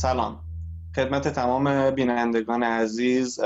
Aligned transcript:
سلام. 0.00 0.44
خدمت 0.96 1.28
تمام 1.28 1.90
بینندگان 1.90 2.62
عزیز 2.62 3.40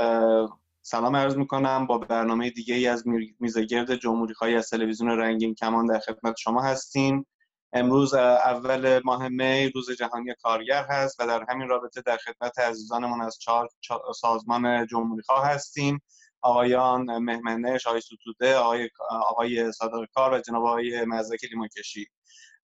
سلام 0.81 1.15
عرض 1.15 1.37
می‌کنم. 1.37 1.87
با 1.87 1.97
برنامه 1.97 2.49
دیگه 2.49 2.75
ای 2.75 2.87
از 2.87 3.03
میزگرد 3.39 3.95
جمهوری 3.95 4.33
خواهی 4.33 4.55
از 4.55 4.69
تلویزیون 4.69 5.09
رنگین 5.09 5.55
کمان 5.55 5.85
در 5.85 5.99
خدمت 5.99 6.35
شما 6.37 6.61
هستیم. 6.61 7.27
امروز 7.73 8.13
اول 8.13 9.01
ماه 9.05 9.27
می 9.27 9.69
روز 9.75 9.91
جهانی 9.91 10.33
کارگر 10.43 10.85
هست 10.89 11.19
و 11.19 11.27
در 11.27 11.45
همین 11.49 11.67
رابطه 11.67 12.01
در 12.01 12.17
خدمت 12.17 12.59
عزیزانمون 12.59 13.21
از 13.21 13.37
چهار 13.39 13.69
سازمان 14.15 14.87
جمهوری 14.87 15.23
خواه 15.23 15.47
هستیم. 15.47 16.01
آقایان 16.41 17.17
مهمنش، 17.17 17.87
آقای 17.87 18.01
ستوده، 18.01 18.55
آقای, 18.55 18.89
آقای 19.09 19.71
صادق 19.71 20.05
کار 20.13 20.33
و 20.33 20.39
جناب 20.39 20.65
آقای 20.65 21.05
مزدک 21.05 21.43
لیماکشی 21.51 22.07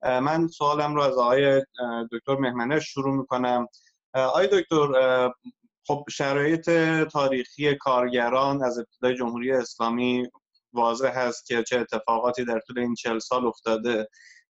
من 0.04 0.48
سوالم 0.48 0.96
رو 0.96 1.02
از 1.02 1.18
آقای 1.18 1.66
دکتر 2.12 2.36
مهمنش 2.36 2.86
شروع 2.86 3.16
می‌کنم. 3.18 3.68
آقای 4.14 4.48
دکتر 4.48 4.88
خب 5.88 6.06
شرایط 6.10 6.70
تاریخی 7.12 7.76
کارگران 7.76 8.64
از 8.64 8.80
ابتدای 8.80 9.16
جمهوری 9.16 9.52
اسلامی 9.52 10.28
واضح 10.74 11.12
هست 11.16 11.46
که 11.46 11.64
چه 11.64 11.80
اتفاقاتی 11.80 12.46
در 12.46 12.60
طول 12.60 12.80
این 12.80 12.96
چل 12.96 13.20
سال 13.20 13.46
افتاده. 13.48 14.08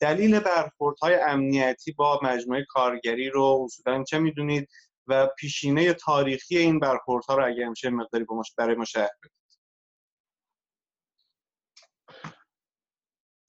دلیل 0.01 0.41
برخوردهای 0.41 1.15
امنیتی 1.15 1.93
با 1.93 2.21
مجموعه 2.23 2.67
کارگری 2.69 3.31
رو 3.31 3.65
اصولا 3.65 4.05
چه 4.05 4.19
می‌دونید؟ 4.19 4.69
و 5.07 5.27
پیشینه 5.39 5.93
تاریخی 5.93 6.59
این 6.59 6.79
برخوردها 6.79 7.35
رو 7.37 7.47
اگر 7.47 7.69
میشه 7.69 7.91
مقداری 7.91 8.27
برای 8.59 8.75
ما 8.75 8.85
شرح 8.85 9.11
بدید. 9.23 9.42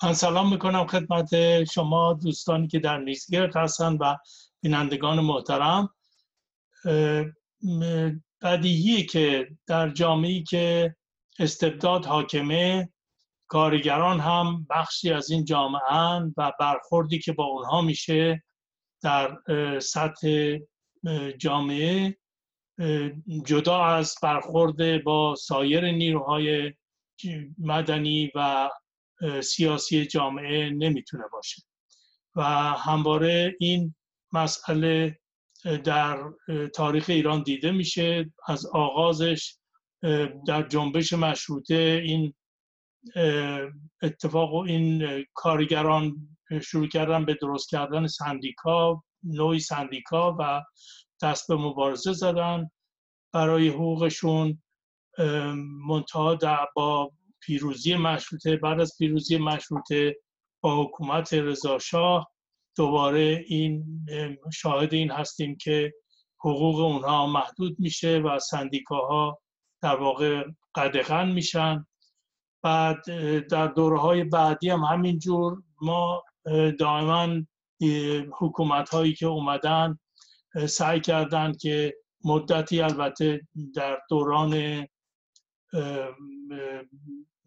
من 0.03 0.13
سلام 0.13 0.49
می‌کنم 0.49 0.87
خدمت 0.87 1.63
شما 1.63 2.13
دوستانی 2.13 2.67
که 2.67 2.79
در 2.79 2.97
نیسگرد 2.97 3.55
هستن 3.55 3.93
و 3.93 4.15
بینندگان 4.61 5.19
محترم. 5.19 5.89
بدیهیه 8.41 9.03
که 9.05 9.47
در 9.67 9.89
جامعه 9.89 10.43
که 10.43 10.95
استبداد 11.39 12.05
حاکمه 12.05 12.89
کارگران 13.47 14.19
هم 14.19 14.67
بخشی 14.69 15.13
از 15.13 15.29
این 15.29 15.45
جامعه 15.45 16.31
و 16.37 16.51
برخوردی 16.59 17.19
که 17.19 17.33
با 17.33 17.45
اونها 17.45 17.81
میشه 17.81 18.43
در 19.01 19.37
سطح 19.79 20.57
جامعه 21.37 22.17
جدا 23.45 23.85
از 23.85 24.15
برخورد 24.21 25.03
با 25.03 25.35
سایر 25.35 25.91
نیروهای 25.91 26.73
مدنی 27.57 28.31
و 28.35 28.69
سیاسی 29.44 30.06
جامعه 30.06 30.69
نمی‌تونه 30.69 31.23
باشه. 31.31 31.61
و 32.36 32.44
همواره 32.73 33.55
این 33.59 33.95
مسئله 34.31 35.20
در 35.83 36.23
تاریخ 36.73 37.05
ایران 37.09 37.44
دیده 37.44 37.72
میشه 37.72 38.31
از 38.47 38.66
آغازش 38.66 39.55
در 40.47 40.67
جنبش 40.67 41.14
مشروطه 41.14 42.02
این 42.05 42.33
اتفاق 44.02 44.53
و 44.53 44.58
این 44.58 45.25
کارگران 45.33 46.16
شروع 46.61 46.88
کردن 46.88 47.25
به 47.25 47.33
درست 47.42 47.70
کردن 47.70 48.08
سندیکا 48.08 49.03
نوعی 49.23 49.59
سندیکا 49.59 50.36
و 50.39 50.64
دست 51.22 51.48
به 51.48 51.55
مبارزه 51.55 52.14
زدن. 52.14 52.70
برای 53.33 53.67
حقوقشون 53.67 54.64
منتها 55.87 56.36
با 56.76 57.11
پیروزی 57.45 57.95
مشروطه 57.95 58.58
بعد 58.58 58.81
از 58.81 58.98
پیروزی 58.98 59.37
مشروطه 59.37 60.17
با 60.61 60.83
حکومت 60.83 61.33
رضاشاه 61.33 62.31
دوباره 62.76 63.45
این 63.48 64.05
شاهد 64.54 64.93
این 64.93 65.11
هستیم 65.11 65.58
که 65.58 65.93
حقوق 66.39 66.80
اونها 66.80 67.27
محدود 67.27 67.80
میشه 67.80 68.17
و 68.17 68.39
سندیکاها 68.39 69.42
در 69.81 69.95
واقع 69.95 70.43
قدغن 70.76 71.31
میشن. 71.31 71.86
بعد 72.61 73.05
در 73.48 73.67
دوره 73.67 73.99
های 73.99 74.23
بعدی 74.23 74.70
هم 74.70 74.80
همینجور 74.80 75.64
ما 75.81 76.23
دائما 76.80 77.30
حکومت 78.39 78.89
هایی 78.89 79.14
که 79.14 79.25
اومدن 79.25 79.99
سعی 80.67 80.99
کردند 80.99 81.58
که 81.58 81.93
مدتی 82.25 82.81
البته 82.81 83.42
در 83.75 83.99
دوران 84.10 84.86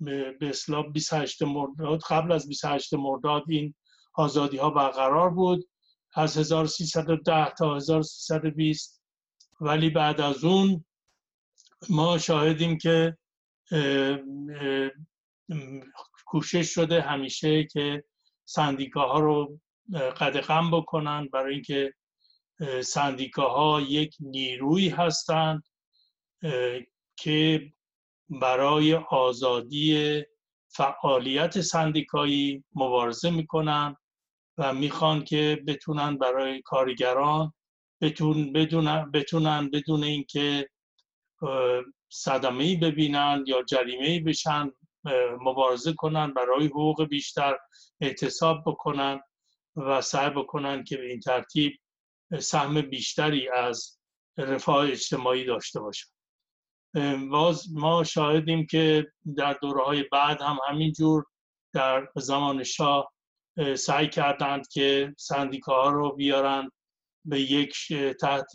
به 0.01 0.37
اصلاح 0.41 0.87
28 0.93 1.43
مرداد 1.43 2.01
قبل 2.11 2.33
از 2.33 2.49
28 2.49 2.95
مرداد 2.95 3.43
این 3.49 3.75
آزادی 4.15 4.57
ها 4.57 4.71
برقرار 4.71 5.31
بود. 5.31 5.69
از 6.15 6.37
1310 6.37 7.51
تا 7.51 7.77
1320 7.77 9.03
ولی 9.61 9.91
بعد 9.91 10.21
از 10.21 10.45
اون 10.45 10.85
ما 11.89 12.19
شاهدیم 12.19 12.79
که 12.79 13.17
کوشش 16.27 16.75
شده 16.75 17.01
همیشه 17.01 17.65
که 17.65 18.05
سندیکاها 18.45 19.21
رو 19.21 19.61
قدغن 19.93 20.71
بکنن 20.71 21.29
برای 21.33 21.55
اینکه 21.55 21.95
سندیکاها 22.85 23.81
یک 23.81 24.17
نیروی 24.21 24.89
هستند 24.89 25.63
که 27.17 27.73
برای 28.31 28.95
آزادی 28.95 30.23
فعالیت 30.69 31.61
سندیکایی 31.61 32.65
مبارزه 32.75 33.31
می‌کنن 33.31 33.97
و 34.59 34.75
می‌خوان 34.75 35.25
که 35.25 35.63
بتونن 35.67 36.19
برای 36.19 36.63
کارگران 36.63 37.53
بتون 38.01 38.53
بدونن 38.53 39.11
بتونن 39.11 39.71
بدون 39.71 40.05
اینکه 40.05 40.69
صدمه 42.09 42.77
ببینن 42.77 43.45
یا 43.47 43.63
جریمه 43.63 44.21
بشن 44.21 44.71
مبارزه 45.41 45.93
کنن 45.93 46.35
برای 46.35 46.67
حقوق 46.67 47.05
بیشتر 47.05 47.57
اعتصاب 48.01 48.63
بکنن 48.67 49.21
و 49.77 50.01
سعی 50.01 50.31
بکنن 50.31 50.85
که 50.85 50.97
به 50.97 51.11
این 51.11 51.21
ترتیب 51.21 51.73
سهم 52.41 52.81
بیشتری 52.81 53.49
از 53.49 53.99
رفاه 54.39 54.91
اجتماعی 54.91 55.45
داشته 55.45 55.81
باشن. 55.81 56.16
باز 57.31 57.73
ما 57.75 58.05
شاهدیم 58.05 58.67
که 58.67 59.07
در 59.37 59.53
دوره 59.53 59.85
های 59.85 60.03
بعد 60.13 60.41
هم 60.41 60.59
همینجور 60.69 61.25
در 61.73 62.09
زمان 62.17 62.63
شاه 62.63 63.13
سعی 63.75 64.09
کردند 64.09 64.69
که 64.69 65.15
سندیکاها 65.19 65.91
رو 65.91 66.17
بیارن 66.17 66.71
به 67.25 67.41
یک 67.41 67.77
تحت 68.21 68.53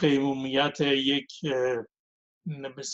قیمومیت 0.00 0.80
یک 0.80 1.32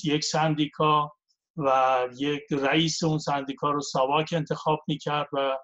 یک 0.04 0.24
سندیکا 0.24 1.12
و 1.56 1.98
یک 2.16 2.42
رئیس 2.50 3.02
اون 3.02 3.18
سندیکا 3.18 3.70
رو 3.70 3.80
ساواک 3.80 4.28
انتخاب 4.32 4.80
می‌کرد 4.88 5.28
و 5.32 5.58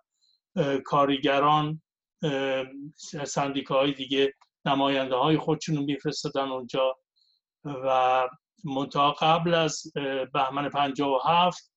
کارگران 0.85 1.83
سندیکاهای 3.27 3.93
دیگه 3.93 4.35
نماینده 4.65 5.15
های 5.15 5.39
خودشون 5.39 5.77
رو 5.77 5.83
میفرستدن 5.83 6.49
اونجا 6.49 6.97
و 7.65 8.29
منتها 8.65 9.13
قبل 9.13 9.55
از 9.55 9.93
بهمن 10.33 10.69
57 10.69 11.73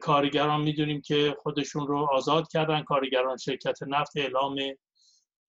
کارگران 0.00 0.60
می‌دونیم 0.60 1.00
که 1.00 1.36
خودشون 1.42 1.86
رو 1.86 2.08
آزاد 2.12 2.48
کردن 2.48 2.82
کارگران 2.82 3.36
شرکت 3.36 3.82
نفت 3.82 4.16
اعلام 4.16 4.58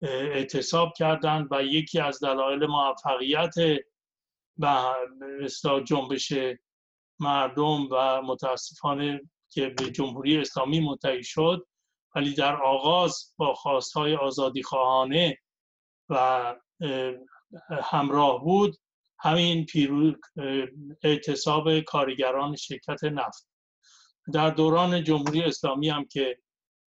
اعتصاب 0.02 0.92
کردند 0.96 1.48
و 1.50 1.62
یکی 1.62 2.00
از 2.00 2.24
دلایل 2.24 2.66
موفقیت 2.66 3.54
و 4.58 4.94
جنبش 5.84 6.32
مردم 7.20 7.88
و 7.90 8.22
متاسفانه 8.22 9.20
که 9.50 9.68
به 9.68 9.90
جمهوری 9.90 10.38
اسلامی 10.38 10.80
منتهی 10.80 11.24
شد 11.24 11.66
ولی 12.14 12.34
در 12.34 12.62
آغاز 12.62 13.34
با 13.36 13.54
خواستهای 13.54 14.14
آزادی 14.16 14.62
خواهانه 14.62 15.38
و 16.08 16.54
همراه 17.82 18.44
بود. 18.44 18.76
همین 19.20 19.66
پیرو 19.66 20.14
اعتصاب 21.02 21.80
کارگران 21.80 22.56
شرکت 22.56 23.04
نفت. 23.04 23.48
در 24.32 24.50
دوران 24.50 25.04
جمهوری 25.04 25.42
اسلامی 25.42 25.88
هم 25.88 26.04
که 26.04 26.38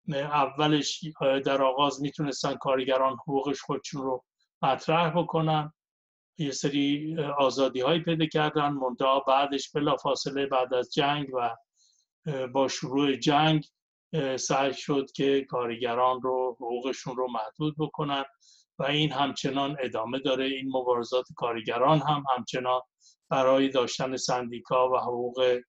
اولش 0.09 1.03
در 1.45 1.61
آغاز 1.61 2.01
می‌تونستن 2.01 2.55
کارگران 2.55 3.13
حقوقش 3.13 3.61
خودشون 3.61 4.01
رو 4.01 4.23
مطرح 4.61 5.09
بکنن. 5.09 5.73
یه 6.37 6.51
سری 6.51 7.17
آزادی 7.37 7.81
های 7.81 7.99
پیدا 7.99 8.25
کردن 8.25 8.69
منتها 8.69 9.19
بعدش 9.19 9.71
بلا 9.71 9.97
فاصله 9.97 10.45
بعد 10.45 10.73
از 10.73 10.93
جنگ 10.93 11.27
و 11.33 11.55
با 12.47 12.67
شروع 12.67 13.15
جنگ 13.15 13.65
سعی 14.39 14.73
شد 14.73 15.11
که 15.15 15.45
کارگران 15.49 16.21
رو 16.21 16.57
حقوقشون 16.59 17.15
رو 17.15 17.27
محدود 17.31 17.75
بکنن. 17.79 18.23
و 18.79 18.83
این 18.83 19.11
همچنان 19.11 19.77
ادامه 19.79 20.19
داره. 20.19 20.45
این 20.45 20.67
مبارزات 20.67 21.25
کارگران 21.35 21.99
هم 21.99 22.23
همچنان 22.37 22.81
برای 23.29 23.69
داشتن 23.69 24.17
سندیکا 24.17 24.89
و 24.89 24.97
حقوق 24.97 25.59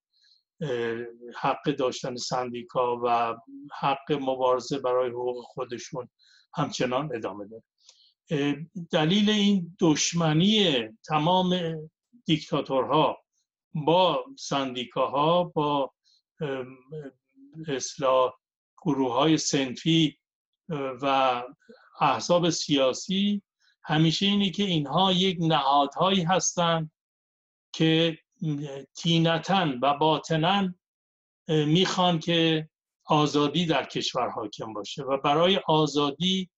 حق 1.41 1.71
داشتن 1.71 2.17
سندیکا 2.17 3.01
و 3.05 3.35
حق 3.81 4.12
مبارزه 4.12 4.79
برای 4.79 5.11
حقوق 5.11 5.45
خودشون 5.45 6.09
همچنان 6.55 7.11
ادامه 7.15 7.49
داره. 7.49 7.62
دلیل 8.93 9.31
این 9.31 9.77
دشمنی 9.81 10.83
تمام 11.06 11.77
دیکتاتورها 12.27 13.19
با 13.75 14.25
سندیکاها 14.39 15.45
با 15.45 15.93
اصلاح 17.69 18.33
گروه 18.83 19.12
های 19.12 19.37
سنفی 19.37 20.19
و 21.03 21.43
احزاب 22.00 22.50
سیاسی 22.50 23.43
همیشه 23.85 24.26
اینه 24.26 24.50
که 24.50 24.64
اینها 24.64 25.12
یک 25.12 25.38
نهادهایی 25.41 26.23
هستند 26.23 26.93
که 27.73 28.19
تینتن 28.96 29.79
و 29.82 29.94
باطنا 29.94 30.75
می‌خوان 31.49 32.19
که 32.19 32.69
آزادی 33.05 33.67
در 33.67 33.85
کشور 33.85 34.29
حاکم 34.29 34.73
باشه 34.73 35.02
و 35.02 35.17
برای 35.17 35.61
آزادی 35.67 36.50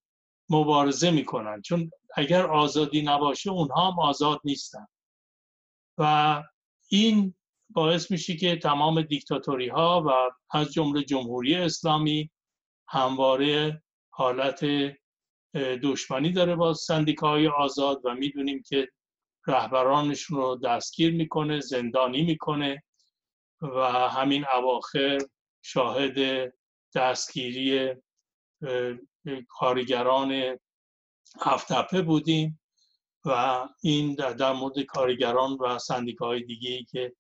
مبارزه 0.51 1.11
می‌کنن. 1.11 1.63
چون 1.63 1.91
اگر 2.17 2.47
آزادی 2.47 3.03
نباشه 3.03 3.51
اونها 3.51 3.91
هم 3.91 4.01
آزاد 4.01 4.41
نیستن. 4.45 4.87
و 5.99 6.43
این 6.89 7.35
باعث 7.71 8.11
میشه 8.11 8.37
که 8.37 8.57
تمام 8.57 9.03
دیکتاتوری 9.03 9.69
ها 9.69 10.05
و 10.07 10.31
از 10.57 10.73
جمله 10.73 11.05
جمهوری 11.05 11.55
اسلامی 11.55 12.31
همواره 12.89 13.83
حالت 14.11 14.65
دشمنی 15.57 16.33
داره 16.33 16.57
با 16.57 16.75
سندیکاهای 16.75 17.49
آزاد 17.49 18.01
و 18.05 18.15
می‌دونیم 18.15 18.63
که 18.63 18.89
رهبرانشون 19.47 20.39
رو 20.39 20.57
دستگیر 20.65 21.15
می‌کنه 21.15 21.61
زندانی 21.61 22.23
می‌کنه 22.23 22.83
و 23.61 23.81
همین 24.09 24.45
اواخر 24.57 25.19
شاهد 25.63 26.53
دستگیری 26.95 27.95
کارگران 29.49 30.59
هفتپه 31.41 32.03
بودیم 32.03 32.61
و 33.25 33.69
این 33.83 34.15
در 34.15 34.53
مورد 34.53 34.81
کارگران 34.81 35.53
و 35.53 35.79
سندیکاهای 35.79 36.43
دیگه 36.43 36.71
ای 36.71 36.85
که 36.85 37.13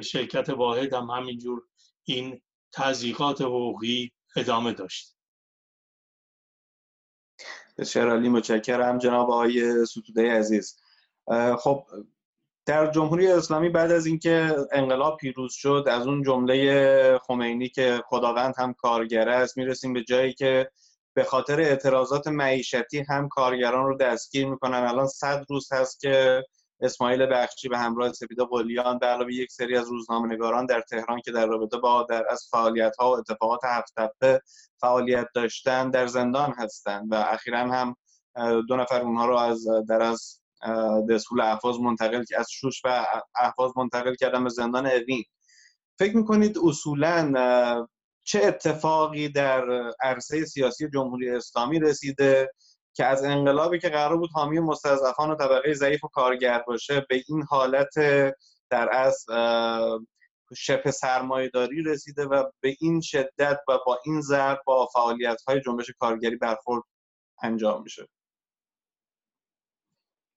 شرکت 0.00 0.48
واحد 0.48 0.94
هم 0.94 1.10
همینجور 1.10 1.62
این 2.04 2.42
تضییقات 2.72 3.40
حقوقی 3.40 4.12
ادامه 4.36 4.72
داشت. 4.72 5.15
بسیار 7.78 8.10
عالی 8.10 8.28
متشکرم. 8.28 8.98
جناب 8.98 9.30
آقای 9.30 9.86
ستوده 9.86 10.32
عزیز. 10.32 10.76
خب 11.58 11.84
در 12.66 12.90
جمهوری 12.90 13.26
اسلامی 13.26 13.68
بعد 13.68 13.92
از 13.92 14.06
اینکه 14.06 14.56
انقلاب 14.72 15.16
پیروز 15.16 15.52
شد 15.52 15.84
از 15.90 16.06
اون 16.06 16.22
جمله 16.22 17.18
خمینی 17.18 17.68
که 17.68 18.02
خداوند 18.06 18.54
هم 18.58 18.74
کارگر 18.74 19.28
است 19.28 19.56
می‌رسیم 19.56 19.92
به 19.92 20.02
جایی 20.02 20.32
که 20.32 20.70
به 21.14 21.24
خاطر 21.24 21.60
اعتراضات 21.60 22.26
معیشتی 22.26 23.04
هم 23.08 23.28
کارگران 23.28 23.86
رو 23.86 23.96
دستگیر 23.96 24.46
می‌کنن. 24.46 24.78
الان 24.78 25.06
صد 25.06 25.44
روز 25.48 25.72
هست 25.72 26.00
که 26.00 26.44
اسماعیل 26.80 27.26
بخشی 27.26 27.68
به 27.68 27.78
همراه 27.78 28.12
سپیده 28.12 28.44
قلیان 28.44 28.98
به 28.98 29.06
علاوه 29.06 29.34
یک 29.34 29.52
سری 29.52 29.76
از 29.76 29.88
روزنامه‌نگاران 29.88 30.66
در 30.66 30.80
تهران 30.80 31.20
که 31.20 31.32
در 31.32 31.46
رابطه 31.46 31.78
با 31.78 32.06
در 32.10 32.24
از 32.30 32.48
فعالیت 32.50 32.96
ها 32.98 33.10
و 33.10 33.18
اتفاقات 33.18 33.60
هفت 33.64 33.92
فعالیت 34.80 35.26
داشتن 35.34 35.90
در 35.90 36.06
زندان 36.06 36.54
هستند 36.58 37.12
و 37.12 37.14
اخیرا 37.14 37.58
هم 37.58 37.96
دو 38.68 38.76
نفر 38.76 39.00
اونها 39.00 39.26
رو 39.26 39.36
از 39.36 39.66
در 39.88 40.02
از 40.02 40.40
دستول 41.10 41.40
احفاظ 41.40 41.78
منتقل 41.78 42.24
از 42.38 42.50
شوش 42.50 42.80
و 42.84 43.06
احفاظ 43.40 43.72
منتقل 43.76 44.14
کردن 44.14 44.44
به 44.44 44.50
زندان 44.50 44.86
اوین. 44.86 45.24
فکر 45.98 46.16
می‌کنید 46.16 46.58
اصولا 46.64 47.32
چه 48.24 48.40
اتفاقی 48.44 49.28
در 49.28 49.92
عرصه 50.02 50.44
سیاسی 50.44 50.88
جمهوری 50.94 51.30
اسلامی 51.30 51.78
رسیده؟ 51.78 52.52
که 52.96 53.06
از 53.06 53.24
انقلابی 53.24 53.78
که 53.78 53.88
قرار 53.88 54.16
بود 54.16 54.30
حامی 54.32 54.60
مستضعفان 54.60 55.30
و 55.30 55.34
طبقه 55.34 55.74
ضعیف 55.74 56.04
و 56.04 56.08
کارگر 56.08 56.62
باشه 56.66 57.06
به 57.08 57.22
این 57.28 57.42
حالت 57.42 57.94
در 58.70 58.88
از 58.92 59.26
شبه 60.56 60.90
سرمایهداری 60.90 61.82
رسیده 61.82 62.24
و 62.24 62.50
به 62.60 62.76
این 62.80 63.00
شدت 63.00 63.60
و 63.68 63.78
با 63.86 63.98
این 64.04 64.20
ضرب 64.20 64.60
با 64.66 64.86
فعالیت 64.86 65.42
های 65.48 65.60
جنبش 65.60 65.90
کارگری 65.98 66.36
برخورد 66.36 66.82
انجام 67.42 67.82
میشه. 67.82 68.08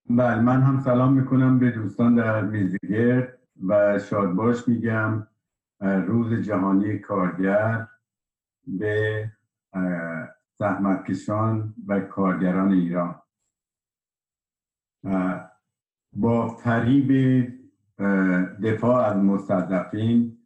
بله 0.09 0.41
من 0.41 0.61
هم 0.61 0.83
سلام 0.83 1.13
می‌کنم 1.13 1.59
به 1.59 1.71
دوستان 1.71 2.15
در 2.15 2.41
میزگرد 2.41 3.39
و 3.67 3.99
شادباش 3.99 4.67
میگم. 4.67 5.27
روز 5.81 6.33
جهانی 6.33 6.99
کارگر 6.99 7.87
به 8.67 9.31
زحمتکشان 10.59 11.73
و 11.87 11.99
کارگران 11.99 12.71
ایران. 12.71 13.21
با 16.13 16.47
فریب 16.47 17.11
دفاع 18.63 19.05
از 19.05 19.17
مستضعفین 19.17 20.37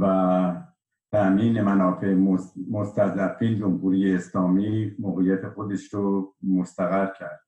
و 0.00 0.62
تأمین 1.12 1.62
منافع 1.62 2.14
مستضعفین 2.70 3.56
جمهوری 3.56 4.14
اسلامی 4.14 4.96
موقعیت 4.98 5.48
خودش 5.48 5.94
رو 5.94 6.34
مستقر 6.42 7.12
کرد. 7.18 7.40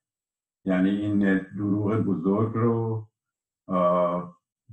یعنی 0.65 0.91
این 0.91 1.39
دروغ 1.39 1.97
بزرگ 1.97 2.55
رو 2.55 3.09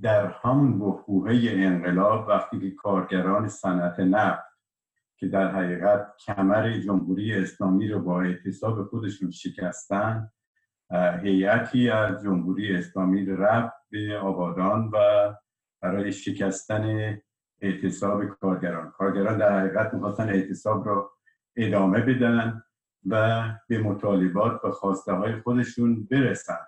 در 0.02 0.28
همون 0.42 0.80
بحبوحه 0.80 1.40
انقلاب 1.46 2.28
وقتی 2.28 2.60
که 2.60 2.72
کارگران 2.72 3.48
صنعت 3.48 4.00
نفت 4.00 4.51
که 5.22 5.28
در 5.28 5.52
حقیقت 5.52 6.14
کمر 6.26 6.78
جمهوری 6.80 7.34
اسلامی 7.34 7.88
رو 7.88 8.00
با 8.00 8.22
اعتصاب 8.22 8.84
خودشون 8.84 9.32
شکستن 9.32 10.32
هیئتی 11.24 11.90
از 11.90 12.24
جمهوری 12.24 12.76
اسلامی 12.76 13.26
رفت 13.26 13.74
به 13.90 14.18
آبادان 14.18 14.92
و 14.94 14.98
برای 15.82 16.12
شکستن 16.12 17.18
اعتصاب 17.62 18.26
کارگران. 18.26 18.92
کارگران 18.92 19.38
در 19.38 19.60
حقیقت 19.60 19.94
می‌خواستن 19.94 20.30
اعتصاب 20.30 20.88
را 20.88 21.12
ادامه 21.56 22.02
بدن 22.02 22.64
و 23.06 23.44
به 23.68 23.78
مطالبات 23.78 24.66
و 24.66 24.72
خواسته 24.72 25.14
های 25.14 25.36
خودشون 25.36 26.08
برسن. 26.12 26.66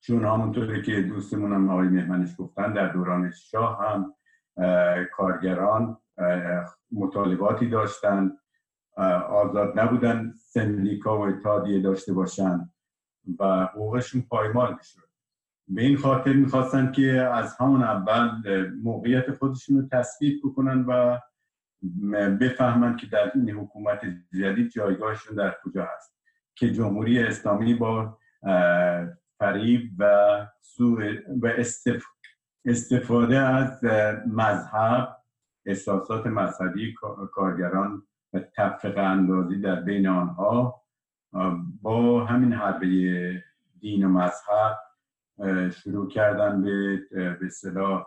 چون 0.00 0.24
همونطوری 0.24 0.82
که 0.82 1.02
دوستمون 1.02 1.70
آقای 1.70 1.88
مهمنش 1.88 2.30
گفتن 2.38 2.72
در 2.72 2.88
دوران 2.88 3.30
شاه 3.30 3.78
هم 3.84 4.14
کارگران 5.12 5.96
مطالباتی 6.92 7.68
داشتن 7.68 8.32
آزاد 9.28 9.78
نبودن 9.78 10.32
سندیکا 10.36 11.18
و 11.18 11.20
اتحادیه 11.20 11.80
داشته 11.80 12.12
باشن 12.12 12.70
و 13.40 13.64
حقوقشون 13.64 14.22
پایمال 14.22 14.74
می‌شد. 14.74 15.08
به 15.68 15.82
این 15.82 15.96
خاطر 15.96 16.32
می‌خواستن 16.32 16.92
که 16.92 17.12
از 17.12 17.56
همون 17.60 17.82
اول 17.82 18.30
موقعیت 18.82 19.34
خودشون 19.34 19.76
رو 19.76 19.88
تثبیت 19.92 20.42
بکنن 20.44 20.84
و 20.88 21.18
بفهمن 22.40 22.96
که 22.96 23.06
در 23.06 23.32
این 23.34 23.50
حکومت 23.50 24.00
جدید 24.40 24.70
جایگاهشون 24.70 25.36
در 25.36 25.56
کجا 25.64 25.88
هست. 25.96 26.14
که 26.56 26.70
جمهوری 26.70 27.18
اسلامی 27.18 27.74
با 27.74 28.18
فریب 29.38 29.90
و 29.98 30.06
سو 30.60 31.00
و 31.42 31.48
استفاده 32.64 33.38
از 33.38 33.84
مذهب 34.26 35.13
احساسات 35.66 36.26
مذهبی 36.26 36.94
کارگران 37.32 38.02
و 38.32 38.40
اندازی 38.96 39.60
در 39.60 39.80
بین 39.80 40.06
آنها 40.06 40.82
با 41.82 42.24
همین 42.24 42.52
حربه 42.52 43.42
دین 43.80 44.04
و 44.04 44.08
مذهب 44.08 44.78
شروع 45.70 46.08
کردن 46.08 46.62
به 46.62 46.96
به 47.40 47.48
صلاح 47.48 48.06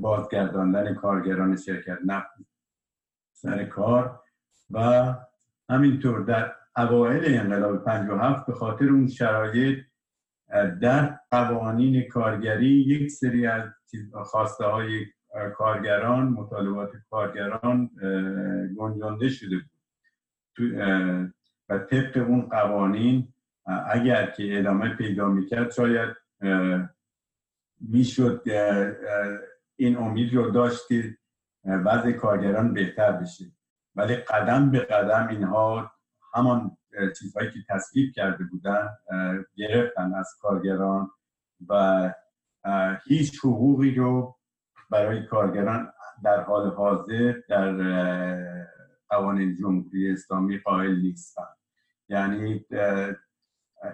بازگرداندن 0.00 0.94
کارگران 0.94 1.56
شرکت 1.56 1.98
نفت 2.04 2.30
سر 3.32 3.64
کار 3.64 4.20
و 4.70 5.14
همینطور 5.68 6.20
در 6.20 6.54
اوایل 6.76 7.40
انقلاب 7.40 7.84
57 7.84 8.46
به 8.46 8.52
خاطر 8.52 8.84
اون 8.84 9.08
شرایط 9.08 9.78
در 10.80 11.18
قوانین 11.30 12.08
کارگری 12.08 12.68
یک 12.68 13.10
سری 13.10 13.46
از 13.46 13.62
خواسته 14.24 14.64
های 14.64 15.06
کارگران 15.56 16.28
مطالبات 16.28 16.90
کارگران 17.10 17.90
گنجانده 18.78 19.28
شده 19.28 19.56
بود. 19.56 19.72
و 21.68 21.78
طبق 21.78 22.16
اون 22.28 22.40
قوانین 22.42 23.32
اگر 23.86 24.30
که 24.30 24.58
ادامه 24.58 24.96
پیدا 24.96 25.28
می‌کرد 25.28 25.72
شاید 25.72 26.16
می‌شد 27.80 28.42
این 29.76 29.96
امید 29.96 30.34
رو 30.34 30.50
داشت 30.50 30.88
که 30.88 31.16
وضع 31.64 32.12
کارگران 32.12 32.74
بهتر 32.74 33.12
بشه. 33.12 33.44
ولی 33.94 34.16
قدم 34.16 34.70
به 34.70 34.78
قدم 34.78 35.28
اینها 35.28 35.92
همان 36.34 36.76
چیزهایی 37.18 37.50
که 37.50 37.58
تصویب 37.68 38.12
کرده 38.14 38.44
بودن 38.44 38.88
گرفتن 39.56 40.14
از 40.14 40.28
کارگران 40.40 41.10
و 41.68 42.12
هیچ 43.04 43.38
حقوقی 43.38 43.94
رو 43.94 44.36
برای 44.92 45.26
کارگران 45.26 45.92
در 46.24 46.40
حال 46.40 46.70
حاضر 46.70 47.34
در 47.48 47.72
قوانین 49.08 49.54
جمهوری 49.54 50.12
اسلامی 50.12 50.58
قائل 50.58 50.96
نیستن 50.96 51.46
یعنی 52.08 52.64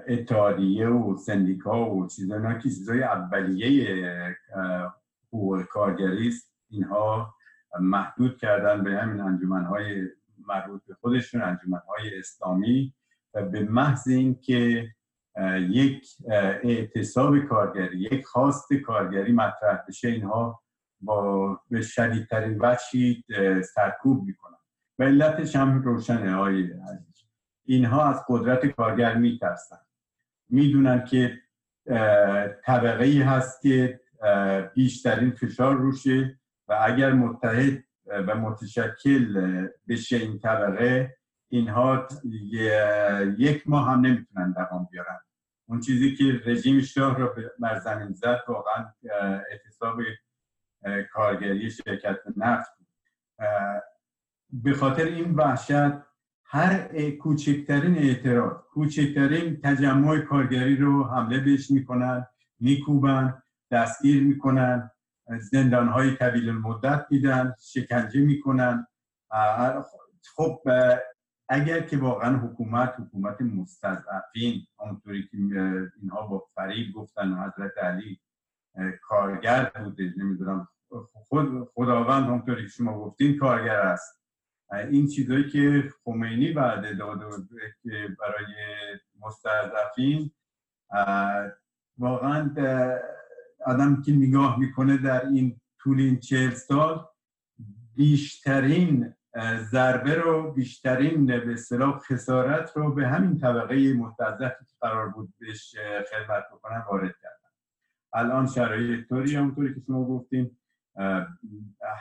اتحادیه 0.08 0.88
و 0.88 1.16
سندیکا 1.16 1.90
و 1.90 2.06
چیزا 2.06 2.54
که 2.54 2.62
چیزای 2.62 3.02
اولیه 3.02 4.36
حقوق 5.28 5.62
کارگری 5.62 6.28
است. 6.28 6.54
اینها 6.70 7.34
محدود 7.80 8.38
کردن 8.38 8.84
به 8.84 8.90
همین 8.90 9.20
انجمنهای 9.20 10.08
مربوط 10.46 10.82
به 10.86 10.94
خودشون 10.94 11.42
انجمنهای 11.42 12.18
اسلامی 12.18 12.94
و 13.34 13.42
به 13.42 13.64
محض 13.64 14.08
اینکه 14.08 14.88
یک 15.58 16.06
اعتصاب 16.62 17.38
کارگری 17.38 17.98
یک 17.98 18.26
خواست 18.26 18.72
کارگری 18.72 19.32
مطرح 19.32 19.84
بشه 19.88 20.08
اینها 20.08 20.62
با 21.00 21.60
به 21.70 21.82
شدیدترین 21.82 22.58
وجهی 22.60 23.24
سرکوب 23.74 24.24
می‌کنن 24.26 24.58
و 24.98 25.02
علتش 25.02 25.56
هم 25.56 25.82
روشنه 25.82 26.34
های 26.34 26.70
اینها 27.64 28.04
از 28.04 28.24
قدرت 28.28 28.66
کارگر 28.66 29.14
میترسن 29.14 29.78
می‌دونن 30.48 31.04
که 31.04 31.38
طبقه 32.64 33.04
ای 33.04 33.22
هست 33.22 33.62
که 33.62 34.00
بیشترین 34.74 35.30
فشار 35.30 35.76
روشه 35.76 36.38
و 36.68 36.78
اگر 36.82 37.12
متحد 37.12 37.84
و 38.06 38.34
متشکل 38.34 39.66
بشه 39.88 40.16
این 40.16 40.38
طبقه 40.38 41.16
اینها 41.48 42.08
یک 43.38 43.68
ماه 43.68 43.90
هم 43.90 44.00
نمی‌تونن 44.00 44.52
دوام 44.52 44.88
بیارن. 44.90 45.18
اون 45.68 45.80
چیزی 45.80 46.14
که 46.14 46.24
رژیم 46.46 46.80
شاه 46.80 47.18
رو 47.18 47.34
بر 47.60 47.78
زمین 47.78 48.12
زد 48.12 48.40
واقعا 48.48 48.92
اعتصاب 49.50 50.00
کارگری 51.12 51.70
شرکت 51.70 52.16
نفت. 52.36 52.70
به 54.50 54.74
خاطر 54.74 55.04
این 55.04 55.34
وحشت 55.34 56.08
هر 56.44 56.88
کوچکترین 57.10 57.98
اعتراض 57.98 58.56
کوچکترین 58.70 59.60
تجمع 59.60 60.18
کارگری 60.18 60.76
رو 60.76 61.04
حمله 61.04 61.40
بهش 61.40 61.70
می‌کنن 61.70 62.26
میکوبن 62.60 63.42
دستگیر 63.70 64.22
می‌کنن 64.22 64.90
زندان 65.40 65.88
های 65.88 66.16
طویل 66.16 66.52
مدت 66.52 67.06
میدن 67.10 67.54
شکنجه 67.60 68.20
می‌کنن. 68.20 68.86
خب 70.36 70.62
اگر 71.48 71.80
که 71.80 71.96
واقعا 71.96 72.36
حکومت 72.36 72.94
حکومت 72.98 73.40
مستضعفین 73.40 74.66
اونطوری 74.78 75.22
که 75.22 75.36
اینها 76.00 76.26
با 76.26 76.46
فریب 76.54 76.94
گفتن 76.94 77.32
حضرت 77.32 77.78
علی 77.78 78.20
کارگر 79.02 79.72
بوده 79.84 80.14
نمی‌دونم 80.16 80.68
خود 81.12 81.68
خداوند 81.74 82.30
اونطوری 82.30 82.62
که 82.62 82.68
شما 82.68 82.98
گفتین 82.98 83.38
کارگر 83.38 83.80
است. 83.80 84.22
این 84.72 85.06
چیزایی 85.06 85.50
که 85.50 85.90
خمینی 86.04 86.52
بعد 86.52 86.98
داده 86.98 87.24
که 87.82 88.08
برای 88.20 88.54
مستضعفین 89.20 90.30
واقعا 91.98 92.54
آدم 93.66 94.02
که 94.02 94.12
نگاه 94.12 94.58
می‌کنه 94.58 94.96
در 94.96 95.26
این 95.26 95.60
طول 95.80 96.00
این 96.00 96.20
چهل 96.20 96.50
سال 96.50 97.08
بیشترین 97.94 99.14
ضربه 99.70 100.14
رو 100.14 100.52
بیشترین 100.52 101.26
به 101.26 101.52
اصطلاح 101.52 101.98
خسارت 101.98 102.76
رو 102.76 102.94
به 102.94 103.08
همین 103.08 103.38
طبقه 103.38 103.92
مستضعفی 103.92 104.64
که 104.64 104.74
قرار 104.80 105.08
بود 105.08 105.34
بهش 105.38 105.76
خدمت 106.10 106.44
بکنن 106.52 106.84
وارد 106.90 107.14
کردن 107.22 107.27
الان 108.12 108.46
شرایط 108.46 109.08
طوری 109.08 109.36
همونطوری 109.36 109.74
که 109.74 109.80
شما 109.86 110.04
گفتین 110.04 110.56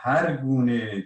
هر 0.03 0.37
گونه 0.37 1.03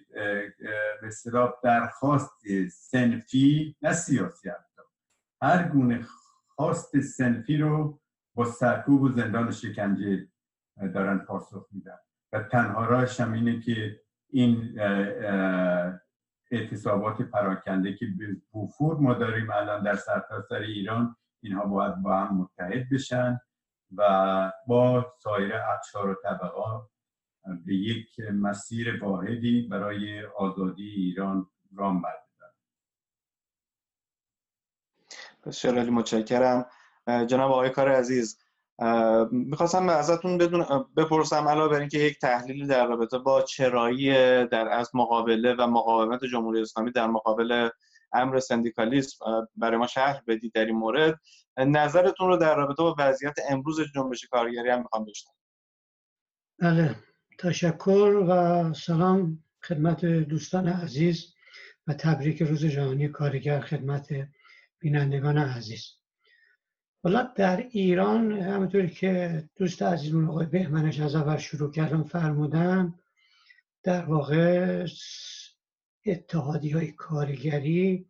به 1.01 1.07
اصطلاح 1.07 1.53
درخواست 1.63 2.31
سنفی 2.71 3.75
نه 3.81 3.93
سیاسی 3.93 4.49
حتی 4.49 4.81
هر 5.41 5.67
گونه 5.67 6.05
خواست 6.47 6.99
سنفی 6.99 7.57
رو 7.57 8.01
با 8.35 8.45
سرکوب 8.45 9.01
و 9.01 9.09
زندان 9.09 9.51
شکنجه 9.51 10.27
دارن 10.93 11.17
پاسخ 11.17 11.67
میدن. 11.71 11.97
و 12.33 12.43
تنها 12.43 12.85
راهش 12.85 13.19
هم 13.19 13.33
اینه 13.33 13.59
که 13.59 14.01
این 14.29 14.79
اعتصابات 16.51 17.21
پراکنده 17.21 17.93
که 17.93 18.05
به 18.05 18.41
بوفور 18.51 18.97
ما 18.97 19.13
داریم 19.13 19.51
الان 19.51 19.83
در 19.83 19.95
سرتاسر 19.95 20.47
سر 20.49 20.55
ایران 20.55 21.15
اینها 21.43 21.65
باید 21.65 21.95
با 21.95 22.17
هم 22.17 22.37
متحد 22.37 22.89
بشن. 22.89 23.39
و 23.97 24.51
با 24.67 25.05
سایر 25.23 25.55
اقشار 25.55 26.09
و 26.09 26.15
طبقات 26.23 26.89
به 27.65 27.73
یک 27.73 28.19
مسیر 28.33 29.03
واحدی 29.03 29.61
برای 29.61 30.25
آزادی 30.25 30.89
ایران 30.89 31.49
رام 31.75 32.01
بردارن 32.01 32.53
بسیار 35.45 35.77
علی 35.79 35.89
متشکرم. 35.89 36.65
جناب 37.07 37.51
آقای 37.51 37.69
کار 37.69 37.89
عزیز 37.89 38.37
می‌خواستم 39.31 39.89
ازتون 39.89 40.37
بدون 40.37 40.65
بپرسم 40.97 41.47
علاوه 41.47 41.71
بر 41.73 41.79
اینکه 41.79 41.97
یک 41.97 42.19
تحلیلی 42.19 42.67
در 42.67 42.87
رابطه 42.87 43.17
با 43.17 43.41
چرایی 43.41 44.11
در 44.47 44.69
از 44.69 44.91
مقابله 44.93 45.55
و 45.59 45.67
مقاومت 45.67 46.25
جمهوری 46.25 46.61
اسلامی 46.61 46.91
در 46.91 47.07
مقابل 47.07 47.69
امر 48.13 48.39
سندیکالیسم 48.39 49.47
برای 49.55 49.77
ما 49.77 49.87
شهر 49.87 50.21
بدید 50.27 50.53
در 50.53 50.65
این 50.65 50.75
مورد. 50.75 51.19
نظرتون 51.57 52.27
رو 52.27 52.37
در 52.37 52.55
رابطه 52.55 52.83
با 52.83 52.95
وضعیت 52.99 53.35
امروز 53.49 53.79
جنبش 53.95 54.25
کارگری 54.25 54.69
هم 54.69 54.79
می‌خوام 54.79 55.05
بشنوم. 55.05 55.35
بله 56.59 56.95
تشکر 57.39 58.23
و 58.29 58.73
سلام 58.73 59.43
خدمت 59.63 60.05
دوستان 60.05 60.67
عزیز 60.67 61.33
و 61.87 61.93
تبریک 61.93 62.41
روز 62.41 62.65
جهانی 62.65 63.07
کارگر 63.07 63.59
خدمت 63.59 64.07
بینندگان 64.79 65.37
عزیز. 65.37 66.01
حالا 67.03 67.33
در 67.35 67.57
ایران 67.57 68.31
همونطوری 68.31 68.89
که 68.89 69.43
دوست 69.55 69.81
عزیزمون 69.81 70.29
آقای 70.29 70.45
بهمنش 70.45 70.99
از 70.99 71.15
اول 71.15 71.37
شروع 71.37 71.71
کردم 71.71 72.03
فرمودن 72.03 72.93
در 73.83 74.05
واقع 74.05 74.85
اتحادی 76.05 76.69
های 76.69 76.91
کارگری 76.91 78.05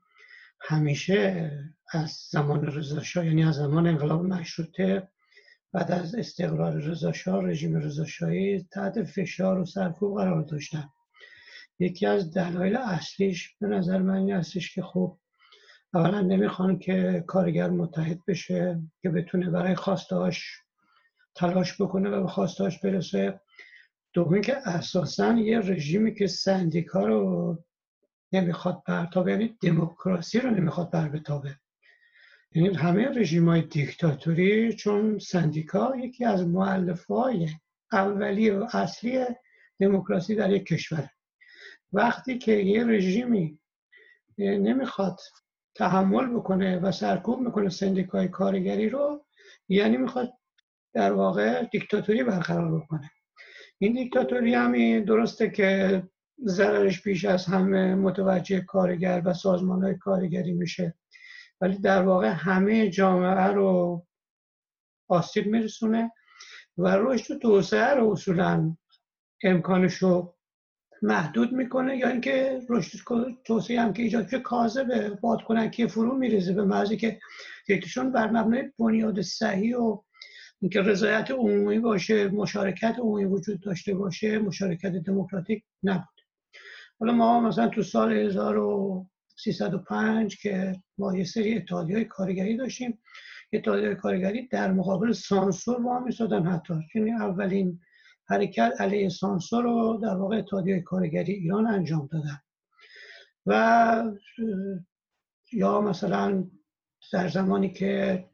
همیشه 0.60 1.51
از 1.91 2.27
زمان 2.29 2.65
رضاشاه 2.65 3.25
یعنی 3.25 3.43
از 3.43 3.55
زمان 3.55 3.88
انقلاب 3.88 4.25
مشروطه 4.25 5.07
بعد 5.74 5.91
از 5.91 6.15
استقرار 6.15 6.74
رضاشاه 6.74 7.43
رژیم 7.43 7.75
رضاشاهی 7.75 8.67
تحت 8.71 9.03
فشار 9.03 9.60
و 9.60 9.65
سرکوب 9.65 10.17
قرار 10.17 10.41
داشتن. 10.41 10.89
یکی 11.79 12.05
از 12.05 12.33
دلایل 12.33 12.75
اصلیش 12.75 13.55
به 13.60 13.67
نظر 13.67 13.98
من 13.98 14.15
این 14.15 14.31
هستش 14.31 14.75
که 14.75 14.81
خب 14.81 15.17
اولا 15.93 16.21
نمی‌خوان 16.21 16.79
که 16.79 17.24
کارگر 17.27 17.69
متحد 17.69 18.19
بشه 18.27 18.81
که 19.01 19.10
بتونه 19.10 19.50
برای 19.50 19.75
خواستهاش 19.75 20.62
تلاش 21.36 21.81
بکنه 21.81 22.10
و 22.10 22.21
به 22.21 22.27
خواستهاش 22.27 22.79
برسه. 22.79 23.41
دومی 24.13 24.41
که 24.41 24.57
اساسا 24.65 25.33
یه 25.33 25.60
رژیمی 25.60 26.15
که 26.15 26.27
سندیکا 26.27 27.05
رو 27.05 27.57
نمی‌خواد 28.33 28.83
برتابه 28.88 29.31
یعنی 29.31 29.57
دموکراسی 29.61 30.39
رو 30.39 30.50
نمی‌خواد 30.50 30.91
بر 30.91 31.09
بتابه. 31.09 31.55
یعنی 32.55 32.75
همه 32.75 33.07
رژیم 33.07 33.50
های 33.50 33.61
دیکتاتوری 33.61 34.73
چون 34.73 35.19
سندیکا 35.19 35.95
یکی 35.95 36.25
از 36.25 36.47
معلف 36.47 37.05
های 37.05 37.50
اولی 37.91 38.50
و 38.50 38.67
اصلی 38.73 39.25
دموکراسی 39.79 40.35
در 40.35 40.51
یک 40.51 40.65
کشور. 40.65 41.09
وقتی 41.93 42.38
که 42.38 42.51
یه 42.51 42.83
رژیمی 42.83 43.59
نمی‌خواد 44.38 45.19
تحمل 45.75 46.27
بکنه 46.27 46.79
و 46.79 46.91
سرکوب 46.91 47.39
می‌کنه 47.39 47.69
سندیکای 47.69 48.27
کارگری 48.27 48.89
رو 48.89 49.25
یعنی 49.69 49.97
می‌خواد 49.97 50.33
در 50.93 51.13
واقع 51.13 51.63
دیکتاتوری 51.63 52.23
برقرار 52.23 52.79
بکنه. 52.79 53.11
این 53.77 53.93
دیکتاتوری 53.93 54.53
همی 54.53 55.01
درسته 55.01 55.50
که 55.50 56.03
ضررش 56.45 57.01
بیش 57.01 57.25
از 57.25 57.45
همه 57.45 57.95
متوجه 57.95 58.62
کارگر 58.62 59.21
و 59.25 59.33
سازمان 59.33 59.83
های 59.83 59.95
کارگری 59.95 60.53
میشه. 60.53 60.95
ولی 61.62 61.77
در 61.77 62.03
واقع 62.03 62.27
همه 62.27 62.89
جامعه 62.89 63.48
رو 63.48 64.05
آسیب 65.07 65.48
میرسونه 65.48 66.12
و 66.77 66.88
رشد 66.88 67.36
و 67.36 67.39
توسعه 67.39 67.95
رو 67.95 68.12
اصولا 68.12 68.77
امکانش 69.43 69.93
رو 69.93 70.36
محدود 71.01 71.51
می‌کنه 71.51 71.98
یا 71.98 72.07
اینکه 72.07 72.62
رشد 72.69 73.00
توسعه 73.45 73.81
هم 73.81 73.93
که 73.93 74.03
ایجاد 74.03 74.36
کاذبه. 74.36 75.10
باد 75.10 75.71
که 75.71 75.88
فرو 75.88 76.17
میریزه 76.17 76.53
به 76.53 76.63
محضی 76.63 76.98
که 76.98 77.19
یکیشون 77.67 78.12
بر 78.12 78.31
مبنای 78.31 78.71
بنیاد 78.79 79.21
صحیح 79.21 79.77
و 79.77 80.01
اینکه 80.62 80.81
رضایت 80.81 81.31
عمومی 81.31 81.79
باشه 81.79 82.27
مشارکت 82.27 82.95
عمومی 83.00 83.25
وجود 83.25 83.62
داشته 83.62 83.93
باشه 83.93 84.39
مشارکت 84.39 84.91
دموکراتیک 84.91 85.63
نبود. 85.83 86.20
حالا 87.01 87.13
ما 87.13 87.39
مثلا 87.39 87.67
تو 87.67 87.84
سال 87.84 88.13
1305 88.13 90.38
که 90.41 90.75
ما 90.98 91.17
یه 91.17 91.24
سری 91.24 91.58
اتحادی 91.58 91.93
های 91.93 92.05
کارگری 92.05 92.58
داشتیم 92.58 93.00
اتحادی 93.53 93.96
کارگری 93.96 94.48
در 94.48 94.72
مقابل 94.72 95.12
سانسور 95.12 95.79
با 95.79 96.00
میسادن 96.00 96.43
حتی. 96.43 96.74
یعنی 96.96 97.12
اولین 97.12 97.79
حرکت 98.27 98.72
علیه 98.79 99.10
سانسور 99.10 99.63
رو 99.63 100.00
در 100.03 100.15
واقع 100.15 100.38
اتحادیه 100.38 100.81
کارگری 100.81 101.34
ایران 101.34 101.67
انجام 101.67 102.10
دادن. 102.12 102.39
و 103.46 104.03
یا 105.51 105.81
مثلا 105.81 106.48
در 107.13 107.27
زمانی 107.27 107.70
که 107.70 108.25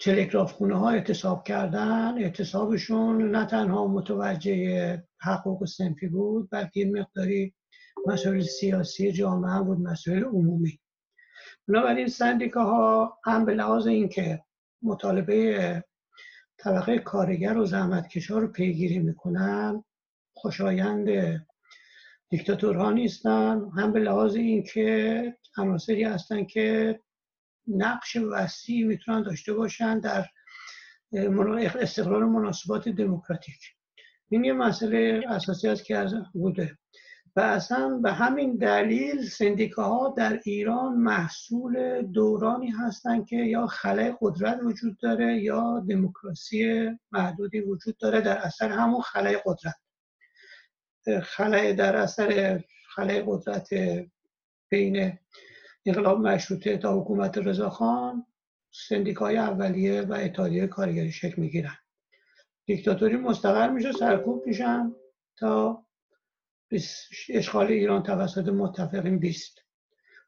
تلگراف 0.00 0.52
خونه 0.52 0.78
ها 0.78 0.90
اعتصاب 0.90 1.44
کردن 1.44 2.18
اعتصابشون 2.18 3.30
نه 3.30 3.46
تنها 3.46 3.86
متوجه 3.86 5.02
حقوق 5.20 5.64
سنفی 5.64 6.08
بود 6.08 6.50
بلکه 6.50 6.84
مقداری 6.86 7.54
مسائل 8.06 8.40
سیاسی 8.40 9.12
جامعه 9.12 9.60
بود 9.60 9.80
مسائل 9.80 10.24
عمومی. 10.24 10.80
بنابراین 11.68 12.08
سندیکاها 12.08 13.18
هم 13.24 13.44
به 13.44 13.54
لحاظ 13.54 13.86
اینکه 13.86 14.42
مطالبه 14.82 15.84
طبقه 16.58 16.98
کارگر 16.98 17.56
و 17.56 17.64
زحمتکشا 17.64 18.38
رو 18.38 18.48
پیگیری 18.48 18.98
می‌کنن 18.98 19.84
خوشایند 20.34 21.08
دیکتاتورها 22.28 22.90
نیستن 22.90 23.70
هم 23.76 23.92
به 23.92 24.00
لحاظ 24.00 24.34
اینکه 24.34 25.36
عناصری 25.58 26.04
هستن 26.04 26.44
که 26.44 27.00
نقش 27.66 28.16
وسیعی 28.16 28.84
می‌تونن 28.84 29.22
داشته 29.22 29.52
باشن 29.52 30.00
در 30.00 30.26
استقرار 31.80 32.24
مناسبات 32.24 32.88
دموکراتیک. 32.88 33.74
این 34.28 34.44
یه 34.44 34.52
مسئله 34.52 35.22
اساسی 35.28 35.68
است 35.68 35.84
که 35.84 35.96
از 35.96 36.14
بوده. 36.32 36.78
و 37.36 37.40
اصلا 37.40 38.00
به 38.02 38.12
همین 38.12 38.56
دلیل 38.56 39.28
سندیکاها 39.28 40.14
در 40.16 40.40
ایران 40.44 40.94
محصول 40.94 42.02
دورانی 42.02 42.70
هستند 42.70 43.26
که 43.26 43.36
یا 43.36 43.66
خلای 43.66 44.14
قدرت 44.20 44.60
وجود 44.62 44.98
داره 44.98 45.42
یا 45.42 45.84
دموکراسی 45.88 46.90
محدودی 47.12 47.60
وجود 47.60 47.96
داره 47.96 48.20
در 48.20 48.38
اثر 48.38 48.68
همون 48.68 49.00
خلای 49.00 49.38
قدرت. 49.44 49.76
خلای 51.22 51.72
در 51.72 51.96
اثر 51.96 52.60
خلای 52.94 53.22
قدرت 53.26 53.68
بین 54.68 55.18
انقلاب 55.86 56.20
مشروطه 56.20 56.76
تا 56.76 57.00
حکومت 57.00 57.38
رضاخان 57.38 58.26
سندیکای 58.70 59.36
اولیه 59.36 60.02
و 60.02 60.12
اتحادیه 60.12 60.66
کارگری 60.66 61.12
شکل 61.12 61.42
می‌گیرن. 61.42 61.76
دیکتاتوری 62.66 63.16
مستقر 63.16 63.70
میشه 63.70 63.92
سرکوب 63.92 64.46
میشن 64.46 64.92
تا 65.36 65.84
اشغال 67.28 67.66
ایران 67.66 68.02
توسط 68.02 68.48
متفقین 68.48 69.18
بیست. 69.18 69.58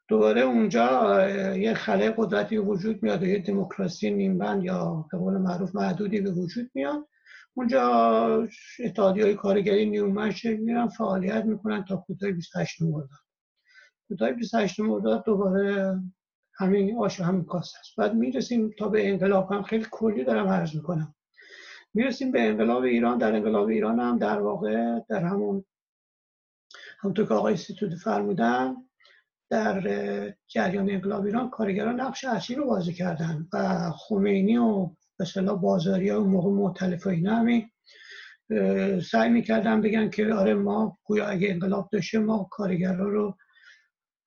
دوباره 0.07 0.41
اونجا 0.41 1.27
یه 1.57 1.73
خلای 1.73 2.13
قدرتی 2.17 2.57
وجود 2.57 3.03
میاد 3.03 3.23
و 3.23 3.25
یه 3.25 3.39
دموکراسی 3.39 4.11
نیمبند 4.11 4.63
یا 4.63 5.05
به 5.11 5.17
قول 5.17 5.37
معروف 5.37 5.75
محدودی 5.75 6.21
به 6.21 6.31
وجود 6.31 6.71
میاد. 6.73 7.07
اونجا 7.53 8.47
اتحادی 8.79 9.33
کارگری 9.33 9.85
نیومن 9.85 10.31
شکل 10.31 10.55
میرن 10.57 10.87
فعالیت 10.87 11.45
می‌کنن 11.45 11.85
تا 11.85 11.95
کوتاه 11.95 12.31
28 12.31 12.81
مرداد 12.81 13.22
کوتاه 14.07 14.31
28 14.31 14.79
مرداد 14.79 15.25
دوباره 15.25 15.99
همین 16.53 16.97
آش 16.97 17.19
و 17.19 17.23
همین 17.23 17.45
کاست 17.45 17.75
هست. 17.79 17.95
بعد 17.97 18.13
می‌رسیم 18.13 18.75
تا 18.79 18.87
به 18.89 19.09
انقلاب 19.09 19.51
هم. 19.51 19.63
خیلی 19.63 19.85
کلی 19.91 20.23
دارم 20.23 20.47
عرض 20.47 20.75
می‌کنم. 20.75 21.15
می‌رسیم 21.93 22.31
به 22.31 22.41
انقلاب 22.41 22.83
ایران. 22.83 23.17
در 23.17 23.35
انقلاب 23.35 23.67
ایران 23.67 23.99
هم 23.99 24.17
در 24.17 24.39
واقع 24.39 24.99
در 25.09 25.23
همون 25.23 25.65
همونطور 26.99 27.27
که 27.27 27.33
آقای 27.33 27.57
سیتود 27.57 27.95
فرمودن 27.95 28.75
در 29.49 30.33
جریان 30.47 30.89
انقلاب 30.89 31.25
ایران 31.25 31.49
کارگران 31.49 32.01
نقش 32.01 32.23
اصلی 32.23 32.55
رو 32.55 32.65
بازی 32.65 32.93
کردن 32.93 33.47
و 33.53 33.91
خمینی 33.91 34.57
و 34.57 34.89
به 35.35 35.41
بازاری 35.41 36.09
و 36.11 36.23
موقع 36.23 36.49
معتلف 36.49 37.07
اینا 37.07 37.35
همی 37.35 37.71
سعی 39.01 39.29
می‌کردن 39.29 39.81
بگن 39.81 40.09
که 40.09 40.33
آره 40.33 40.53
ما 40.53 40.97
گویا 41.03 41.27
اگه 41.27 41.49
انقلاب 41.51 41.89
داشته 41.91 42.19
ما 42.19 42.47
کارگران 42.51 43.11
رو 43.11 43.37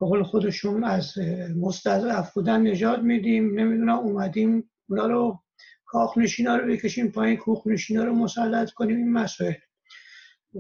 به 0.01 0.07
قول 0.07 0.23
خودشون 0.23 0.85
از 0.85 1.19
مستضعف 1.57 2.33
بودن 2.33 2.67
نجات 2.67 2.99
میدیم. 2.99 3.61
نمی‌دونم 3.61 3.99
اومدیم 3.99 4.71
اونا 4.89 5.07
رو 5.07 5.43
کاخ 5.85 6.19
نشینا 6.19 6.57
رو 6.57 6.69
بکشیم 6.69 7.11
پایین 7.11 7.37
کوخ 7.37 7.67
نشینا 7.67 8.05
رو 8.05 8.15
مسلط 8.15 8.71
کنیم 8.71 8.97
این 8.97 9.13
مسائل. 9.13 9.55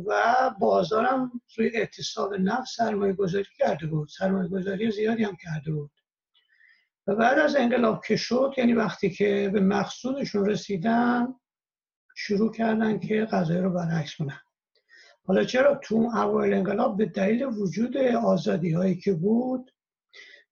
و 0.06 0.24
بازارم 0.60 1.32
روی 1.56 1.70
اعتصاب 1.76 2.34
نفت 2.34 2.66
سرمایه 2.76 3.12
گذاری 3.12 3.46
کرده 3.58 3.86
بود. 3.86 4.08
سرمایه 4.18 4.48
گذاری 4.48 4.90
زیادی 4.90 5.24
هم 5.24 5.36
کرده 5.36 5.72
بود. 5.72 5.90
و 7.06 7.14
بعد 7.14 7.38
از 7.38 7.56
انقلاب 7.56 8.04
که 8.04 8.16
شد 8.16 8.54
یعنی 8.56 8.72
وقتی 8.72 9.10
که 9.10 9.50
به 9.52 9.60
مقصودشون 9.60 10.46
رسیدن 10.46 11.34
شروع 12.16 12.52
کردن 12.52 12.98
که 12.98 13.24
غذای 13.24 13.58
رو 13.58 13.70
برعکس 13.70 14.16
کنن. 14.16 14.40
حالا 15.26 15.44
چرا 15.44 15.80
تو 15.82 16.10
اوایل 16.14 16.54
انقلاب 16.54 16.96
به 16.96 17.06
دلیل 17.06 17.44
وجود 17.44 17.96
آزادی 17.96 18.72
هایی 18.72 18.96
که 18.96 19.12
بود 19.12 19.70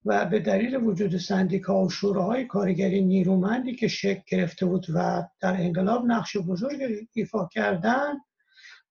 و 0.05 0.25
به 0.25 0.39
دلیل 0.39 0.75
وجود 0.75 1.17
سندیکا 1.17 1.83
و 1.83 1.89
شوراهای 1.89 2.45
کارگری 2.45 3.01
نیرومندی 3.01 3.75
که 3.75 3.87
شکل 3.87 4.21
گرفته 4.27 4.65
بود 4.65 4.85
و 4.95 5.23
در 5.41 5.53
انقلاب 5.53 6.05
نقش 6.05 6.37
بزرگ 6.37 7.07
ایفا 7.13 7.49
کردن 7.51 8.13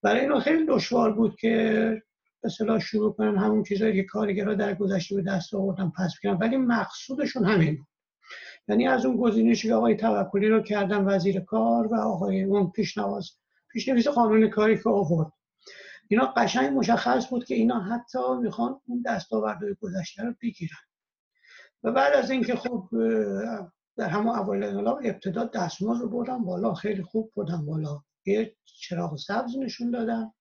برای 0.02 0.20
اینا 0.20 0.40
خیلی 0.40 0.66
دشوار 0.66 1.12
بود 1.12 1.36
که 1.36 2.02
به 2.42 2.78
شروع 2.78 3.12
کنن 3.12 3.38
همون 3.38 3.62
چیزایی 3.62 3.94
که 3.94 4.02
کارگرها 4.02 4.54
در 4.54 4.74
گذشته 4.74 5.16
به 5.16 5.22
دست 5.22 5.54
آوردن 5.54 5.92
پس 5.98 6.14
بگیرن 6.18 6.38
ولی 6.40 6.56
مقصودشون 6.56 7.44
همین 7.44 7.76
بود. 7.76 7.86
یعنی 8.68 8.88
از 8.88 9.06
اون 9.06 9.16
گزینشی 9.16 9.68
که 9.68 9.74
آقای 9.74 9.96
توکلی 9.96 10.48
رو 10.48 10.62
کردن 10.62 11.04
وزیر 11.04 11.40
کار 11.40 11.86
و 11.86 11.94
آقای 11.94 12.42
اون 12.42 12.70
پیشنواز 12.70 13.30
پیشنویس 13.72 14.08
قانون 14.08 14.48
کاری 14.48 14.78
که 14.78 14.88
آورد. 14.88 15.32
اینا 16.08 16.26
قشنگ 16.36 16.78
مشخص 16.78 17.28
بود 17.28 17.44
که 17.44 17.54
اینا 17.54 17.80
حتی 17.80 18.18
می‌خوان 18.42 18.80
اون 18.86 19.02
دستاوردهای 19.06 19.74
گذشته 19.80 20.22
رو 20.22 20.34
بگیرن. 20.42 20.76
و 21.82 21.92
بعد 21.92 22.12
از 22.12 22.30
اینکه 22.30 22.56
خب 22.56 22.88
در 23.96 24.08
همون 24.08 24.34
اول 24.34 24.62
انقلاب 24.62 25.00
ابتدا 25.04 25.44
دستمزد 25.44 26.02
رو 26.02 26.08
بردن 26.08 26.44
بالا 26.44 26.74
خیلی 26.74 27.02
خوب 27.02 27.32
بردن 27.36 27.66
بالا. 27.66 28.02
یه 28.26 28.56
چراغ 28.64 29.16
سبز 29.16 29.56
نشون 29.58 29.90
دادن 29.90 30.32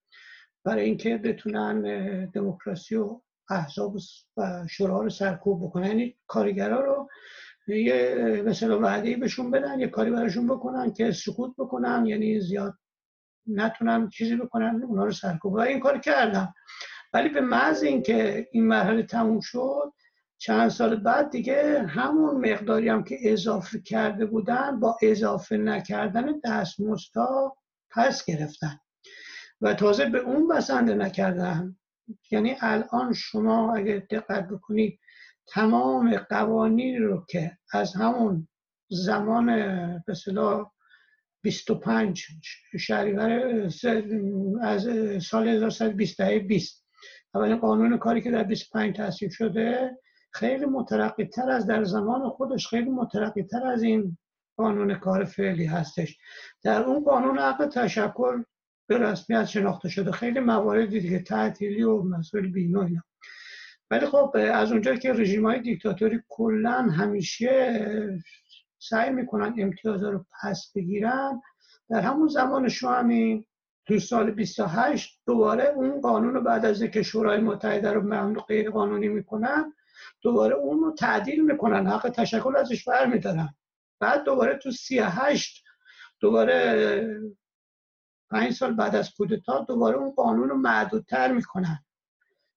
برای 0.64 0.86
اینکه 0.86 1.18
بتونن 1.18 1.82
دموکراسی 2.26 2.96
و 2.96 3.22
احزاب 3.50 3.96
و 4.38 4.68
شورا 4.70 5.02
رو 5.02 5.10
سرکوب 5.10 5.64
بکنن. 5.64 5.88
یعنی 5.88 6.16
کارگرا 6.28 6.80
رو 6.86 7.10
یه 7.68 8.44
مثلا 8.46 8.80
وعده 8.80 9.18
بهشون 9.18 9.52
بدن 9.52 9.80
یه 9.80 9.88
کاری 9.88 10.12
براشون 10.12 10.48
بکنن 10.48 10.94
که 10.94 11.12
سکوت 11.12 11.56
بکنن 11.58 12.06
یعنی 12.06 12.40
زیاد 12.40 12.74
نتونن 13.48 14.10
چیزی 14.10 14.36
بکنن 14.36 14.84
اونا 14.84 15.06
رو 15.06 15.12
سرکوب. 15.12 15.56
این 15.56 15.80
کار 15.80 15.98
کردن 15.98 16.54
ولی 17.14 17.30
به 17.30 17.42
محض 17.42 17.84
اینکه 17.84 18.48
این 18.52 18.68
مرحله 18.68 19.04
تموم 19.04 19.40
شد 19.40 19.94
چند 20.38 20.70
سال 20.70 20.96
بعد 20.96 21.30
دیگه 21.30 21.86
همون 21.88 22.52
مقداری 22.52 22.90
هم 22.90 23.04
که 23.04 23.18
اضافه 23.22 23.80
کرده 23.80 24.26
بودن 24.26 24.80
با 24.80 24.98
اضافه 25.02 25.58
نکردن 25.58 26.40
دستمزدها 26.44 27.58
پس 27.90 28.26
گرفتن. 28.26 28.80
و 29.62 29.74
تازه 29.74 30.06
به 30.06 30.20
اون 30.20 30.48
بسنده 30.48 30.94
نکردن. 30.94 31.76
یعنی 32.32 32.56
الان 32.62 33.14
شما 33.14 33.76
اگه 33.76 34.08
دقت 34.10 34.48
بکنید 34.48 35.00
تمام 35.48 36.18
قوانین 36.18 37.04
رو 37.04 37.26
که 37.30 37.58
از 37.74 37.94
همون 37.94 38.48
زمان 38.90 39.46
به 40.08 40.14
25 41.44 42.26
شهریور 42.80 43.70
از 44.62 44.88
سال 45.24 45.48
1920 45.48 46.84
اولین 47.36 47.58
قانون 47.58 47.98
کاری 47.98 48.22
که 48.22 48.32
در 48.32 48.44
25 48.44 48.96
تصویب 48.96 49.32
شده 49.32 49.92
خیلی 50.34 50.66
مترقی 50.66 51.26
تر 51.26 51.50
از 51.50 51.68
در 51.68 51.84
زمان 51.84 52.30
خودش 52.30 52.68
خیلی 52.68 52.90
مترقی 52.90 53.44
تر 53.44 53.68
از 53.68 53.84
این 53.84 54.18
قانون 54.58 54.96
کار 54.96 55.24
فعلی 55.24 55.66
هستش. 55.66 56.18
در 56.64 56.84
اون 56.84 57.04
قانون 57.04 57.40
حق 57.40 57.68
تشکر 57.68 58.44
به 58.88 58.98
رسمیت 58.98 59.46
شناخته 59.46 59.90
شده. 59.90 60.12
خیلی 60.12 60.40
مواردی 60.40 61.00
دیگه 61.00 61.20
تعطیلی 61.20 61.84
و 61.84 62.02
مسئول 62.02 62.52
بیمه 62.52 62.80
اینا. 62.80 63.02
ولی 63.92 64.06
خب 64.06 64.36
از 64.54 64.72
اونجا 64.72 64.96
که 64.96 65.14
رژیم 65.14 65.46
های 65.46 65.62
دیکتاتوری 65.62 66.20
کلا 66.30 66.82
همیشه 66.82 67.80
سعی 68.90 69.10
می‌کنن 69.10 69.54
امتیازها 69.58 70.10
رو 70.10 70.26
پس 70.42 70.72
بگیرن. 70.76 71.42
در 71.90 72.02
همون 72.02 72.28
زمان 72.28 72.70
شوامی 72.70 73.46
تو 73.86 74.00
سال 74.00 74.32
28 74.32 75.22
دوباره 75.26 75.64
اون 75.64 76.02
قانون 76.02 76.34
رو 76.34 76.42
بعد 76.42 76.66
از 76.66 76.82
اینکه 76.82 77.04
شورای 77.04 77.42
متحده 77.42 77.92
رو 77.92 78.02
ممنوع 78.02 78.44
غیر 78.48 78.70
قانونی 78.70 79.08
می‌کنن 79.08 79.74
دوباره 80.22 80.56
اون 80.56 80.80
رو 80.80 80.92
تعدیل 80.92 81.46
می‌کنن 81.46 81.88
حق 81.88 82.10
تشکل 82.10 82.56
ازش 82.56 82.88
برمیدارن. 82.88 83.56
بعد 84.00 84.24
دوباره 84.24 84.56
تو 84.56 84.72
38 84.72 85.64
دوباره 86.20 87.22
پنج 88.32 88.54
سال 88.54 88.74
بعد 88.74 88.96
از 88.96 89.14
کودتا 89.14 89.60
دوباره 89.60 89.98
اون 89.98 90.12
قانون 90.12 90.50
رو 90.50 90.58
معدودتر 90.58 91.32
می‌کنن. 91.32 91.80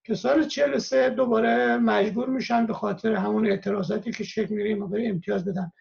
که 0.04 0.14
سال 0.14 0.44
43 0.44 1.10
دوباره 1.10 1.76
مجبور 1.76 2.28
میشن 2.28 2.66
به 2.66 2.74
خاطر 2.74 3.12
همون 3.14 3.46
اعتراضاتی 3.46 4.12
که 4.12 4.24
شکل 4.24 4.54
می‌گیره 4.54 5.08
امتیاز 5.08 5.44
بدن. 5.44 5.72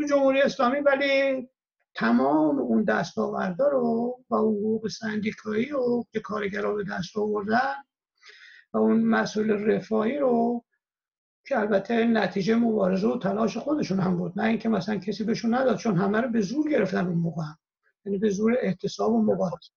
تو 0.00 0.06
جمهوری 0.06 0.42
اسلامی 0.42 0.78
ولی 0.78 1.48
تمام 1.94 2.58
اون 2.58 2.84
دستاوردا 2.84 3.68
رو 3.68 4.18
و 4.30 4.36
حقوق 4.36 4.88
سندیکایی 4.88 5.66
رو 5.66 6.06
که 6.12 6.20
کارگرها 6.20 6.74
به 6.74 6.84
دست 6.84 7.16
آوردن 7.16 7.74
و 8.72 8.78
اون 8.78 9.00
مسئول 9.00 9.50
رفاهی 9.50 10.18
رو 10.18 10.64
که 11.46 11.58
البته 11.58 12.04
نتیجه 12.04 12.54
مبارزه 12.54 13.08
و 13.08 13.18
تلاش 13.18 13.56
خودشون 13.56 14.00
هم 14.00 14.16
بود. 14.16 14.32
نه 14.36 14.44
اینکه 14.44 14.68
مثلا 14.68 14.96
کسی 14.96 15.24
بهشون 15.24 15.54
نداد 15.54 15.76
چون 15.76 15.96
همه 15.96 16.20
رو 16.20 16.28
به 16.28 16.40
زور 16.40 16.70
گرفتن 16.70 17.06
اون 17.06 17.18
موقع 17.18 17.44
یعنی 18.04 18.18
به 18.18 18.30
زور 18.30 18.56
احتساب 18.60 19.12
و 19.12 19.22
مبارزه. 19.22 19.70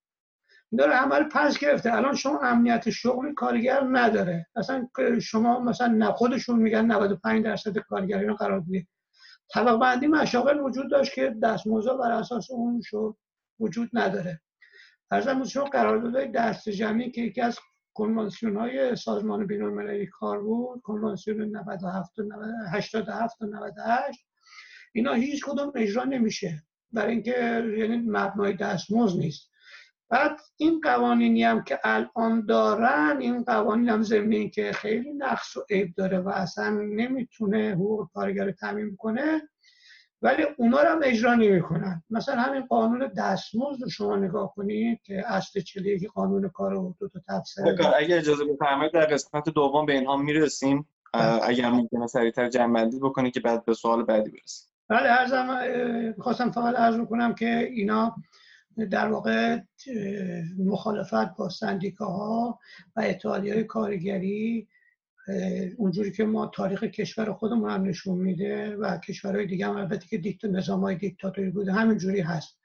داره 0.78 0.96
همه 0.96 1.16
رو 1.16 1.26
پس 1.32 1.60
گرفته. 1.60 1.94
الان 1.94 2.16
شما 2.16 2.40
امنیت 2.40 2.90
شغلی 2.90 3.34
کارگر 3.34 3.88
نداره. 3.92 4.48
اصلا 4.56 4.88
شما 5.22 5.60
مثلا 5.60 6.12
خودشون 6.12 6.60
میگن 6.60 6.86
95 6.86 7.44
درصد 7.44 7.78
کارگران 7.78 8.36
قرار 8.36 8.60
دیده 8.60 8.88
طبق 9.50 9.78
بندی 9.78 10.08
مشاغل 10.08 10.60
وجود 10.60 10.92
داشت 10.92 11.14
که 11.14 11.36
دستمزد 11.44 11.98
بر 11.98 12.12
اساس 12.12 12.52
اون 12.52 12.82
شد 12.84 13.18
وجود 13.60 13.90
نداره. 13.94 14.42
ارزم 15.12 15.44
شما 15.44 15.64
قراردادهای 15.64 16.28
دست 16.28 16.70
جمعی 16.70 17.12
که 17.12 17.22
یکی 17.22 17.42
از 17.42 17.60
کنوانسیون 17.94 18.58
های 18.58 18.96
سازمان 18.96 19.48
بین 19.48 20.08
کار 20.12 20.44
بود 20.44 20.82
کنوانسیون 20.82 21.58
97 21.58 22.20
و 22.20 22.24
87 22.72 23.42
و 23.42 23.46
98 23.46 24.28
اینا 24.94 25.14
هیچ 25.14 25.46
کدوم 25.46 25.72
اجرا 25.76 26.04
نمیشه. 26.04 26.64
برای 26.92 27.12
اینکه 27.12 27.32
یعنی 27.78 27.98
مبنای 28.08 28.54
دستمزد 28.54 29.20
نیست. 29.20 29.50
بعد 30.14 30.40
این 30.58 30.82
قوانینی 30.84 31.44
هم 31.44 31.64
که 31.64 31.80
الان 31.84 32.46
دارن 32.46 33.18
این 33.20 33.44
قوانین 33.44 33.90
هم 33.90 34.04
ضمن 34.04 34.50
که 34.50 34.72
خیلی 34.72 35.14
نقص 35.14 35.58
و 35.58 35.66
عیب 35.70 35.94
داره 35.98 36.20
و 36.20 36.30
اصلا 36.30 36.70
نمی‌تونه 36.70 37.72
حقوق 37.76 38.10
کارگر 38.14 38.46
رو 38.46 38.52
تعمین 38.52 38.96
کنه 38.96 39.42
ولی 40.22 40.44
اونا 40.58 40.82
رو 40.82 40.90
هم 40.90 41.00
اجرا 41.04 41.36
نمی‌کنن. 41.36 42.04
مثلا 42.10 42.36
همین 42.36 42.66
قانون 42.66 43.12
دستمزد 43.18 43.84
رو 43.84 43.90
شما 43.90 44.16
نگاه 44.16 44.54
کنید 44.56 45.02
که 45.04 45.24
اصل 45.28 45.62
که 45.62 46.08
قانون 46.14 46.50
کار 46.50 46.74
و 46.74 46.96
دو 47.00 47.08
تا 47.08 47.20
تفسیر 47.28 47.66
اگر 47.98 48.18
اجازه 48.18 48.46
بفرمایید 48.46 48.94
در 48.94 49.06
قسمت 49.06 49.50
دوم 49.50 49.86
به 49.86 49.94
اینها 49.94 50.18
می‌رسیم. 50.18 50.88
بله. 51.14 51.40
اگر 51.44 51.70
ممکنه 51.70 52.08
سریعتر 52.08 52.50
جمع 52.50 52.86
بکنید 52.86 53.34
که 53.34 53.40
بعد 53.40 53.66
به 53.66 53.74
سوال 53.74 54.04
بعدی 54.04 54.30
برسیم. 54.30 54.70
بله 54.90 55.10
ارزم 55.10 56.14
خواستم 56.20 56.52
فقط 56.52 56.76
عرض 56.76 57.08
کنم 57.10 57.36
که 57.36 57.58
اینا 57.58 58.16
در 58.92 59.08
واقع 59.08 59.60
مخالفت 60.58 61.36
با 61.36 61.50
سندیکاها 61.50 62.60
و 62.96 63.02
اتحادیه 63.02 63.64
کارگری 63.64 64.68
اونجوری 65.78 66.12
که 66.12 66.26
ما 66.26 66.48
تاریخ 66.48 66.84
کشور 66.84 67.34
خودمون 67.34 67.70
هم 67.70 67.84
نشون 67.84 68.18
میده 68.18 68.76
و 68.76 68.98
کشورهای 68.98 69.46
دیگه 69.46 69.68
هم 69.68 69.76
البته 69.76 70.08
که 70.08 70.18
دیکت 70.18 70.46
نظام 70.46 70.80
های 70.80 70.96
دیکتاتوری 70.96 71.50
بوده 71.50 71.74
همینجوری 71.74 72.22
هست. 72.22 72.58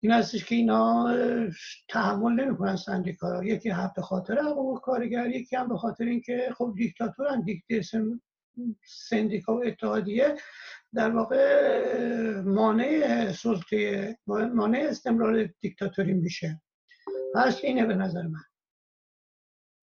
این 0.00 0.12
هستش 0.12 0.44
که 0.44 0.54
اینا 0.54 1.14
تحمل 1.88 2.32
نمی‌کنن 2.32 2.76
سندیکا 2.76 3.44
یکی 3.44 3.68
هم 3.68 3.92
به 3.96 4.02
خاطر 4.02 4.38
حقوق 4.38 4.80
کارگر 4.80 5.26
یکی 5.26 5.56
هم 5.56 5.68
به 5.68 5.76
خاطر 5.76 6.04
اینکه 6.04 6.48
خب 6.58 6.74
دیکتاتورن. 6.76 7.40
دیکت 7.40 7.86
سندیکا 8.84 9.56
و 9.56 9.64
اتحادیه 9.66 10.36
در 10.96 11.10
واقع 11.10 12.40
مانع 12.40 13.32
سلطه 13.32 14.18
مانع 14.26 14.86
استمرار 14.90 15.48
دیکتاتوری 15.60 16.12
میشه. 16.12 16.62
پس 17.34 17.60
اینه 17.62 17.86
به 17.86 17.94
نظر 17.94 18.22
من. 18.22 18.44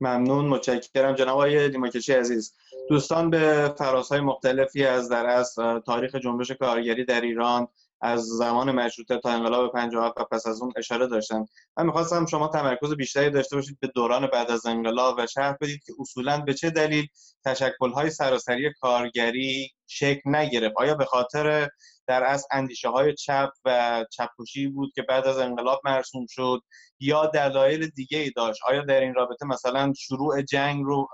ممنون 0.01 0.45
متشکرم. 0.45 1.15
جناب 1.15 1.29
آقای 1.29 1.69
دیماکشی 1.69 2.13
عزیز 2.13 2.55
دوستان 2.89 3.29
به 3.29 3.73
فراسهای 3.77 4.19
مختلفی 4.19 4.85
از 4.85 5.09
در 5.09 5.25
از 5.25 5.55
تاریخ 5.85 6.15
جنبش 6.15 6.51
کارگری 6.51 7.05
در 7.05 7.21
ایران 7.21 7.67
از 8.03 8.21
زمان 8.25 8.71
مشروطه 8.71 9.17
تا 9.17 9.29
انقلاب 9.29 9.73
57 9.73 10.19
و 10.19 10.23
پس 10.31 10.47
از 10.47 10.61
اون 10.61 10.71
اشاره 10.77 11.07
داشتن. 11.07 11.45
من 11.77 11.85
می‌خواستم 11.85 12.25
شما 12.25 12.47
تمرکز 12.47 12.93
بیشتری 12.93 13.29
داشته 13.29 13.55
باشید 13.55 13.77
به 13.79 13.87
دوران 13.87 14.27
بعد 14.27 14.51
از 14.51 14.65
انقلاب 14.65 15.15
و 15.17 15.27
شرح 15.27 15.55
بدید 15.61 15.83
که 15.83 15.93
اصولا 15.99 16.37
به 16.37 16.53
چه 16.53 16.69
دلیل 16.69 17.07
تشکل‌های 17.45 18.09
سراسری 18.09 18.73
کارگری 18.81 19.69
شکل 19.87 20.35
نگرفت. 20.35 20.75
آیا 20.77 20.95
به 20.95 21.05
خاطر 21.05 21.69
در 22.07 22.23
از 22.23 22.47
اندیشه 22.51 22.89
های 22.89 23.13
چپ 23.13 23.49
و 23.65 24.05
چپوشی 24.11 24.67
بود 24.67 24.91
که 24.95 25.01
بعد 25.01 25.27
از 25.27 25.37
انقلاب 25.37 25.81
مرسوم 25.83 26.25
شد 26.29 26.61
یا 26.99 27.25
دلایل 27.25 27.87
دیگه 27.87 28.17
ای 28.17 28.31
داشت؟ 28.35 28.59
آیا 28.67 28.81
در 28.81 28.99
این 28.99 29.13
رابطه 29.13 29.45
مثلا 29.45 29.93
شروع 29.97 30.41
جنگ 30.41 30.83
رو 30.85 31.07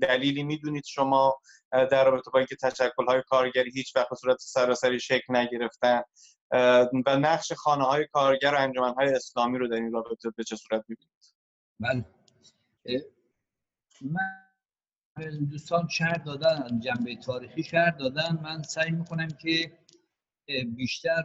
دلیلی 0.00 0.42
می‌دونید 0.42 0.84
شما 0.84 1.40
در 1.70 2.04
رابطه 2.04 2.30
با 2.30 2.38
اینکه 2.38 2.56
تشکل 2.56 3.06
های 3.08 3.22
کارگری 3.28 3.70
هیچ 3.70 3.96
وقت 3.96 4.08
به 4.10 4.16
صورت 4.16 4.36
سراسری 4.40 5.00
شکل 5.00 5.36
نگرفتن 5.36 6.02
و 7.06 7.16
نقش 7.16 7.52
خانه 7.52 7.84
های 7.84 8.06
کارگر 8.12 8.54
و 8.54 8.58
انجمن 8.58 8.94
های 8.94 9.08
اسلامی 9.08 9.58
رو 9.58 9.68
در 9.68 9.76
این 9.76 9.92
رابطه 9.92 10.30
به 10.36 10.44
چه 10.44 10.56
صورت 10.56 10.84
می‌بینید؟ 10.88 11.34
من 11.80 12.04
من 14.06 15.44
دوستان 15.50 15.88
شهر 15.88 16.18
دادن 16.18 16.80
جنبه 16.80 17.16
تاریخی 17.16 17.62
شهر 17.62 17.90
دادن. 17.90 18.38
من 18.42 18.62
سعی 18.62 18.90
می‌کنم 18.90 19.28
که 19.28 19.78
بیشتر 20.76 21.22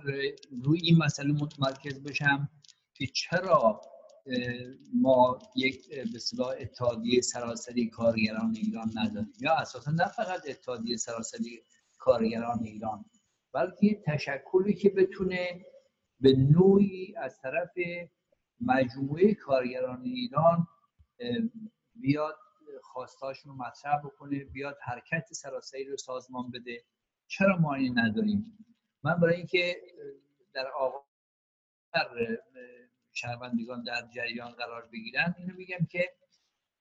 روی 0.63 0.79
این 0.83 0.97
مسئله 0.97 1.33
متمرکز 1.33 2.03
بشم 2.03 2.49
که 2.93 3.07
چرا 3.07 3.81
ما 4.93 5.39
یک 5.55 5.89
به 6.13 6.19
صلاح 6.19 6.55
اتحادیه 6.59 7.21
سراسری 7.21 7.89
کارگران 7.89 8.55
ایران 8.55 8.91
نداریم. 8.95 9.33
یا 9.41 9.53
اساسا 9.53 9.91
نه 9.91 10.07
فقط 10.07 10.41
اتحادیه 10.47 10.97
سراسری 10.97 11.63
کارگران 11.97 12.63
ایران 12.63 13.05
بلکه 13.53 14.01
تشکلی 14.05 14.73
که 14.73 14.89
بتونه 14.89 15.65
به 16.19 16.33
نوعی 16.33 17.15
از 17.17 17.39
طرف 17.41 17.73
مجموعه 18.61 19.33
کارگران 19.33 20.01
ایران 20.01 20.67
بیاد 21.95 22.35
خواستاشون 22.81 23.51
رو 23.51 23.57
مطرح 23.57 23.99
بکنه 24.05 24.43
بیاد 24.43 24.77
حرکت 24.81 25.33
سراسری 25.33 25.85
رو 25.85 25.97
سازمان 25.97 26.51
بده. 26.51 26.83
چرا 27.27 27.57
ما 27.57 27.73
این 27.73 27.99
نداریم؟ 27.99 28.57
من 29.03 29.19
برای 29.19 29.35
اینکه 29.35 29.81
در 30.53 30.67
آغاز 30.67 31.03
شهروندگان 33.21 33.83
در 33.83 34.07
جریان 34.15 34.51
قرار 34.51 34.89
بگیرن 34.93 35.35
اینو 35.39 35.53
میگم 35.57 35.87
که 35.91 36.09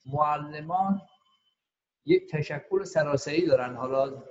معلمان 0.05 1.01
یک 2.05 2.31
تشکل 2.31 2.85
سراسری 2.85 3.47
دارن. 3.47 3.77
حالا 3.77 4.25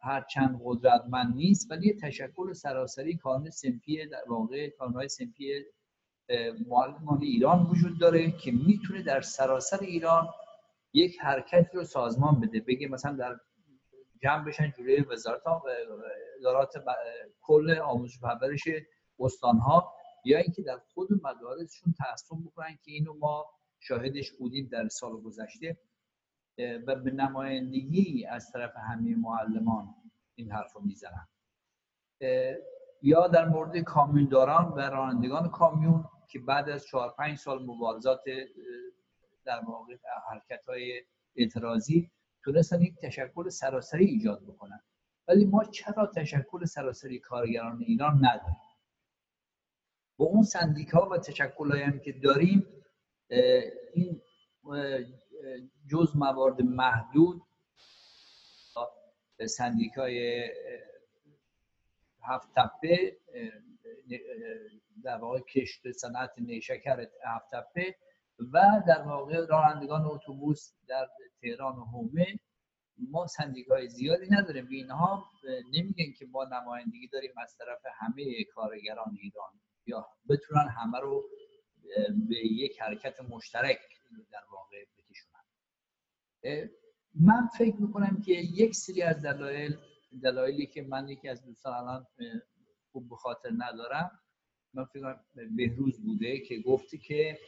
هر 0.00 0.24
چند 0.34 0.60
قدرتمند 0.64 1.34
نیست 1.34 1.70
ولی 1.70 1.86
یک 1.88 2.00
تشکل 2.00 2.52
سراسری 2.52 3.16
کانون 3.16 3.50
سنفی 3.50 4.06
در 4.06 4.24
واقع 4.28 4.70
کانونهای 4.70 5.08
سنفی 5.08 5.64
معلمان 6.66 7.22
ایران 7.22 7.66
وجود 7.66 8.00
داره 8.00 8.30
که 8.30 8.52
می‌تونه 8.52 9.02
در 9.02 9.20
سراسر 9.20 9.78
ایران 9.80 10.28
یک 10.92 11.20
حرکت 11.20 11.70
رو 11.74 11.84
سازمان 11.84 12.40
بده. 12.40 12.60
بگه 12.60 12.88
مثلا 12.88 13.12
در 13.16 13.36
جمع 14.22 14.44
بشن 14.44 14.72
جوری 14.76 15.00
وزارت 15.00 15.42
ادارات 16.40 16.72
کل 17.40 17.78
آموزش 17.78 18.18
و 18.22 18.26
پرورش 18.38 18.62
استانها. 19.18 19.94
یا 20.24 20.38
اینکه 20.38 20.62
در 20.62 20.78
خود 20.94 21.08
مدارسشون 21.12 21.94
تصمیم 22.12 22.44
بکنن 22.44 22.78
که 22.84 22.90
اینو 22.92 23.14
ما 23.14 23.46
شاهدش 23.80 24.32
بودیم 24.32 24.68
در 24.72 24.88
سال 24.88 25.20
گذشته 25.20 25.78
و 26.58 26.96
به 26.96 27.10
نمایندگی 27.10 28.26
از 28.26 28.52
طرف 28.52 28.72
همه 28.76 29.16
معلمان 29.16 29.94
این 30.34 30.52
حرف 30.52 30.72
رو 30.72 30.82
می‌زنن 30.82 31.28
یا 33.02 33.28
در 33.28 33.48
مورد 33.48 33.78
کامیونداران 33.78 34.72
و 34.72 34.78
رانندگان 34.80 35.48
کامیون 35.48 36.04
که 36.28 36.38
بعد 36.38 36.68
از 36.68 36.84
چهار 36.84 37.14
پنج 37.18 37.38
سال 37.38 37.62
مبارزات 37.62 38.20
در 39.44 39.60
واقع 39.60 39.96
حرکت 40.30 40.64
های 40.68 41.02
اعتراضی 41.36 42.10
تونستن 42.44 42.80
یک 42.80 42.94
تشکل 43.02 43.48
سراسری 43.48 44.04
ایجاد 44.04 44.42
بکنن. 44.42 44.80
ولی 45.28 45.44
ما 45.44 45.64
چرا 45.64 46.06
تشکل 46.06 46.64
سراسری 46.64 47.18
کارگران 47.18 47.82
ایران 47.82 48.16
نداریم؟ 48.16 48.69
با 50.20 50.26
اون 50.26 50.42
سندیکا 50.42 51.08
و 51.08 51.18
تشکل 51.18 51.76
هم 51.76 51.98
که 51.98 52.12
داریم 52.12 52.66
این 53.94 54.22
جز 55.90 56.16
موارد 56.16 56.62
محدود 56.62 57.42
سندیکای 59.46 60.48
هفت 62.22 62.48
تپه 62.56 63.16
در 65.04 65.16
واقع 65.16 65.40
کشت 65.40 65.90
صنعت 65.90 66.30
نیشکر 66.38 67.06
هفت 67.24 67.50
تپه 67.52 67.94
و 68.52 68.82
در 68.86 69.02
واقع 69.02 69.46
رانندگان 69.46 70.04
اتوبوس 70.04 70.72
در 70.88 71.08
تهران 71.40 71.76
و 71.76 71.84
حومه 71.84 72.26
ما 73.10 73.26
سندیکای 73.26 73.88
زیادی 73.88 74.26
نداریم. 74.30 74.64
به 74.68 74.74
اینها 74.74 75.24
نمیگن 75.72 76.12
که 76.18 76.26
ما 76.26 76.44
نمایندگی 76.44 77.08
داریم 77.08 77.32
از 77.36 77.56
طرف 77.58 77.82
همه 78.00 78.44
کارگران 78.44 79.18
ایران. 79.22 79.52
یا 79.90 80.06
بتونن 80.28 80.68
همه 80.68 80.98
رو 81.00 81.24
به 82.28 82.36
یک 82.36 82.80
حرکت 82.80 83.20
مشترک 83.20 83.78
در 84.30 84.44
واقع 84.52 84.84
بکشونن. 84.98 86.70
من 87.14 87.48
فکر 87.58 87.76
می‌کنم 87.76 88.22
که 88.26 88.32
یک 88.32 88.74
سری 88.74 89.02
از 89.02 89.22
دلایل 89.22 89.76
دلایلی 90.22 90.66
که 90.66 90.82
من 90.82 91.08
یکی 91.08 91.28
از 91.28 91.44
دوستان 91.44 91.74
الان 91.74 92.06
خوب 92.92 93.08
به 93.08 93.16
خاطر 93.16 93.50
ندارم 93.56 94.10
من 94.74 94.84
فکر 94.84 95.16
بهروز 95.56 96.02
بوده 96.02 96.40
که 96.40 96.58
گفتی 96.58 96.98
که 96.98 97.38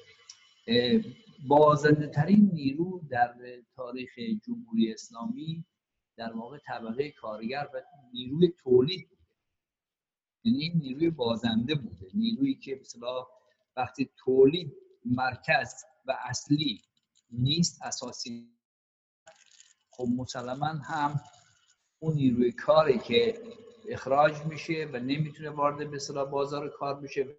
بازنده 1.49 2.07
ترین 2.07 2.51
نیرو 2.53 3.03
در 3.11 3.35
تاریخ 3.75 4.19
جمهوری 4.47 4.93
اسلامی 4.93 5.65
در 6.17 6.33
واقع 6.33 6.59
طبقه 6.59 7.11
کارگر 7.11 7.69
و 7.75 7.83
نیروی 8.13 8.49
تولید 8.49 9.09
بوده 9.09 9.22
یعنی 10.45 10.59
این 10.59 10.79
نیروی 10.79 11.11
بازنده 11.11 11.75
بوده. 11.75 12.07
نیرویی 12.15 12.55
که 12.55 12.79
مثلا 12.81 13.27
وقتی 13.77 14.11
تولید 14.17 14.73
مرکز 15.05 15.75
و 16.07 16.17
اصلی 16.25 16.83
نیست 17.31 17.83
اساسی 17.83 18.49
خب 19.91 20.07
مسلما 20.17 20.67
هم 20.67 21.21
اون 21.99 22.15
نیروی 22.15 22.53
کاری 22.53 22.99
که 22.99 23.43
اخراج 23.89 24.43
میشه 24.47 24.89
و 24.93 24.97
نمی‌تونه 24.97 25.51
وارد 25.51 25.91
به 25.91 26.25
بازار 26.25 26.69
کار 26.69 27.01
بشه 27.01 27.37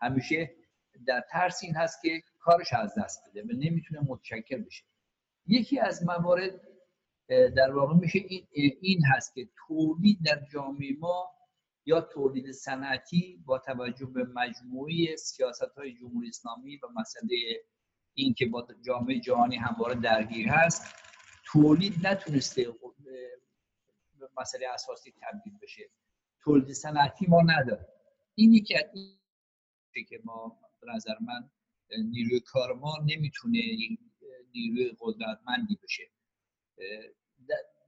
همیشه 0.00 0.54
در 1.06 1.24
ترس 1.30 1.62
این 1.62 1.74
هست 1.74 2.02
که 2.02 2.22
کارش 2.38 2.72
از 2.72 2.94
دست 2.98 3.22
بده 3.28 3.42
و 3.42 3.46
نمی‌تونه 3.46 4.00
متشکل 4.06 4.62
بشه. 4.62 4.84
یکی 5.46 5.78
از 5.78 6.04
موارد 6.04 6.60
در 7.28 7.70
واقع 7.72 7.94
میشه 7.94 8.18
این, 8.18 8.46
این 8.80 9.04
هست 9.04 9.34
که 9.34 9.48
تولید 9.66 10.18
در 10.24 10.46
جامعه 10.52 10.96
ما 10.98 11.30
یا 11.86 12.00
تولید 12.00 12.50
صنعتی 12.50 13.42
با 13.46 13.58
توجه 13.58 14.06
به 14.06 14.24
مجموعی 14.24 15.16
سیاست 15.16 15.72
های 15.76 15.94
جمهوری 15.94 16.28
اسلامی 16.28 16.76
و 16.76 16.88
مسئله 17.00 17.36
این 18.14 18.34
که 18.34 18.46
با 18.46 18.68
جامعه 18.86 19.20
جهانی 19.20 19.56
همواره 19.56 19.94
درگیر 19.94 20.48
هست 20.48 20.94
تولید 21.44 22.06
نتونسته 22.06 22.74
به 24.18 24.28
مسئله 24.36 24.68
اساسی 24.68 25.14
تبدیل 25.22 25.58
بشه. 25.62 25.90
تولید 26.40 26.72
صنعتی 26.72 27.26
ما 27.28 27.42
نداره 27.42 27.88
این 28.34 28.52
یکی 28.52 28.74
از 28.74 28.84
این 28.94 30.04
که 30.08 30.20
ما 30.24 30.60
به 30.80 30.92
نظر 30.94 31.14
من 31.20 31.50
نیروی 32.10 32.40
کار 32.40 32.72
ما 32.74 32.98
نمی‌تونه 33.06 33.62
نیروی 34.54 34.96
قدرتمندی 35.00 35.78
بشه. 35.82 36.10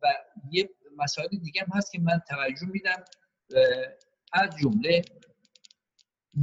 و 0.02 0.06
یه 0.50 0.70
مسائل 0.96 1.28
دیگه 1.28 1.62
هم 1.62 1.68
هست 1.72 1.92
که 1.92 2.00
من 2.00 2.20
توجه 2.28 2.66
میدم. 2.66 3.04
از 4.32 4.50
جمله 4.62 5.02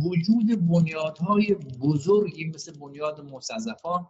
وجود 0.05 0.67
بنیادهای 0.67 1.55
بزرگی 1.81 2.45
مثل 2.45 2.79
بنیاد 2.79 3.21
مستضعفان 3.21 4.09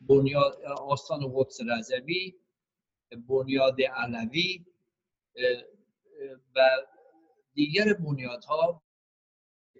بنیاد 0.00 0.62
آستان 0.64 1.32
قدس 1.34 1.60
رضوی 1.60 2.34
بنیاد 3.28 3.82
علوی 3.82 4.64
و 6.56 6.68
دیگر 7.54 7.92
بنیادها 7.92 8.82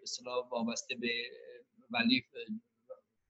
اصلا 0.02 0.42
وابسته 0.42 0.94
به 0.94 1.08
ولی 1.90 2.24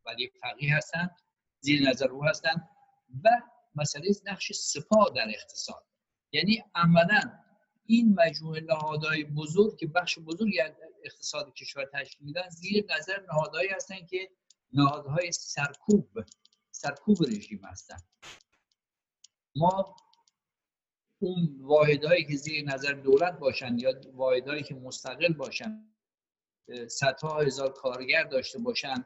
ولی 0.06 0.30
فقیه 0.40 0.76
هستند 0.76 1.16
زیر 1.60 1.88
نظر 1.88 2.08
او 2.08 2.24
هستند 2.24 2.68
و 3.24 3.30
مسئله 3.74 4.10
نقش 4.26 4.52
سپاه 4.52 5.10
در 5.14 5.28
اقتصاد. 5.28 5.84
یعنی 6.32 6.64
عملا 6.74 7.20
این 7.90 8.14
مجموعه 8.14 8.60
نهادهای 8.60 9.24
بزرگ 9.24 9.76
که 9.76 9.86
بخش 9.86 10.18
بزرگی 10.18 10.60
از 10.60 10.72
اقتصاد 11.04 11.54
کشور 11.54 11.84
تشکیل 11.92 12.26
میدن 12.26 12.48
زیر 12.48 12.86
نظر 12.98 13.20
نهادهایی 13.32 13.68
هستند 13.68 14.08
که 14.08 14.30
نهادهای 14.72 15.32
سرکوب 15.32 16.08
سرکوب 16.70 17.16
رژیم 17.22 17.60
هستند 17.64 18.02
ما 19.56 19.96
اون 21.18 21.58
واحدهایی 21.60 22.24
که 22.24 22.36
زیر 22.36 22.64
نظر 22.64 22.92
دولت 22.92 23.38
باشن 23.38 23.78
یا 23.78 24.00
واحدهایی 24.12 24.62
که 24.62 24.74
مستقل 24.74 25.32
باشن 25.32 25.94
صدها 26.88 27.40
هزار 27.40 27.72
کارگر 27.72 28.24
داشته 28.24 28.58
باشن 28.58 29.04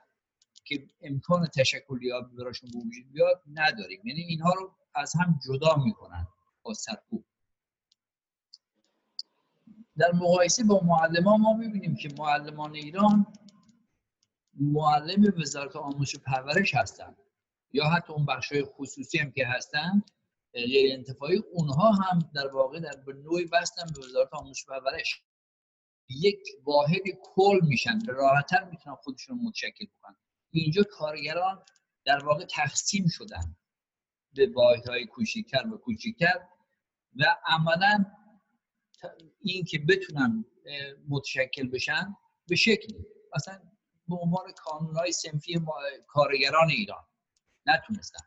که 0.64 0.88
امکان 1.00 1.46
تشکل 1.46 2.02
یابی 2.02 2.36
براشون 2.36 2.70
به 2.72 2.78
وجود 2.78 3.12
بیاد 3.12 3.42
نداریم. 3.52 4.00
یعنی 4.04 4.20
اینها 4.20 4.52
رو 4.52 4.74
از 4.94 5.12
هم 5.16 5.40
جدا 5.46 5.76
می‌کنن 5.84 6.26
با 6.62 6.74
سرکوب. 6.74 7.24
در 9.98 10.12
مقایسه 10.12 10.64
با 10.64 10.80
معلمان 10.80 11.40
ما 11.40 11.52
می‌بینیم 11.52 11.96
که 11.96 12.08
معلمان 12.18 12.74
ایران 12.74 13.26
معلم 14.54 15.34
وزارت 15.40 15.76
آموزش 15.76 16.14
و 16.14 16.18
پرورش 16.18 16.74
هستند. 16.74 17.16
یا 17.72 17.84
حتی 17.84 18.12
اون 18.12 18.26
بخش 18.26 18.52
خصوصی 18.64 19.18
هم 19.18 19.30
که 19.30 19.46
هستند 19.46 20.10
غیر 20.52 20.92
انتفاعی 20.92 21.42
اونها 21.52 21.90
هم 21.90 22.18
در 22.34 22.46
واقع 22.46 22.80
در 22.80 22.96
به 23.06 23.12
نوعی 23.12 23.44
بستن 23.44 23.86
به 23.94 24.06
وزارت 24.06 24.34
آموزش 24.34 24.68
و 24.68 24.72
پرورش. 24.72 25.22
یک 26.08 26.40
واحد 26.64 27.02
کل 27.22 27.60
میشن 27.62 27.98
راحتتر 28.06 28.64
می‌تونن 28.64 28.96
خودشون 28.96 29.40
متشکل 29.42 29.86
بکنن. 29.98 30.16
اینجا 30.50 30.82
کارگران 30.82 31.62
در 32.04 32.24
واقع 32.24 32.44
تقسیم 32.44 33.08
شدن 33.08 33.56
به 34.34 34.52
واحدهای 34.54 35.06
کوچیکتر 35.06 35.68
و 35.68 35.78
کوچیکتر 35.78 36.48
و 37.16 37.36
عملا 37.46 38.04
این 39.40 39.64
که 39.64 39.78
بتونن 39.78 40.44
متشکل 41.08 41.68
بشن 41.68 42.16
به 42.48 42.56
شکلی. 42.56 43.06
اصلا 43.34 43.60
به 44.08 44.16
عنوان 44.16 44.44
های 44.96 45.12
سنفی 45.12 45.60
کارگران 46.06 46.70
ایران 46.70 47.04
نتونستن. 47.66 48.24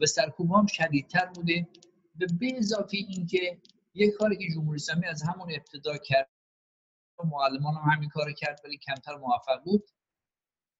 و 0.00 0.06
سرکوب 0.06 0.52
هم 0.52 0.66
شدیدتر 0.66 1.26
بوده. 1.26 1.68
به 2.14 2.26
به 2.40 2.56
اضافه 2.56 2.96
اینکه 2.96 3.60
یک 3.94 4.14
کاری 4.14 4.36
که 4.36 4.54
جمهوری 4.54 4.76
اسلامی 4.76 5.06
از 5.06 5.22
همون 5.22 5.52
ابتدا 5.52 5.96
کرد 5.96 6.30
معلمان 7.24 7.74
هم 7.74 7.90
همین 7.90 8.08
کار 8.08 8.32
کرد 8.32 8.60
ولی 8.64 8.78
کمتر 8.78 9.16
موفق 9.16 9.64
بود. 9.64 9.90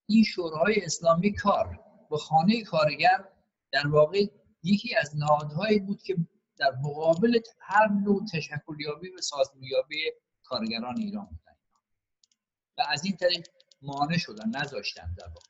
این 0.09 0.25
شورای 0.25 0.85
اسلامی 0.85 1.35
کار 1.35 1.81
به 2.11 2.17
خانه 2.17 2.63
کارگر 2.63 3.25
در 3.73 3.87
واقع 3.87 4.27
یکی 4.63 4.95
از 4.95 5.17
نهادهایی 5.17 5.79
بود 5.79 6.03
که 6.03 6.17
در 6.59 6.71
مقابل 6.83 7.41
هر 7.61 7.89
نوع 7.89 8.25
تشکلیابی 8.33 9.11
و 9.11 9.21
سازمانیابی 9.21 10.11
کارگران 10.43 10.99
ایران 10.99 11.25
بودن. 11.25 11.57
و 12.79 12.83
از 12.89 13.05
این 13.05 13.17
طریق 13.17 13.47
مانع 13.83 14.17
شدن 14.17 14.49
نذاشتن 14.49 15.15
در 15.19 15.27
واقع. 15.27 15.47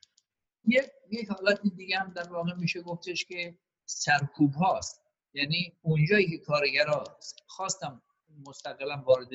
یک 0.64 0.90
یک 1.11 1.29
حالت 1.29 1.61
دیگه 1.77 1.99
هم 1.99 2.12
در 2.12 2.29
واقع 2.33 2.55
میشه 2.55 2.83
گفتش 2.83 3.25
که 3.25 3.59
سرکوب 3.85 4.55
هاست. 4.55 5.05
یعنی 5.35 5.79
اونجایی 5.83 6.31
که 6.31 6.38
کارگرها 6.38 7.05
خواستم 7.47 8.03
مستقلا 8.47 9.03
وارد 9.07 9.29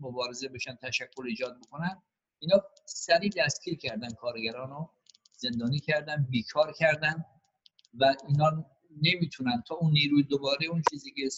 مبارزه 0.00 0.48
بشن 0.48 0.76
تشکل 0.82 1.26
ایجاد 1.26 1.58
بکنن 1.60 2.02
اینا 2.38 2.62
سریع 2.84 3.30
دستگیر 3.36 3.78
کردن 3.78 4.08
کارگران 4.08 4.70
رو 4.70 4.90
زندانی 5.36 5.78
کردن 5.78 6.26
بیکار 6.30 6.72
کردن 6.72 7.24
و 7.94 8.14
اینا 8.28 8.66
نمی‌تونن. 9.02 9.62
تا 9.68 9.74
اون 9.74 9.92
نیروی 9.92 10.22
دوباره 10.22 10.66
اون 10.66 10.82
چیزی 10.90 11.12
که 11.12 11.28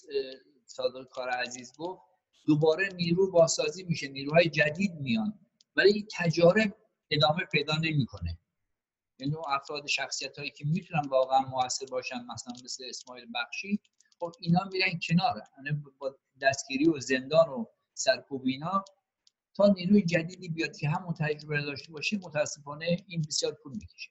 صادق 0.66 1.08
کار 1.08 1.28
عزیز 1.28 1.72
گفت 1.78 2.02
دوباره 2.46 2.88
نیرو 2.94 3.30
باسازی 3.30 3.84
میشه. 3.84 4.08
نیروهای 4.08 4.48
جدید 4.48 4.94
میان. 4.94 5.38
ولی 5.76 6.06
تجارب 6.18 6.76
ادامه 7.10 7.44
پیدا 7.52 7.76
نمی‌کنه. 7.76 8.38
یعنی 9.18 9.34
اون 9.34 9.44
افراد 9.48 9.86
شخصیت 9.86 10.38
هایی 10.38 10.50
که 10.50 10.64
می‌تونن 10.64 11.08
واقعا 11.08 11.40
موثر 11.40 11.86
باشن 11.86 12.24
مثلا 12.34 12.54
مثل 12.64 12.84
اسماعیل 12.88 13.26
بخشی 13.34 13.80
خب 14.18 14.32
اینا 14.40 14.60
میرن 14.72 15.00
کنار 15.08 15.42
یعنی 15.56 15.82
با 15.98 16.18
دستگیری 16.40 16.88
و 16.88 17.00
زندان 17.00 17.48
و 17.48 17.64
سرکوب 17.94 18.46
اینا 18.46 18.84
تا 19.54 19.66
نیروی 19.66 20.02
جدیدی 20.02 20.48
بیاد 20.48 20.76
که 20.76 20.88
همون 20.88 21.14
تجربه 21.14 21.62
داشته 21.62 21.92
باشه 21.92 22.18
متاسفانه 22.18 23.04
این 23.08 23.22
بسیار 23.28 23.52
طول 23.62 23.72
می‌کشه. 23.72 24.10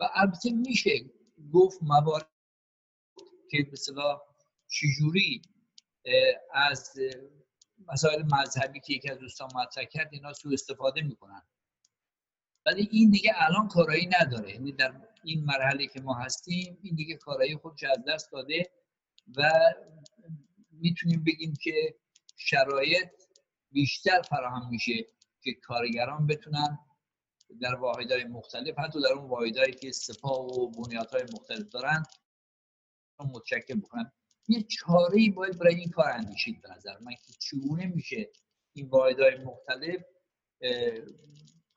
و 0.00 0.08
البته 0.14 0.50
میشه 0.50 0.90
گفت 1.52 1.78
موارد 1.82 2.31
که 3.52 3.66
مثلا 3.72 4.20
چجوری 4.68 5.42
از 6.54 6.92
مسائل 7.86 8.22
مذهبی 8.22 8.80
که 8.80 8.94
یکی 8.94 9.10
از 9.10 9.18
دوستان 9.18 9.48
مطرح 9.54 9.84
کرد 9.84 10.08
اینا 10.12 10.32
سو 10.32 10.50
استفاده 10.52 11.02
می‌کنن. 11.02 11.42
ولی 12.66 12.88
این 12.92 13.10
دیگه 13.10 13.32
الان 13.36 13.68
کارایی 13.68 14.08
نداره. 14.20 14.50
یعنی 14.50 14.72
در 14.72 14.92
این 15.24 15.44
مرحله 15.44 15.86
که 15.86 16.00
ما 16.00 16.14
هستیم 16.14 16.78
این 16.82 16.94
دیگه 16.94 17.16
کارایی 17.16 17.56
خودش 17.56 17.84
از 17.84 18.04
دست 18.08 18.32
داده 18.32 18.70
و 19.36 19.50
می‌تونیم 20.70 21.24
بگیم 21.24 21.54
که 21.62 21.94
شرایط 22.36 23.08
بیشتر 23.72 24.22
فراهم 24.22 24.68
میشه 24.70 25.06
که 25.42 25.54
کارگران 25.54 26.26
بتونن 26.26 26.78
در 27.60 27.74
واحدهای 27.74 28.24
مختلف 28.24 28.78
حتی 28.78 29.02
در 29.02 29.12
اون 29.12 29.28
واحدهایی 29.28 29.72
که 29.72 29.92
سپاه 29.92 30.46
و 30.46 30.70
بنیادهای 30.70 31.22
مختلف 31.34 31.68
دارن 31.68 32.02
متشکل 33.20 33.80
بکنن 33.80 34.12
یه 34.48 34.62
چاره 34.62 35.16
ای 35.16 35.30
باید 35.30 35.58
برای 35.58 35.74
این 35.74 35.90
کار 35.90 36.10
اندیشید 36.10 36.62
به 36.62 36.68
نظر 36.76 36.98
من 36.98 37.12
که 37.12 37.32
چگونه 37.38 37.86
میشه 37.86 38.30
این 38.72 38.88
واحدهای 38.88 39.38
مختلف 39.38 40.02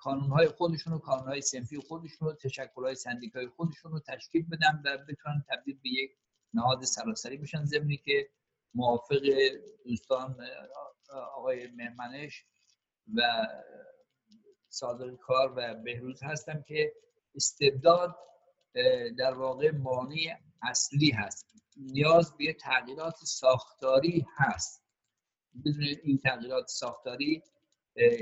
های 0.05 0.47
خودشون 0.47 0.93
و 0.93 0.97
های 0.97 1.41
سنفی 1.41 1.77
خودشون 1.77 2.27
و 2.27 2.81
های 2.81 2.95
سندیکای 2.95 3.47
خودشون 3.47 3.91
رو 3.91 3.99
تشکیل 3.99 4.45
بدن 4.49 4.81
و 4.85 4.97
بتونن 4.97 5.43
تبدیل 5.49 5.79
به 5.83 5.89
یک 5.89 6.11
نهاد 6.53 6.83
سراسری 6.83 7.37
بشن. 7.37 7.65
زمینی 7.65 7.97
که 7.97 8.29
موافق 8.73 9.21
دوستان 9.85 10.37
آقای 11.35 11.67
مهمنش 11.67 12.45
و 13.15 13.47
صادق 14.69 15.15
کار 15.15 15.53
و 15.57 15.73
بهروز 15.75 16.23
هستم 16.23 16.61
که 16.67 16.93
استبداد 17.35 18.15
در 19.17 19.33
واقع 19.33 19.71
مانع 19.71 20.37
اصلی 20.65 21.11
هست. 21.11 21.53
نیاز 21.77 22.37
به 22.37 22.53
تغییرات 22.53 23.15
ساختاری 23.23 24.25
هست. 24.37 24.83
بدون 25.65 25.83
این 26.03 26.17
تغییرات 26.17 26.67
ساختاری 26.67 27.43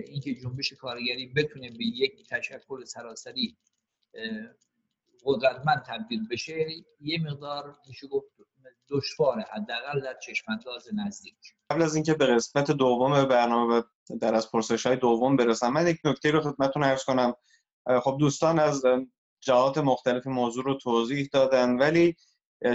اینکه 0.07 0.35
جنبش 0.35 0.73
کارگری 0.73 1.27
بتونه 1.27 1.69
به 1.69 1.85
یک 1.85 2.27
تشکل 2.29 2.85
سراسری 2.85 3.57
قدرتمند 5.25 5.83
تبدیل 5.87 6.27
بشه 6.27 6.67
یه 7.01 7.21
مقدار 7.21 7.75
میشه 7.87 8.07
گفت 8.07 8.27
دشواره 8.89 9.45
حداقل 9.53 10.01
در 10.01 10.17
چشمانداز 10.19 10.87
نزدیک. 10.93 11.35
قبل 11.69 11.81
از 11.81 11.95
اینکه 11.95 12.13
به 12.13 12.25
قسمت 12.25 12.71
دوم 12.71 13.25
برنامه 13.25 13.83
در 14.21 14.35
از 14.35 14.51
پرسش 14.51 14.85
های 14.85 14.95
دوم 14.95 15.35
برسم 15.35 15.73
من 15.73 15.87
یک 15.87 15.97
نکته 16.05 16.31
رو 16.31 16.41
خدمتتون 16.41 16.83
عرض 16.83 17.03
کنم. 17.03 17.33
خب 18.03 18.17
دوستان 18.19 18.59
از 18.59 18.85
جهات 19.39 19.77
مختلف 19.77 20.27
موضوع 20.27 20.63
رو 20.63 20.73
توضیح 20.73 21.29
دادن 21.33 21.77
ولی 21.77 22.15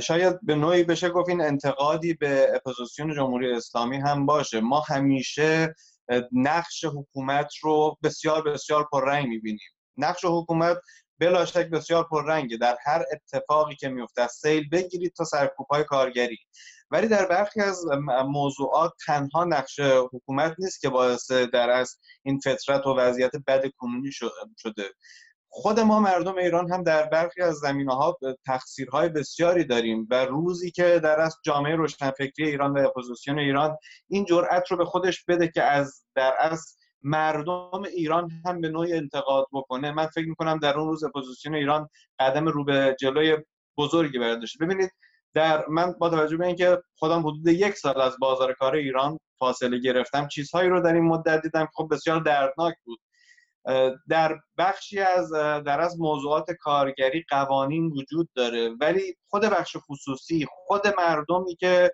شاید 0.02 0.38
به 0.42 0.54
نوعی 0.54 0.82
بشه 0.84 1.08
گفت 1.08 1.28
این 1.28 1.40
انتقادی 1.40 2.14
به 2.14 2.52
اپوزیسیون 2.54 3.14
جمهوری 3.14 3.52
اسلامی 3.52 3.96
هم 3.96 4.26
باشه. 4.26 4.60
ما 4.60 4.80
همیشه 4.80 5.74
نقش 6.32 6.84
حکومت 6.84 7.50
رو 7.62 7.98
بسیار 8.02 8.42
بسیار 8.42 8.88
پررنگ 8.92 9.28
می‌بینیم. 9.28 9.68
نقش 9.96 10.24
حکومت 10.24 10.76
بلا 11.20 11.44
شک 11.44 11.66
بسیار 11.70 12.08
پررنگه. 12.10 12.56
در 12.56 12.76
هر 12.84 13.04
اتفاقی 13.12 13.74
که 13.74 13.88
میفته 13.88 14.26
سیل 14.26 14.68
بگیرید 14.68 15.12
تا 15.16 15.24
سرکوب 15.24 15.82
کارگری. 15.82 16.38
ولی 16.90 17.08
در 17.08 17.26
برخی 17.26 17.60
از 17.60 17.84
موضوعات 18.26 18.92
تنها 19.06 19.44
نقش 19.44 19.80
حکومت 20.12 20.54
نیست 20.58 20.80
که 20.80 20.88
باعث 20.88 21.30
در 21.30 21.70
از 21.70 21.98
این 22.22 22.40
فطرت 22.40 22.86
و 22.86 22.94
وضعیت 22.94 23.32
بد 23.46 23.64
کنونی 23.76 24.12
شده. 24.56 24.84
خود 25.50 25.80
ما 25.80 26.00
مردم 26.00 26.36
ایران 26.36 26.72
هم 26.72 26.82
در 26.82 27.06
برخی 27.06 27.42
از 27.42 27.54
زمینه 27.54 27.94
ها 27.94 28.18
تقصیرهای 28.46 29.08
بسیاری 29.08 29.64
داریم 29.64 30.06
و 30.10 30.24
روزی 30.24 30.70
که 30.70 31.00
در 31.02 31.20
از 31.20 31.36
جامعه 31.44 31.76
روشنفکری 31.76 32.48
ایران 32.48 32.72
و 32.72 32.86
اپوزیسیون 32.86 33.38
ایران 33.38 33.76
این 34.08 34.24
جرأت 34.24 34.70
رو 34.70 34.76
به 34.76 34.84
خودش 34.84 35.24
بده 35.24 35.48
که 35.48 35.62
از 35.62 36.04
در 36.14 36.34
از 36.40 36.76
مردم 37.02 37.82
ایران 37.96 38.30
هم 38.46 38.60
به 38.60 38.68
نوعی 38.68 38.92
انتقاد 38.92 39.46
بکنه. 39.52 39.92
من 39.92 40.06
فکر 40.06 40.28
می‌کنم 40.28 40.58
در 40.58 40.78
اون 40.78 40.88
روز 40.88 41.04
اپوزیسیون 41.04 41.54
ایران 41.54 41.88
قدم 42.18 42.46
رو 42.46 42.64
به 42.64 42.96
جلوی 43.00 43.36
بزرگی 43.78 44.18
برداشته 44.18 44.64
ببینید 44.64 44.90
در 45.34 45.66
من 45.68 45.92
با 45.92 46.10
توجه 46.10 46.36
به 46.36 46.46
اینکه 46.46 46.78
خودم 46.98 47.20
حدود 47.20 47.46
یک 47.46 47.74
سال 47.74 48.00
از 48.00 48.16
بازار 48.20 48.52
کار 48.52 48.74
ایران 48.74 49.18
فاصله 49.38 49.78
گرفتم 49.78 50.28
چیزهایی 50.28 50.68
رو 50.68 50.80
در 50.80 50.94
این 50.94 51.04
مدت 51.04 51.42
دیدم 51.42 51.68
خب 51.74 51.88
بسیار 51.90 52.20
دردناک 52.20 52.74
بود. 52.84 52.98
در 54.08 54.38
بخشی 54.58 55.00
از 55.00 55.32
در 55.64 55.80
از 55.80 56.00
موضوعات 56.00 56.50
کارگری 56.50 57.24
قوانین 57.28 57.86
وجود 57.86 58.28
داره 58.34 58.70
ولی 58.80 59.16
خود 59.28 59.42
بخش 59.42 59.76
خصوصی 59.76 60.46
خود 60.50 60.82
مردمی 60.98 61.56
که 61.56 61.92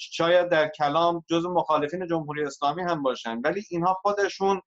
شاید 0.00 0.48
در 0.48 0.68
کلام 0.68 1.24
جز 1.30 1.46
مخالفین 1.46 2.06
جمهوری 2.06 2.44
اسلامی 2.44 2.82
هم 2.82 3.02
باشن 3.02 3.40
ولی 3.44 3.64
اینها 3.70 3.98
خودشون 4.02 4.60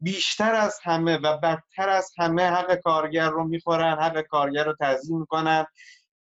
بیشتر 0.00 0.54
از 0.54 0.78
همه 0.82 1.16
و 1.16 1.38
بدتر 1.38 1.88
از 1.88 2.12
همه 2.18 2.42
حق 2.42 2.74
کارگر 2.74 3.30
رو 3.30 3.44
می‌خورن 3.44 3.98
حق 3.98 4.20
کارگر 4.20 4.64
رو 4.64 4.74
تضیین 4.80 5.18
می‌کنن. 5.18 5.66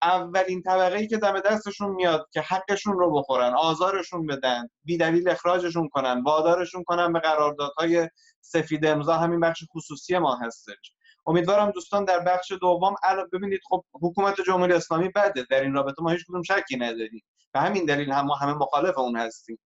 اولین 0.02 0.62
طبقه 0.62 0.96
ای 0.96 1.06
که 1.06 1.16
دم 1.16 1.40
دستشون 1.40 1.90
میاد 1.90 2.28
که 2.32 2.40
حقشون 2.40 2.98
رو 2.98 3.12
بخورن 3.12 3.54
آزارشون 3.54 4.26
بدن 4.26 4.68
بی 4.84 4.96
دلیل 4.96 5.28
اخراجشون 5.28 5.88
کنن 5.88 6.22
وادارشون 6.22 6.84
کنن 6.84 7.12
به 7.12 7.20
قراردادهای 7.20 8.08
سفید 8.40 8.86
امضا 8.86 9.14
همین 9.14 9.40
بخش 9.40 9.64
خصوصی 9.74 10.18
ما 10.18 10.36
هستش. 10.36 10.92
امیدوارم 11.26 11.70
دوستان 11.70 12.04
در 12.04 12.20
بخش 12.20 12.52
دوم 12.60 12.94
ببینید 13.32 13.60
خب 13.68 13.84
حکومت 14.02 14.40
جمهوری 14.40 14.72
اسلامی 14.72 15.08
بده 15.08 15.46
در 15.50 15.60
این 15.60 15.74
رابطه 15.74 16.02
ما 16.02 16.10
هیچ 16.10 16.24
کدوم 16.28 16.42
شکی 16.42 16.76
نداریم. 16.76 17.22
به 17.52 17.60
همین 17.60 17.84
دلیل 17.84 18.12
هم 18.12 18.26
ما 18.26 18.34
همه 18.34 18.54
مخالف 18.54 18.98
اون 18.98 19.16
هستیم. 19.16 19.58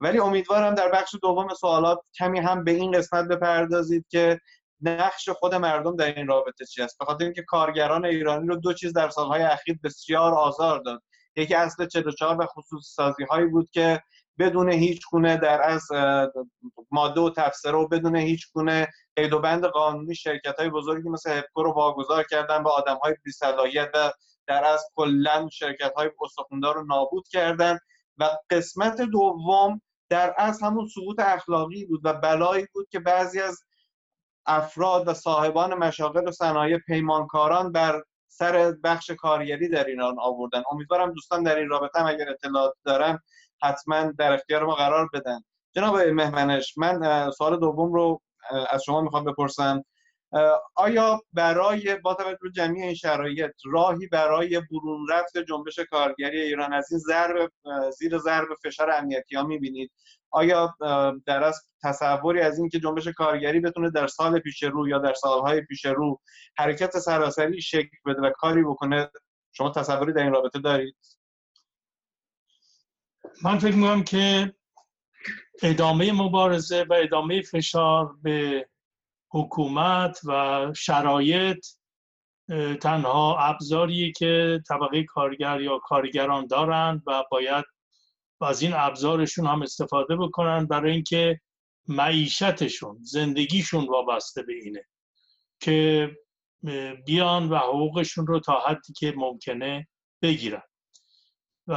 ولی 0.00 0.18
امیدوارم 0.18 0.74
در 0.74 0.90
بخش 0.90 1.14
دوم 1.22 1.54
سوالات 1.54 1.98
کمی 2.18 2.38
هم 2.38 2.64
به 2.64 2.70
این 2.70 2.92
قسمت 2.92 3.28
بپردازید 3.28 4.06
که 4.08 4.40
نقش 4.82 5.28
خود 5.28 5.54
مردم 5.54 5.96
در 5.96 6.14
این 6.14 6.26
رابطه 6.26 6.66
چی 6.66 6.82
است؟ 6.82 6.98
بخاطر 7.00 7.24
اینکه 7.24 7.42
کارگران 7.42 8.04
ایرانی 8.04 8.46
رو 8.46 8.56
دو 8.56 8.72
چیز 8.72 8.92
در 8.92 9.10
سالهای 9.10 9.42
اخیر 9.42 9.78
بسیار 9.84 10.34
آزار 10.34 10.80
داد. 10.80 11.02
یکی 11.36 11.54
اصل 11.54 11.86
44 11.86 12.40
و 12.40 12.46
خصوص 12.46 12.94
سازی 12.94 13.24
هایی 13.24 13.46
بود 13.46 13.70
که 13.70 14.02
بدون 14.38 14.72
هیچ 14.72 15.02
گونه 15.10 15.36
در 15.36 15.62
از 15.62 15.88
ماده 16.90 17.20
و 17.20 17.30
تفسیر 17.30 17.74
و 17.74 17.88
بدون 17.88 18.16
هیچ 18.16 18.52
گونه 18.52 18.88
قید 19.16 19.32
و 19.32 19.38
بند 19.40 19.64
قانونی 19.64 20.14
شرکت 20.14 20.58
های 20.58 20.70
بزرگی 20.70 21.08
مثل 21.08 21.38
هپکو 21.38 21.62
رو 21.62 21.72
واگذار 21.72 22.24
کردن 22.30 22.62
به 22.62 22.70
آدم 22.70 22.96
های 22.96 23.14
بی 23.24 23.32
صلاحیت 23.32 23.90
و 23.94 24.12
در 24.46 24.64
از 24.64 24.84
کلا 24.94 25.48
شرکت 25.52 25.92
های 25.96 26.10
استخوندار 26.20 26.74
رو 26.74 26.84
نابود 26.84 27.28
کردن 27.28 27.78
و 28.18 28.30
قسمت 28.50 29.00
دوم 29.00 29.80
در 30.08 30.34
از 30.38 30.62
همون 30.62 30.88
سقوط 30.88 31.20
اخلاقی 31.20 31.84
بود 31.84 32.00
و 32.04 32.12
بلایی 32.12 32.66
بود 32.74 32.88
که 32.90 33.00
بعضی 33.00 33.40
از 33.40 33.60
افراد 34.46 35.08
و 35.08 35.14
صاحبان 35.14 35.74
مشاغل 35.74 36.28
و 36.28 36.32
صنایع 36.32 36.78
پیمانکاران 36.78 37.72
بر 37.72 38.02
سر 38.28 38.74
بخش 38.84 39.10
کارگری 39.10 39.68
در 39.68 39.84
ایران 39.84 40.16
آوردن. 40.20 40.62
امیدوارم 40.72 41.12
دوستان 41.12 41.42
در 41.42 41.56
این 41.56 41.68
رابطه 41.68 42.00
هم 42.00 42.06
اگر 42.06 42.30
اطلاعات 42.30 42.74
دارن 42.84 43.18
حتما 43.62 44.02
در 44.18 44.32
اختیار 44.32 44.64
ما 44.64 44.74
قرار 44.74 45.08
بدن. 45.12 45.40
جناب 45.74 45.96
مهمنش 45.96 46.78
من 46.78 47.30
سوال 47.30 47.60
دوم 47.60 47.92
رو 47.92 48.20
از 48.70 48.82
شما 48.82 49.00
می‌خوام 49.00 49.24
بپرسم. 49.24 49.84
آیا 50.74 51.20
برای 51.32 51.96
با 51.96 52.14
توجه 52.14 52.50
جمعی 52.54 52.82
این 52.82 52.94
شرایط 52.94 53.52
راهی 53.64 54.06
برای 54.06 54.62
برون 54.70 55.06
رفت 55.10 55.38
جنبش 55.38 55.78
کارگری 55.78 56.40
ایران 56.40 56.72
از 56.72 56.92
این 56.92 57.00
ضرب 57.00 57.52
زیر 57.98 58.18
ضرب 58.18 58.48
فشار 58.64 58.90
امنیتی 58.90 59.36
ها 59.36 59.42
می‌بینید؟ 59.42 59.90
آیا 60.30 60.74
در 61.26 61.44
از 61.44 61.66
تصوری 61.82 62.40
از 62.40 62.58
اینکه 62.58 62.80
جنبش 62.80 63.08
کارگری 63.08 63.60
بتونه 63.60 63.90
در 63.90 64.06
سال 64.06 64.38
پیش 64.38 64.62
رو 64.62 64.88
یا 64.88 64.98
در 64.98 65.14
سالهای 65.14 65.60
پیش 65.60 65.84
رو 65.84 66.20
حرکت 66.58 66.98
سراسری 66.98 67.62
شکل 67.62 67.96
بده 68.06 68.20
و 68.22 68.30
کاری 68.30 68.62
بکنه؟ 68.62 69.10
شما 69.52 69.70
تصوری 69.70 70.12
در 70.12 70.22
این 70.22 70.32
رابطه 70.32 70.58
دارید؟ 70.58 70.96
من 73.44 73.58
فکر 73.58 73.74
می‌کنم 73.74 74.04
که 74.04 74.54
ادامه 75.62 76.12
مبارزه 76.12 76.86
و 76.90 76.92
ادامه 76.92 77.42
فشار 77.42 78.16
به 78.22 78.66
حکومت 79.32 80.20
و 80.24 80.66
شرایط 80.76 81.66
تنها 82.80 83.38
ابزاریه 83.38 84.12
که 84.12 84.62
طبقه 84.68 85.04
کارگر 85.04 85.60
یا 85.60 85.78
کارگران 85.78 86.46
دارند 86.46 87.02
و 87.06 87.24
باید 87.30 87.64
از 88.40 88.62
این 88.62 88.72
ابزارشون 88.74 89.46
هم 89.46 89.62
استفاده 89.62 90.16
بکنن 90.16 90.66
برای 90.66 90.92
اینکه 90.92 91.40
معیشتشون 91.88 92.98
زندگیشون 93.02 93.86
وابسته 93.86 94.42
به 94.42 94.52
اینه 94.52 94.84
که 95.60 96.10
بیان 97.06 97.48
و 97.48 97.56
حقوقشون 97.56 98.26
رو 98.26 98.40
تا 98.40 98.60
حدی 98.60 98.92
که 98.92 99.14
ممکنه 99.16 99.88
بگیرن. 100.22 100.62
و 101.66 101.74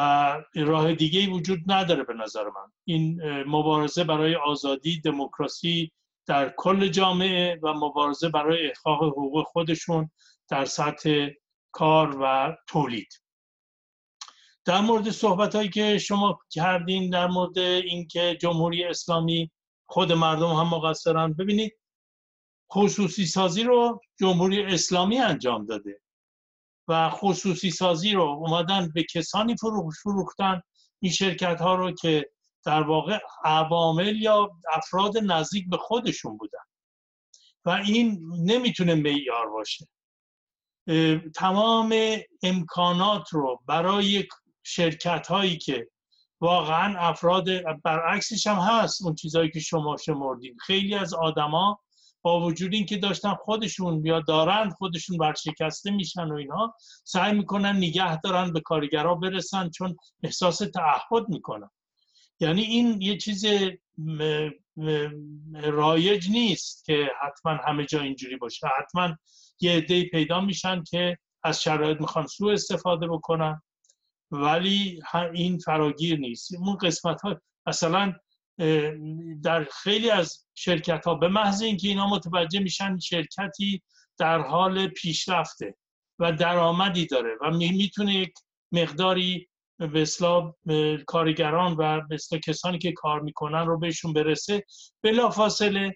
راه 0.55 0.93
دیگه 0.93 1.27
وجود 1.27 1.59
نداره 1.67 2.03
به 2.03 2.13
نظر 2.13 2.43
من. 2.43 2.71
این 2.85 3.21
مبارزه 3.43 4.03
برای 4.03 4.35
آزادی 4.35 5.01
دموکراسی 5.01 5.91
در 6.25 6.53
کل 6.57 6.87
جامعه 6.87 7.59
و 7.63 7.73
مبارزه 7.73 8.29
برای 8.29 8.67
احقاق 8.67 9.03
حقوق 9.03 9.43
خودشون 9.47 10.11
در 10.49 10.65
سطح 10.65 11.27
کار 11.71 12.17
و 12.21 12.55
تولید. 12.67 13.13
در 14.65 14.81
مورد 14.81 15.09
صحبت 15.09 15.55
هایی 15.55 15.69
که 15.69 15.97
شما 15.97 16.39
کردین 16.49 17.09
در 17.09 17.27
مورد 17.27 17.57
اینکه 17.57 18.37
جمهوری 18.41 18.83
اسلامی 18.83 19.51
خود 19.85 20.11
مردم 20.11 20.53
هم 20.53 20.67
مقصرن 20.67 21.33
ببینید 21.33 21.77
خصوصی 22.73 23.25
سازی 23.25 23.63
رو 23.63 24.01
جمهوری 24.19 24.63
اسلامی 24.63 25.17
انجام 25.17 25.65
داده 25.65 26.01
و 26.87 27.09
خصوصی 27.09 27.71
سازی 27.71 28.11
رو 28.11 28.21
اومدن 28.21 28.91
به 28.93 29.03
کسانی 29.03 29.55
فروختن 30.03 30.61
این 30.99 31.11
شرکت 31.11 31.61
ها 31.61 31.75
رو 31.75 31.91
که 31.91 32.31
در 32.65 32.81
واقع 32.81 33.19
عوامل 33.43 34.21
یا 34.21 34.51
افراد 34.73 35.17
نزدیک 35.17 35.69
به 35.69 35.77
خودشون 35.77 36.37
بودن. 36.37 36.59
و 37.65 37.69
این 37.69 38.21
نمی‌تونه 38.45 38.95
معیار 38.95 39.49
باشه. 39.49 39.87
تمام 41.35 41.95
امکانات 42.43 43.29
رو 43.29 43.61
برای 43.67 44.27
شرکت 44.63 45.27
هایی 45.27 45.57
که 45.57 45.87
واقعا 46.41 46.99
افراد 46.99 47.45
برعکسش 47.83 48.47
هم 48.47 48.55
هست 48.55 49.05
اون 49.05 49.15
چیزهایی 49.15 49.51
که 49.51 49.59
شما 49.59 49.97
شمردین. 49.97 50.57
خیلی 50.57 50.95
از 50.95 51.13
آدما 51.13 51.79
با 52.21 52.41
وجود 52.41 52.73
اینکه 52.73 52.97
داشتن 52.97 53.33
خودشون 53.33 54.05
یا 54.05 54.19
دارن 54.19 54.69
خودشون 54.69 55.17
برشکسته 55.17 55.91
میشن 55.91 56.31
و 56.31 56.35
اینها 56.35 56.75
سعی 57.03 57.33
می‌کنن 57.33 57.75
نگه 57.75 58.21
دارن 58.21 58.53
به 58.53 58.61
کارگرها 58.61 59.15
برسن 59.15 59.69
چون 59.69 59.95
احساس 60.23 60.57
تعهد 60.57 61.29
می‌کنن. 61.29 61.69
یعنی 62.39 62.61
این 62.61 63.01
یه 63.01 63.17
چیز 63.17 63.45
رایج 65.63 66.29
نیست 66.29 66.85
که 66.85 67.11
حتما 67.21 67.51
همه 67.53 67.85
جا 67.85 68.01
اینجوری 68.01 68.35
باشه. 68.35 68.67
حتما 68.79 69.17
یه 69.59 69.71
عده 69.71 70.03
پیدا 70.03 70.41
میشن 70.41 70.83
که 70.83 71.17
از 71.43 71.63
شرایط 71.63 72.01
می‌خوان 72.01 72.27
سوء 72.27 72.53
استفاده 72.53 73.07
بکنن 73.07 73.61
ولی 74.31 75.01
این 75.33 75.57
فراگیر 75.57 76.19
نیست. 76.19 76.53
اون 76.53 76.75
قسمت 76.75 77.21
ها 77.21 77.41
مثلا 77.67 78.13
در 79.43 79.67
خیلی 79.83 80.09
از 80.09 80.45
شرکت 80.53 81.05
ها 81.05 81.15
به 81.15 81.27
محض 81.27 81.61
اینکه 81.61 81.87
اینا 81.87 82.09
متوجه 82.09 82.59
میشن 82.59 82.99
شرکتی 82.99 83.81
در 84.17 84.39
حال 84.39 84.87
پیشرفته 84.87 85.75
و 86.19 86.31
درآمدی 86.31 87.05
داره 87.05 87.37
و 87.41 87.51
می‌تونه 87.51 88.15
یک 88.15 88.33
مقداری 88.71 89.47
به 89.79 91.03
کارگران 91.07 91.75
و 91.77 92.01
به 92.09 92.17
کسانی 92.45 92.77
که 92.77 92.91
کار 92.91 93.19
می‌کنن 93.21 93.65
رو 93.65 93.79
بهشون 93.79 94.13
برسه. 94.13 94.63
بلافاصله 95.03 95.95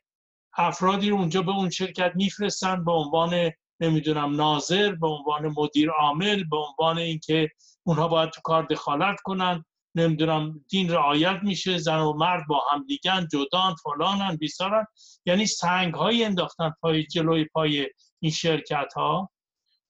افرادی 0.58 1.10
رو 1.10 1.16
اونجا 1.18 1.42
به 1.42 1.52
اون 1.52 1.70
شرکت 1.70 2.12
میفرستن 2.16 2.86
به 2.86 2.92
عنوان 2.92 3.52
نمی‌دونم 3.80 4.36
ناظر 4.36 4.96
به 4.96 5.08
عنوان 5.08 5.54
مدیر 5.58 5.90
عامل 5.90 6.44
به 6.44 6.58
عنوان 6.58 6.98
اینکه 6.98 7.50
اونها 7.84 8.08
باید 8.08 8.30
تو 8.30 8.42
کار 8.42 8.64
دخالت 8.64 9.22
کنن. 9.24 9.66
نمی‌دونم 9.96 10.66
دین 10.70 10.92
رعایت 10.92 11.40
میشه 11.44 11.78
زن 11.78 12.00
و 12.00 12.14
مرد 12.14 12.48
با 12.48 12.62
هم 12.72 12.86
دیگن 12.88 13.28
جدان 13.32 13.76
فلانن 13.76 14.36
بیسارن. 14.36 14.86
یعنی 15.26 15.46
سنگ 15.46 15.94
های 15.94 16.24
انداختن 16.24 16.74
پای 16.82 17.04
جلوی 17.04 17.46
پای 17.46 17.88
این 18.20 18.32
شرکت 18.32 18.94
ها 18.96 19.30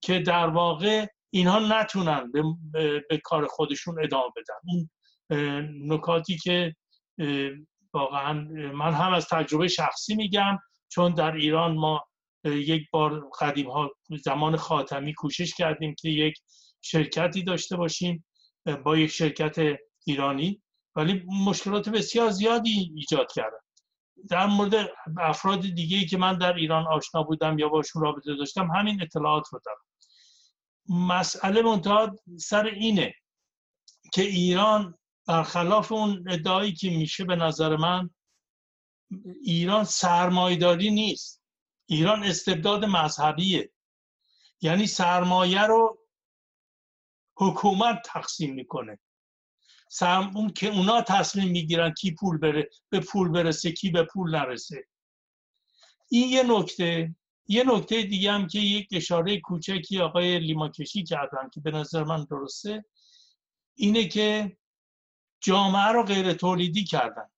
که 0.02 0.20
در 0.20 0.48
واقع 0.48 1.06
اینها 1.30 1.60
نتونن 1.60 2.32
به, 2.32 2.44
به 3.10 3.18
کار 3.18 3.48
خودشون 3.48 4.04
ادامه 4.04 4.32
بدن. 4.36 4.56
اون 4.68 4.90
نکاتی 5.94 6.38
که 6.38 6.76
واقعا 7.94 8.34
من 8.74 8.94
هم 8.94 9.14
از 9.14 9.28
تجربه 9.28 9.68
شخصی 9.68 10.16
میگم 10.16 10.58
چون 10.90 11.14
در 11.14 11.32
ایران 11.32 11.76
ما 11.76 12.06
یک 12.46 12.90
بار 12.92 13.30
قدیم 13.40 13.70
ها 13.70 13.92
زمان 14.24 14.56
خاتمی 14.56 15.14
کوشش 15.14 15.56
کردیم 15.56 15.96
که 16.00 16.10
یک 16.10 16.36
شرکتی 16.82 17.44
داشته 17.44 17.76
باشیم 17.78 18.26
با 18.84 18.98
یک 18.98 19.12
شرکت 19.12 19.78
ایرانی 20.08 20.62
ولی 20.96 21.26
مشکلات 21.46 21.90
بسیار 21.90 22.30
زیادی 22.30 22.92
ایجاد 22.96 23.32
کردن. 23.32 23.58
در 24.30 24.46
مورد 24.46 24.74
افراد 25.18 25.62
دیگه 25.62 26.06
که 26.06 26.18
من 26.18 26.38
در 26.38 26.54
ایران 26.54 26.88
آشنا 26.88 27.24
بودم 27.24 27.60
یا 27.60 27.70
باشون 27.70 28.02
رابطه 28.02 28.36
داشتم 28.36 28.72
همین 28.72 29.02
اطلاعات 29.02 29.48
رو 29.52 29.60
دارم. 29.66 29.89
مسئله 30.90 31.62
منتها 31.62 32.16
سر 32.40 32.66
اینه 32.66 33.14
که 34.14 34.22
ایران 34.22 34.98
برخلاف 35.28 35.92
اون 35.92 36.26
ادعایی 36.30 36.74
که 36.74 36.90
میشه 36.90 37.24
به 37.24 37.36
نظر 37.36 37.76
من 37.76 38.10
ایران 39.44 39.84
سرمایداری 39.84 40.92
نیست. 40.92 41.42
ایران 41.86 42.24
استبداد 42.24 42.86
مذهبیه. 42.86 43.72
یعنی 44.62 44.88
سرمایه 44.88 45.62
رو 45.62 46.00
حکومت 47.38 48.02
تقسیم 48.06 48.54
می‌کنه. 48.54 49.00
سرم 49.90 50.38
اون 50.38 50.50
که 50.50 50.68
اونا 50.68 51.02
تصمیم 51.02 51.52
می‌گیرن 51.52 51.94
کی 51.94 52.12
پول 52.12 52.38
بره 52.38 52.70
به 52.90 53.00
پول 53.00 53.30
برسه 53.30 53.72
کی 53.72 53.90
به 53.90 54.04
پول 54.04 54.36
نرسه. 54.36 54.88
این 56.10 56.30
یه 56.30 56.44
نکته. 56.44 57.16
یه 57.52 57.64
نکته 57.64 58.04
دیگه 58.04 58.32
هم 58.32 58.48
که 58.48 58.60
یک 58.60 58.88
اشاره 58.92 59.40
کوچکی 59.40 60.02
آقای 60.02 60.40
لیماکشی 60.40 61.04
کردن 61.04 61.50
که 61.54 61.62
به 61.62 61.72
نظر 61.72 62.04
من 62.04 62.24
درسته 62.24 62.86
اینه 63.76 64.08
که 64.08 64.58
جامعه 65.42 65.88
رو 65.88 66.04
غیر 66.04 66.34
تولیدی 66.34 66.84
کردن. 66.84 67.30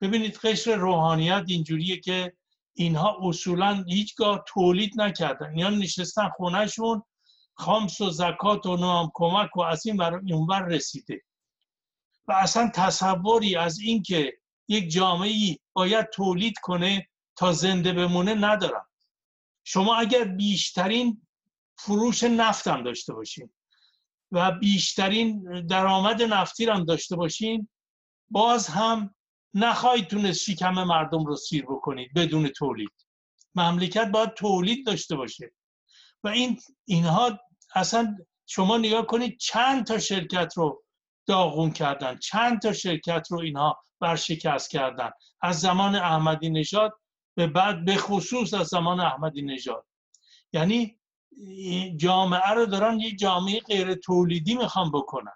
ببینید 0.00 0.36
قشر 0.36 0.76
روحانیت 0.76 1.44
اینجوریه 1.46 2.00
که 2.00 2.32
اینها 2.74 3.18
اصولا 3.22 3.84
هیچگاه 3.88 4.44
تولید 4.48 5.00
نکردن. 5.00 5.50
اینا 5.50 5.70
نشستن 5.70 6.28
خونهشون 6.28 7.02
خامس 7.54 8.00
و 8.00 8.10
زکات 8.10 8.66
و 8.66 8.76
نام 8.76 9.10
کمک 9.14 9.56
و 9.56 9.60
از 9.60 9.86
این 9.86 10.02
اونور 10.32 10.62
رسیده. 10.62 11.22
و 12.28 12.32
اصلا 12.32 12.70
تصوری 12.74 13.56
از 13.56 13.80
اینکه 13.80 14.32
یک 14.68 14.90
جامعه 14.90 15.58
باید 15.72 16.06
تولید 16.10 16.58
کنه 16.62 17.08
تا 17.36 17.52
زنده 17.52 17.92
بمونه 17.92 18.34
ندارم 18.34 18.88
شما 19.64 19.96
اگر 19.96 20.24
بیشترین 20.24 21.26
فروش 21.78 22.22
نفتم 22.22 22.82
داشته 22.82 23.14
باشین 23.14 23.50
و 24.32 24.52
بیشترین 24.52 25.66
درآمد 25.66 26.22
نفتی 26.22 26.64
هم 26.64 26.84
داشته 26.84 27.16
باشین 27.16 27.68
باز 28.30 28.68
هم 28.68 29.14
نخواهید 29.54 30.06
تونست 30.06 30.40
شکم 30.40 30.74
مردم 30.74 31.24
رو 31.24 31.36
سیر 31.36 31.64
بکنید 31.64 32.14
بدون 32.14 32.48
تولید. 32.48 33.06
مملکت 33.54 34.06
باید 34.08 34.34
تولید 34.34 34.86
داشته 34.86 35.16
باشه. 35.16 35.52
و 36.24 36.28
این 36.28 36.60
اینها 36.84 37.38
اصلا 37.74 38.16
شما 38.46 38.78
نگاه 38.78 39.06
کنید 39.06 39.38
چند 39.38 39.86
تا 39.86 39.98
شرکت 39.98 40.52
رو 40.56 40.84
داغون 41.26 41.70
کردن 41.70 42.18
چند 42.18 42.62
تا 42.62 42.72
شرکت 42.72 43.26
رو 43.30 43.40
اینها 43.40 43.82
برشکست 44.00 44.70
کردن. 44.70 45.10
از 45.42 45.60
زمان 45.60 45.94
احمدی 45.94 46.50
نژاد 46.50 46.92
به 47.34 47.46
بعد 47.46 47.84
به 47.84 47.96
خصوص 47.96 48.54
از 48.54 48.66
زمان 48.66 49.00
احمدی 49.00 49.42
نژاد. 49.42 49.86
یعنی 50.52 50.98
جامعه 51.96 52.50
رو 52.50 52.66
دارن 52.66 53.00
یه 53.00 53.16
جامعه 53.16 53.60
غیر 53.60 53.94
تولیدی 53.94 54.54
می‌خوان 54.54 54.90
بکنن. 54.90 55.32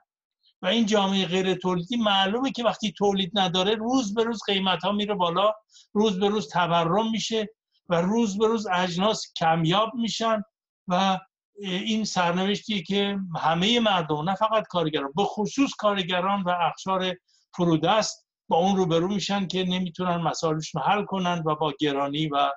و 0.63 0.67
این 0.67 0.87
جامعه 0.87 1.27
غیر 1.27 1.55
تولیدی 1.55 1.97
معلومه 1.97 2.53
که 2.53 2.65
وقتی 2.65 2.93
تولید 2.93 3.39
نداره 3.39 3.75
روز 3.75 4.15
به 4.15 4.25
روز 4.25 4.43
قیمت 4.47 4.85
ها 4.85 4.93
میره 4.93 5.15
بالا 5.15 5.53
روز 5.93 6.21
به 6.21 6.29
روز 6.29 6.49
تورم 6.49 7.11
میشه 7.11 7.49
و 7.89 8.01
روز 8.01 8.39
به 8.39 8.47
روز 8.47 8.67
اجناس 8.67 9.33
کمیاب 9.37 9.95
میشن 9.95 10.43
و 10.89 11.19
این 11.59 12.05
سرنوشتی 12.05 12.83
که 12.83 13.19
همه 13.41 13.81
مردم 13.81 14.29
نه 14.29 14.35
فقط 14.35 14.67
کارگران 14.67 15.13
به 15.17 15.25
خصوص 15.25 15.71
کارگران 15.79 16.43
و 16.43 16.49
اقشار 16.49 17.15
فرودست 17.57 18.26
با 18.49 18.57
اون 18.57 18.77
روبرو 18.77 19.09
میشن 19.09 19.47
که 19.47 19.65
نمی‌تونن 19.65 20.17
مسائلشون 20.17 20.83
حل 20.83 21.05
کنن 21.05 21.43
و 21.47 21.55
با 21.55 21.73
گرانی 21.81 22.29
و 22.29 22.53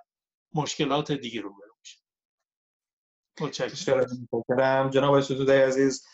مشکلات 0.54 1.12
دیگه 1.12 1.42
روبرو 1.42 1.76
میشن. 1.82 2.02
متشکرم. 3.42 4.90
جناب 4.90 5.22
ستوده 5.22 5.68
عزیز 5.68 6.06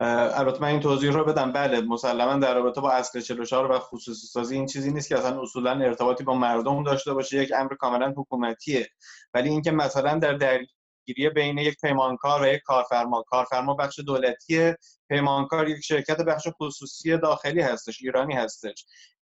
البته 0.00 0.60
من 0.60 0.68
این 0.68 0.80
توضیح 0.80 1.12
رو 1.12 1.24
بدم. 1.24 1.52
بله 1.52 1.80
مسلما 1.80 2.36
در 2.36 2.54
رابطه 2.54 2.80
با 2.80 2.92
اصل 2.92 3.20
44 3.20 3.70
و 3.70 3.78
خصوصی 3.78 4.26
سازی 4.26 4.54
این 4.54 4.66
چیزی 4.66 4.92
نیست 4.92 5.08
که 5.08 5.18
اصلا 5.18 5.42
اصولا 5.42 5.70
ارتباطی 5.70 6.24
با 6.24 6.34
مردم 6.34 6.82
داشته 6.82 7.14
باشه. 7.14 7.42
یک 7.42 7.52
امر 7.56 7.74
کاملا 7.74 8.14
حکومتیه. 8.16 8.88
ولی 9.34 9.48
اینکه 9.48 9.70
مثلا 9.70 10.18
در 10.18 10.32
درگیری 10.32 11.30
بین 11.34 11.58
یک 11.58 11.76
پیمانکار 11.80 12.42
و 12.42 12.46
یک 12.46 12.62
کارفرما 12.64 13.22
کارفرما 13.22 13.74
بخش 13.74 13.98
دولتیه 13.98 14.76
پیمانکار 15.08 15.68
یک 15.68 15.84
شرکت 15.84 16.20
بخش 16.20 16.48
خصوصی 16.60 17.18
داخلی 17.18 17.60
هستش 17.60 18.02
ایرانی 18.02 18.34
هستش. 18.34 18.86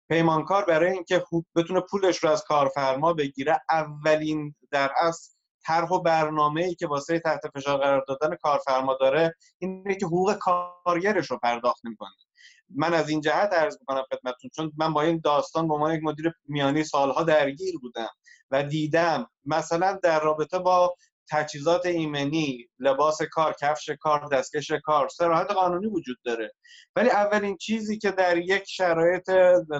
پیمانکار 0.09 0.65
برای 0.65 0.91
اینکه 0.91 1.23
بتونه 1.55 1.79
پولش 1.79 2.17
رو 2.17 2.29
از 2.29 2.43
کارفرما 2.43 3.13
بگیره 3.13 3.61
اولین 3.69 4.55
در 4.71 4.91
اصل 5.01 5.33
طرح 5.65 5.89
و 5.89 5.99
برنامه 5.99 6.63
ای 6.63 6.75
که 6.75 6.87
واسه 6.87 7.19
تحت 7.19 7.41
فشار 7.55 7.77
قرار 7.77 8.05
دادن 8.07 8.35
کارفرما 8.35 8.97
داره 8.99 9.35
اینه 9.59 9.95
که 9.95 10.05
حقوق 10.05 10.37
کارگرش 10.37 11.31
رو 11.31 11.39
پرداخت 11.43 11.85
می‌کنه. 11.85 12.09
من 12.75 12.93
از 12.93 13.09
این 13.09 13.21
جهت 13.21 13.53
عرض 13.53 13.77
می‌کنم 13.79 14.03
خدمتتون 14.11 14.49
چون 14.55 14.71
من 14.77 14.93
با 14.93 15.01
این 15.01 15.21
داستان 15.23 15.67
با 15.67 15.77
ما 15.77 15.93
یک 15.93 16.03
مدیر 16.03 16.33
میانی 16.47 16.83
سالها 16.83 17.23
درگیر 17.23 17.79
بودم 17.79 18.09
و 18.51 18.63
دیدم 18.63 19.29
مثلا 19.45 19.99
در 20.03 20.19
رابطه 20.19 20.59
با 20.59 20.95
تجهیزات 21.33 21.85
ایمنی 21.85 22.69
لباس 22.79 23.21
کار 23.21 23.55
کفش 23.61 23.89
کار 23.89 24.27
دستکش 24.31 24.71
کار 24.71 25.07
سراحت 25.07 25.51
قانونی 25.51 25.87
وجود 25.87 26.17
داره. 26.23 26.51
ولی 26.95 27.09
اولین 27.09 27.57
چیزی 27.57 27.97
که 27.97 28.11
در 28.11 28.37
یک 28.37 28.63
شرایط 28.67 29.31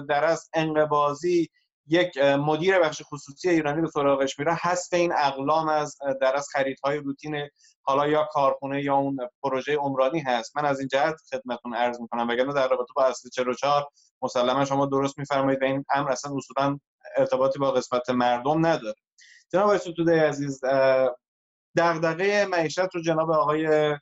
در 0.08 0.24
از 0.24 0.50
انقبازی 0.54 1.48
یک 1.86 2.18
مدیر 2.18 2.78
بخش 2.78 3.02
خصوصی 3.02 3.48
ایرانی 3.48 3.82
به 3.82 3.88
سراغش 3.88 4.38
میره 4.38 4.56
هست 4.60 4.94
این 4.94 5.12
اقلام 5.16 5.68
از 5.68 5.96
در 6.20 6.36
از 6.36 6.48
خریدهای 6.52 6.98
روتین 6.98 7.48
حالا 7.82 8.06
یا 8.06 8.28
کارخونه 8.32 8.82
یا 8.82 8.96
اون 8.96 9.16
پروژه 9.42 9.76
عمرانی 9.76 10.20
هست. 10.20 10.56
من 10.56 10.64
از 10.64 10.78
این 10.78 10.88
جهت 10.88 11.14
خدمتتون 11.30 11.74
عرض 11.74 12.00
می‌کنم 12.00 12.28
وگرنه 12.28 12.52
در 12.52 12.68
رابطه 12.68 12.92
با 12.96 13.04
اصل 13.04 13.28
44 13.28 13.86
مسلما 14.22 14.64
شما 14.64 14.86
درست 14.86 15.18
میفرمایید 15.18 15.62
و 15.62 15.64
این 15.64 15.84
امر 15.94 16.10
اصلا 16.10 16.32
اصولا 16.36 16.78
ارتباطی 17.16 17.58
با 17.58 17.70
قسمت 17.70 18.10
مردم 18.10 18.66
نداره. 18.66 18.94
جناب 19.52 19.76
ستوده 19.76 20.28
عزیز 20.28 20.60
دغدغه 21.76 22.46
معیشت 22.46 22.94
رو 22.94 23.02
جناب 23.02 23.30
آقای 23.30 23.94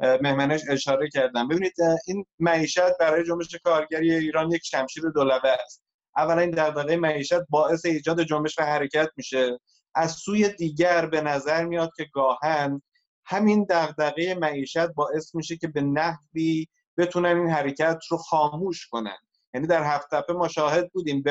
مهمنش 0.00 0.60
اشاره 0.70 1.08
کردم. 1.08 1.48
ببینید 1.48 1.74
این 2.06 2.26
معیشت 2.38 2.98
برای 3.00 3.24
جنبش 3.24 3.54
کارگری 3.64 4.14
ایران 4.14 4.50
یک 4.50 4.62
شمشیر 4.64 5.04
دولبه 5.14 5.48
است. 5.64 5.82
اولا 6.16 6.40
این 6.40 6.50
دغدغه 6.50 6.96
معیشت 6.96 7.48
باعث 7.48 7.86
ایجاد 7.86 8.22
جنبش 8.22 8.58
و 8.58 8.62
حرکت 8.62 9.08
میشه. 9.16 9.58
از 9.94 10.12
سوی 10.12 10.48
دیگر 10.48 11.06
به 11.06 11.20
نظر 11.20 11.64
میاد 11.64 11.90
که 11.96 12.06
گاهن 12.12 12.82
همین 13.24 13.66
دغدغه 13.70 14.34
معیشت 14.34 14.86
باعث 14.86 15.34
میشه 15.34 15.56
که 15.56 15.68
به 15.68 15.80
نحوی 15.80 16.66
بتونن 16.96 17.36
این 17.36 17.50
حرکت 17.50 17.98
رو 18.10 18.16
خاموش 18.16 18.86
کنن. 18.86 19.18
یعنی 19.54 19.66
در 19.66 19.82
هفت 19.82 20.10
تپه 20.10 20.32
ما 20.32 20.48
شاهد 20.48 20.92
بودیم. 20.92 21.22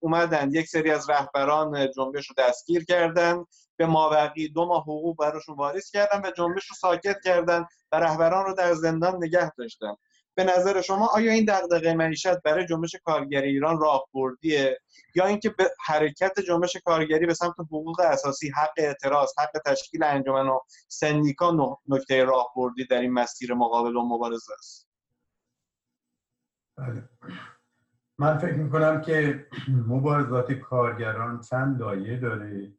اومدن 0.00 0.50
یک 0.52 0.68
سری 0.68 0.90
از 0.90 1.10
رهبران 1.10 1.90
جنبش 1.96 2.28
رو 2.28 2.34
دستگیر 2.38 2.84
کردن. 2.84 3.44
به 3.76 3.86
مابقی 3.86 4.48
دو 4.48 4.66
ماه 4.66 4.82
حقوق 4.82 5.16
براشون 5.16 5.56
واریز 5.56 5.90
کردن 5.90 6.22
و 6.24 6.30
جنبش 6.30 6.70
رو 6.70 6.76
ساکت 6.80 7.16
کردن 7.24 7.66
و 7.92 8.00
رهبران 8.00 8.44
رو 8.44 8.54
در 8.54 8.74
زندان 8.74 9.16
نگه 9.16 9.52
داشتن. 9.58 9.94
به 10.34 10.44
نظر 10.44 10.80
شما 10.80 11.06
آیا 11.06 11.32
این 11.32 11.44
دغدغه 11.44 11.94
معیشت 11.94 12.42
برای 12.44 12.66
جنبش 12.66 12.96
کارگری 13.04 13.48
ایران 13.48 13.80
راهبردیه؟ 13.80 14.80
یا 15.14 15.26
اینکه 15.26 15.50
به 15.50 15.70
حرکت 15.86 16.40
جنبش 16.40 16.76
کارگری 16.76 17.26
به 17.26 17.34
سمت 17.34 17.54
حقوق 17.60 18.00
اساسی 18.00 18.50
حق 18.50 18.72
اعتراض 18.76 19.32
حق 19.38 19.62
تشکیل 19.66 20.02
انجمن 20.02 20.46
و 20.48 20.58
سندیکا 20.88 21.78
نکته 21.88 22.24
راهبردی 22.24 22.86
در 22.86 23.00
این 23.00 23.12
مسیر 23.12 23.54
مقابل 23.54 23.96
و 23.96 24.02
مبارزه 24.02 24.52
است؟ 24.58 24.88
بله. 26.76 27.08
من 28.18 28.38
فکر 28.38 28.56
می‌کنم 28.56 29.00
که 29.00 29.46
مبارزات 29.88 30.52
کارگران 30.52 31.40
چند 31.40 31.80
لایه 31.80 32.16
داره. 32.20 32.72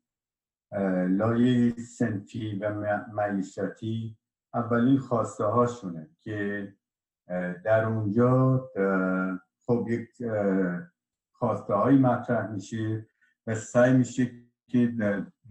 لایه 1.10 1.76
سنفی 1.76 2.60
و 2.60 2.74
معیشتی 3.14 4.18
اولین 4.54 4.98
خواسته 4.98 5.44
هاشونه 5.44 6.10
که 6.20 6.74
در 7.64 7.86
اونجا 7.86 8.70
خب 9.66 9.88
یک 9.90 10.10
خواسته 11.32 11.74
های 11.74 11.98
مطرح 11.98 12.52
میشه 12.52 13.08
و 13.48 13.56
سعی 13.56 13.94
میشه 13.94 14.32
که 14.68 14.94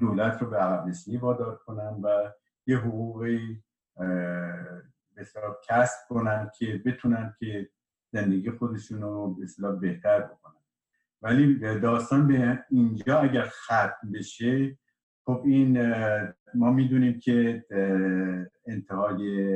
دولت 0.01 0.43
رو 0.43 0.51
به 0.51 0.57
عقب 0.57 0.87
وادار 1.23 1.57
کنن 1.57 2.01
و 2.03 2.33
یه 2.67 2.79
حقوقی 2.79 3.63
بسیار 5.17 5.61
کسب 5.69 6.09
کنن 6.09 6.51
که 6.59 6.83
بتونن 6.87 7.35
که 7.39 7.71
زندگی 8.15 8.51
خودشون 8.51 9.03
رو 9.03 9.35
به 9.61 9.73
بهتر 9.73 10.21
بکنن. 10.21 10.55
ولی 11.23 11.59
داستان 11.81 12.29
به 12.29 12.65
اینجا 12.71 13.19
اگر 13.21 13.49
ختم 13.49 14.13
بشه 14.15 14.79
خب 15.27 15.43
این 15.45 15.95
ما 16.55 16.73
می‌دونیم 16.73 17.19
که 17.19 17.65
انتهای 18.67 19.55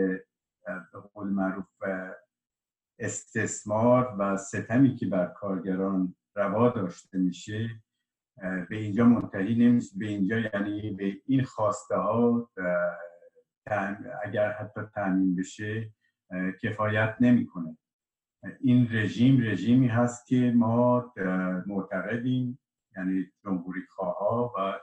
به 0.93 1.01
قول 1.15 1.29
معروف 1.29 1.67
استثمار 2.99 4.17
و 4.19 4.37
ستمی 4.37 4.97
که 4.97 5.07
بر 5.07 5.27
کارگران 5.27 6.17
روا 6.37 6.69
داشته 6.69 7.19
میشه 7.19 7.71
به 8.41 8.77
اینجا 8.77 9.05
منتهی 9.05 9.55
نمیشه. 9.55 9.99
به 9.99 10.07
اینجا 10.07 10.39
یعنی 10.39 10.91
به 10.91 11.17
این 11.27 11.45
خواسته 11.45 11.97
ها 11.97 12.51
اگر 14.25 14.53
حتی 14.53 14.81
تامین 14.95 15.37
بشه 15.37 15.91
کفایت 16.63 17.17
نمی‌کنه. 17.21 17.77
این 18.61 18.89
رژیم 18.91 19.41
رژیمی 19.41 19.89
هست 19.89 20.26
که 20.26 20.53
ما 20.57 21.12
معتقدیم 21.66 22.59
یعنی 22.97 23.26
جمهوری 23.45 23.80
خواه 23.89 24.53
و 24.57 24.78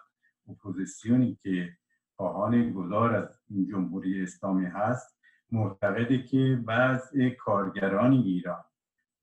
اپوزیسیونی 0.52 1.38
که 1.44 1.78
خواهان 2.16 2.74
گذار 2.74 3.16
از 3.16 3.40
این 3.50 3.68
جمهوری 3.68 4.24
اسلامی 4.24 4.66
هست 4.66 5.20
معتقده 5.52 6.24
که 6.24 6.64
وضع 6.66 7.30
کارگران 7.30 8.14
ایران 8.14 8.64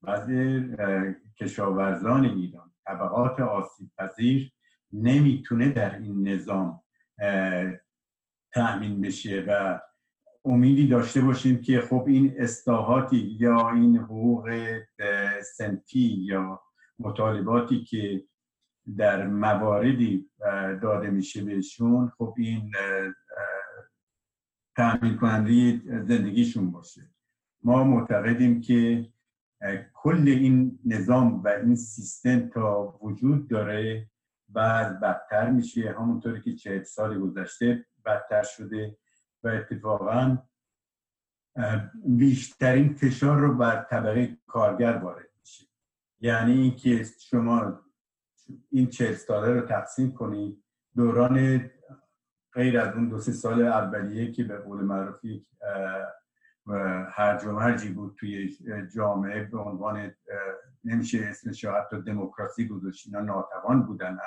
وضع 0.03 0.61
کشاورزان 1.39 2.25
ایران 2.25 2.71
طبقات 2.85 3.39
آسیب 3.39 3.91
پذیر 3.97 4.51
نمی‌تونه 4.93 5.69
در 5.69 5.95
این 5.99 6.27
نظام 6.27 6.81
تأمین 8.51 9.01
بشه 9.01 9.45
و 9.47 9.79
امیدی 10.45 10.87
داشته 10.87 11.21
باشیم 11.21 11.61
که 11.61 11.81
خب 11.81 12.03
این 12.07 12.33
اصلاحاتی 12.37 13.17
یا 13.39 13.69
این 13.69 13.97
حقوق 13.97 14.49
سنفی 15.55 16.17
یا 16.19 16.61
مطالباتی 16.99 17.83
که 17.83 18.25
در 18.97 19.27
مواردی 19.27 20.29
داده 20.81 21.09
میشه 21.09 21.43
بهشون 21.43 22.11
خب 22.17 22.33
این 22.37 22.71
تأمین 24.75 25.17
کننده 25.17 25.81
زندگیشون 26.03 26.71
باشه. 26.71 27.09
ما 27.63 27.83
معتقدیم 27.83 28.61
که 28.61 29.09
کل 29.93 30.27
این 30.27 30.79
نظام 30.85 31.43
و 31.43 31.47
این 31.47 31.75
سیستم 31.75 32.49
تا 32.49 32.99
وجود 33.01 33.49
داره 33.49 34.09
بعد 34.49 34.99
بدتر 34.99 35.49
میشه. 35.49 35.95
همونطوری 35.99 36.41
که 36.41 36.55
چهل 36.55 36.83
سال 36.83 37.19
گذشته 37.19 37.85
بدتر 38.05 38.43
شده. 38.43 38.97
و 39.43 39.47
اتفاقا 39.47 40.37
بیشترین 42.05 42.93
فشار 42.93 43.39
رو 43.39 43.57
بر 43.57 43.83
طبقه 43.83 44.37
کارگر 44.47 44.97
وارد 44.97 45.29
میشه. 45.39 45.65
یعنی 46.19 46.51
اینکه 46.51 47.03
شما 47.19 47.79
این 48.69 48.87
چهل 48.87 49.13
ساله 49.13 49.53
رو 49.53 49.61
تقسیم 49.61 50.11
کنید 50.11 50.63
دوران 50.95 51.69
غیر 52.53 52.79
از 52.79 52.95
اون 52.95 53.09
دو 53.09 53.19
سه 53.19 53.31
سال 53.31 53.61
اولیه 53.61 54.31
که 54.31 54.43
به 54.43 54.57
قول 54.57 54.81
معروف 54.81 55.25
یک 55.25 55.47
هرج 57.11 57.45
و 57.45 57.93
بود 57.93 58.15
توی 58.19 58.57
جامعه 58.95 59.43
به 59.43 59.57
عنوان 59.57 60.15
نمیشه 60.83 61.25
اسمش 61.29 61.65
حتی 61.65 62.01
دموکراسی 62.01 62.67
گذاشت 62.67 63.07
اینا 63.07 63.21
ناتوان 63.21 63.83
بودن 63.83 64.17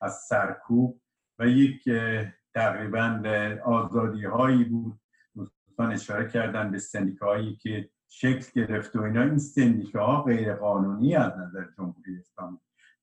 از 0.00 0.14
سرکوب 0.28 1.00
و 1.38 1.46
یک 1.46 1.88
تقریبا 2.56 3.22
آزادی 3.64 4.24
هایی 4.24 4.64
بود. 4.64 5.00
دوستان 5.34 5.92
اشاره 5.92 6.28
کردن 6.28 6.70
به 6.70 6.78
سندیکاهایی 6.78 7.56
که 7.56 7.90
شکل 8.08 8.46
گرفت 8.54 8.96
و 8.96 9.02
اینا. 9.02 9.22
این 9.22 9.38
سندیکاها 9.38 10.22
غیر 10.22 10.54
قانونی 10.54 11.16
از 11.16 11.32
نظر 11.38 11.64
جمهوری 11.76 12.18
اسلامی. 12.18 12.58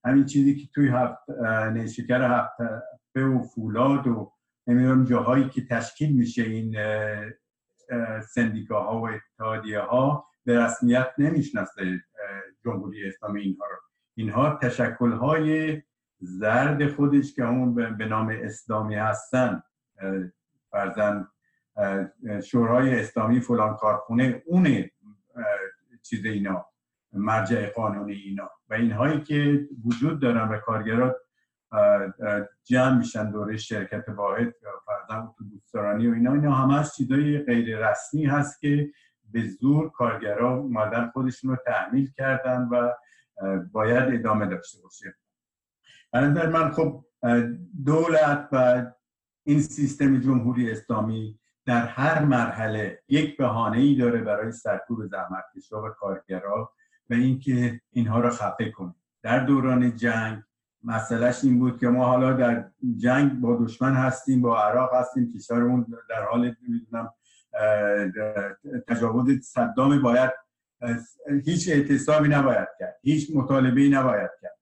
همین 0.05 0.25
چیزی 0.25 0.55
که 0.55 0.67
توی 0.73 0.87
هفت 0.87 1.29
نیشکر 1.73 2.21
هفته 2.21 3.25
و 3.25 3.41
فولاد 3.41 4.07
و 4.07 4.33
نمی‌دونم 4.67 5.05
جاهایی 5.05 5.49
که 5.49 5.65
تشکیل 5.65 6.13
میشه 6.13 6.43
این 6.43 6.75
سندیکاها 8.21 9.01
و 9.01 9.09
اتحادیه 9.09 9.79
ها 9.79 10.27
به 10.45 10.59
رسمیت 10.65 11.13
نمی‌شناسه 11.17 12.03
جمهوری 12.65 13.07
اسلامی 13.07 13.41
اینها 13.41 13.65
رو. 13.65 13.77
اینها 14.17 14.59
تشکل 14.61 15.11
های 15.11 15.81
زرد 16.25 16.87
خودش 16.87 17.33
که 17.33 17.43
همون 17.43 17.97
به 17.97 18.05
نام 18.05 18.29
اسلامی 18.29 18.95
هستن 18.95 19.63
فرزن 20.71 21.27
شورای 22.43 22.99
اسلامی 22.99 23.39
فلان 23.39 23.75
کارخونه 23.75 24.43
اون 24.45 24.83
چیز 26.01 26.25
اینا 26.25 26.65
مرجع 27.13 27.69
قانونی 27.69 28.13
اینا. 28.13 28.49
و 28.69 28.73
اینهایی 28.73 29.21
که 29.21 29.67
وجود 29.85 30.21
دارن 30.21 30.49
و 30.49 30.57
کارگرات 30.57 31.15
جمع 32.63 32.97
میشن 32.97 33.31
دوره 33.31 33.57
شرکت 33.57 34.09
واحد 34.09 34.53
فرضاً 34.85 35.23
اتوبوسرانی 35.23 36.07
و 36.07 36.13
اینا 36.13 36.33
اینا 36.33 36.51
همه 36.51 36.83
چیزای 36.97 37.39
غیر 37.39 37.89
رسمی 37.89 38.25
هست 38.25 38.61
که 38.61 38.89
به 39.31 39.47
زور 39.47 39.91
کارگرا 39.91 40.57
اومدن 40.57 41.07
خودشون 41.07 41.49
رو 41.49 41.57
تحمیل 41.65 42.11
کردن 42.11 42.69
و 42.71 42.91
باید 43.71 44.13
ادامه 44.13 44.45
داشته 44.45 44.81
باشه. 44.81 45.15
نظر 46.21 46.49
من 46.49 46.71
خب 46.71 47.05
دولت 47.85 48.49
و 48.51 48.85
این 49.43 49.61
سیستم 49.61 50.19
جمهوری 50.19 50.71
اسلامی 50.71 51.39
در 51.65 51.85
هر 51.85 52.25
مرحله 52.25 53.03
یک 53.09 53.37
بهانه 53.37 53.77
ای 53.77 53.95
داره 53.95 54.21
برای 54.21 54.51
سرکوب 54.51 55.05
زحمتکشا 55.05 55.83
و 55.83 55.89
کارگرا 55.89 56.73
و 57.09 57.13
اینکه 57.13 57.81
اینها 57.91 58.19
رو 58.19 58.29
خفه 58.29 58.71
کنه. 58.71 58.95
در 59.23 59.39
دوران 59.39 59.95
جنگ 59.95 60.43
مسئلهش 60.83 61.43
این 61.43 61.59
بود 61.59 61.79
که 61.79 61.87
ما 61.87 62.05
حالا 62.05 62.33
در 62.33 62.69
جنگ 62.97 63.39
با 63.41 63.55
دشمن 63.55 63.93
هستیم 63.93 64.41
با 64.41 64.63
عراق 64.63 64.95
هستیم 64.95 65.33
کشورمون 65.33 65.85
در 66.09 66.23
حال 66.23 66.55
می‌دونم 66.67 67.13
تجاوز 68.87 69.41
صدام 69.41 70.01
باید 70.01 70.31
هیچ 71.45 71.69
اعتصابی 71.69 72.29
نباید 72.29 72.67
کرد 72.79 72.95
هیچ 73.01 73.31
مطالبه 73.35 73.89
نباید 73.89 74.31
کرد. 74.41 74.52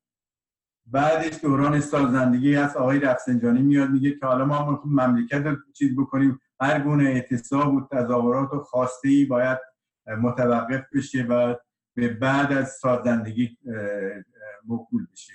بعدش 0.92 1.40
دوران 1.42 1.80
سازندگی 1.80 2.56
هست 2.56 2.78
آقای 2.78 3.00
رفسنجانی 3.00 3.62
میاد 3.62 3.90
میگه 3.90 4.12
که 4.12 4.26
حالا 4.26 4.46
ما 4.46 4.82
مملکت 4.86 5.46
رو 5.46 5.56
چیز 5.74 5.96
بکنیم. 5.96 6.40
هر 6.62 6.80
گونه 6.80 7.04
اعتصاب 7.04 7.74
و 7.74 7.88
تظاهرات 7.92 8.54
و 8.54 8.60
خواسته 8.60 9.10
ای 9.10 9.26
باید 9.26 9.58
متوقف 10.22 10.84
بشه 10.94 11.24
و 11.24 11.56
به 11.96 12.14
بعد 12.14 12.54
از 12.54 12.70
سازندگی 12.70 13.58
موکول 14.66 15.08
بشه. 15.14 15.34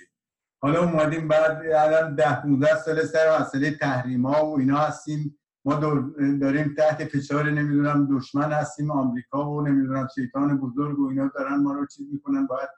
حالا 0.61 0.83
اومدیم 0.83 1.27
بعد 1.27 1.61
الان 1.75 2.15
ده 2.15 2.41
15 2.41 2.75
سال 2.75 3.05
سر 3.05 3.39
مسئله 3.41 3.77
ها 4.23 4.45
و 4.45 4.59
اینا 4.59 4.77
هستیم. 4.77 5.39
ما 5.65 5.73
داریم 6.41 6.75
تحت 6.77 7.05
فشار 7.05 7.51
نمی‌دونم 7.51 8.17
دشمن 8.17 8.51
هستیم 8.51 8.91
آمریکا 8.91 9.51
و 9.51 9.67
نمی‌دونم 9.67 10.07
شیطان 10.15 10.57
بزرگ 10.57 10.99
و 10.99 11.09
اینا 11.09 11.31
دارن 11.35 11.55
ما 11.55 11.73
رو 11.73 11.85
چیز 11.85 12.07
می‌کنن. 12.13 12.47
باید 12.47 12.69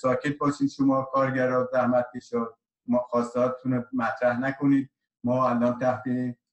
ساکت 0.00 0.38
باشید 0.38 0.70
شما 0.70 1.02
کارگرا 1.02 1.68
زحمت 1.72 2.06
ما 2.86 2.98
خواستاتون 2.98 3.72
رو 3.72 3.84
مطرح 3.92 4.40
نکنید. 4.40 4.90
ما 5.24 5.48
الان 5.48 5.78
تحت 5.78 6.02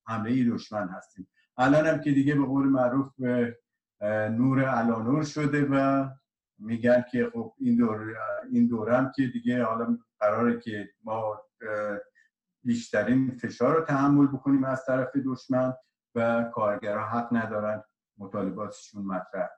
حمله 0.07 0.49
دشمن 0.49 0.87
هستیم. 0.87 1.27
الان 1.57 1.87
هم 1.87 1.99
که 1.99 2.11
دیگه 2.11 2.35
به 2.35 2.45
قول 2.45 2.67
معروف 2.67 3.19
نور 4.31 4.63
علانور 4.63 5.23
شده 5.23 5.65
و 5.71 6.09
میگن 6.57 7.05
که 7.11 7.29
خب 7.33 7.53
این 7.59 7.75
دور 7.75 8.15
این 8.51 8.67
دورم 8.67 9.11
که 9.15 9.27
دیگه 9.27 9.63
حالا 9.63 9.97
قراره 10.19 10.59
که 10.59 10.89
ما 11.03 11.41
بیشترین 12.63 13.37
فشار 13.37 13.75
رو 13.75 13.85
تحمل 13.85 14.27
بکنیم 14.27 14.63
از 14.63 14.85
طرف 14.85 15.15
دشمن 15.25 15.73
و 16.15 16.43
کارگرها 16.43 17.05
حق 17.05 17.27
ندارن 17.31 17.83
مطالباتشون 18.17 19.05
مطرح 19.05 19.49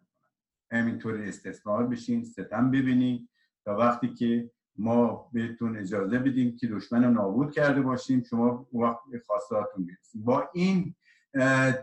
همینطور 0.71 1.21
استثمار 1.21 1.87
بشین 1.87 2.23
ستم 2.23 2.71
ببینید 2.71 3.29
تا 3.65 3.77
وقتی 3.77 4.13
که 4.13 4.51
ما 4.77 5.29
بهتون 5.33 5.77
اجازه 5.77 6.19
بدیم 6.19 6.55
که 6.57 6.67
دشمن 6.67 7.03
رو 7.03 7.11
نابود 7.11 7.51
کرده 7.51 7.81
باشیم 7.81 8.23
شما 8.23 8.67
وقت 8.73 8.99
خواستهاتون 9.25 9.85
برسیم 9.85 10.23
با 10.23 10.49
این 10.53 10.95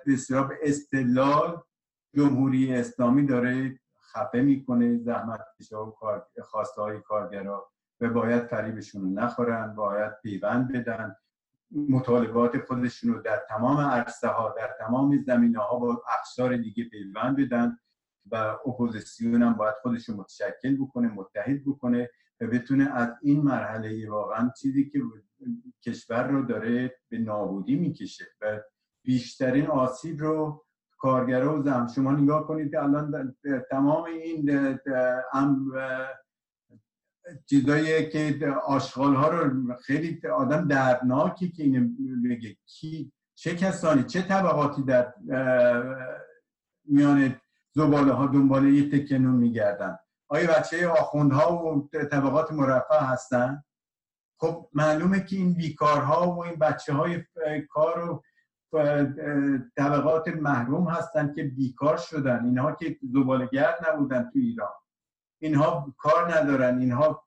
بسیار 0.07 0.47
به 0.47 0.59
استدلال 0.63 1.63
جمهوری 2.15 2.75
اسلامی 2.75 3.27
داره 3.27 3.81
خفه 4.13 4.41
می‌کنه 4.41 4.99
زحمت 4.99 5.41
و 5.73 6.43
خواسته 6.43 6.83
های 6.83 7.01
کارگرا 7.01 7.73
و 8.01 8.11
باید 8.11 8.47
فریبشون 8.47 9.03
رو 9.03 9.11
نخورن 9.11 9.75
باید 9.75 10.13
پیوند 10.23 10.73
بدن. 10.73 11.17
مطالبات 11.89 12.65
خودشون 12.65 13.15
رو 13.15 13.23
در 13.23 13.43
تمام 13.49 13.81
عرصه 13.81 14.29
ها 14.29 14.55
در 14.59 14.71
تمام 14.79 15.23
زمینه 15.27 15.59
ها 15.59 15.79
با 15.79 16.03
اقشار 16.19 16.57
دیگه 16.57 16.85
پیوند 16.85 17.37
بدن. 17.37 17.79
و 18.31 18.37
اپوزیسیون 18.67 19.43
هم 19.43 19.53
باید 19.53 19.75
خودش 19.83 20.09
رو 20.09 20.17
متشکل 20.17 20.77
بکنه 20.77 21.09
متحد 21.09 21.65
بکنه 21.67 22.11
و 22.41 22.47
بتونه 22.47 22.95
از 22.95 23.09
این 23.23 23.43
مرحله 23.43 24.11
واقعا 24.11 24.51
چیزی 24.61 24.91
که 24.91 25.03
کشور 25.87 26.29
رو 26.29 26.43
داره 26.43 26.95
به 27.09 27.19
نابودی 27.19 27.77
می‌کشه 27.77 28.25
و 28.41 28.61
بیشترین 29.05 29.67
آسیب 29.67 30.21
رو 30.21 30.65
کارگرا 30.99 31.59
و 31.59 31.63
زم 31.63 31.87
شما 31.95 32.13
نگاه 32.13 32.47
کنید 32.47 32.77
الان 32.77 33.37
تمام 33.71 34.05
این 34.05 34.79
چیزایی 37.47 38.09
که 38.11 38.47
آشغال 38.67 39.15
ها 39.15 39.29
رو 39.29 39.75
خیلی 39.75 40.21
آدم 40.29 40.69
دردناکی 40.69 41.51
که 41.51 41.63
اینو 41.63 41.89
بگه 42.25 42.57
کی 42.67 43.13
چه 43.35 43.57
کسانی 43.57 44.05
چه 44.05 44.23
طبقاتی 44.23 44.83
در 44.83 45.15
میان 46.85 47.41
زباله 47.75 48.13
ها 48.13 48.27
دنبال 48.27 48.65
یه 48.69 48.91
تکنون 48.91 49.35
میگردن. 49.35 49.99
آیا 50.29 50.51
بچه 50.53 50.89
آخوندها 50.89 51.65
و 51.65 51.89
طبقات 52.11 52.53
مرفع 52.53 53.01
هستن؟ 53.01 53.65
خب 54.41 54.69
معلومه 54.73 55.25
که 55.25 55.37
این 55.37 55.55
بیکارها 55.55 56.33
و 56.33 56.45
این 56.45 56.55
بچه 56.55 56.93
های 56.93 57.23
کار 57.71 58.23
و 58.73 59.07
طبقات 59.77 60.29
محروم 60.29 60.89
هستن 60.89 61.33
که 61.33 61.45
بیکار 61.45 61.97
شدن. 61.97 62.45
اینها 62.45 62.73
که 62.73 62.99
گرد 63.53 63.87
نبودن 63.89 64.23
تو 64.23 64.39
ایران. 64.39 64.73
اینها 65.39 65.95
کار 65.99 66.35
ندارن. 66.35 66.79
اینها 66.79 67.25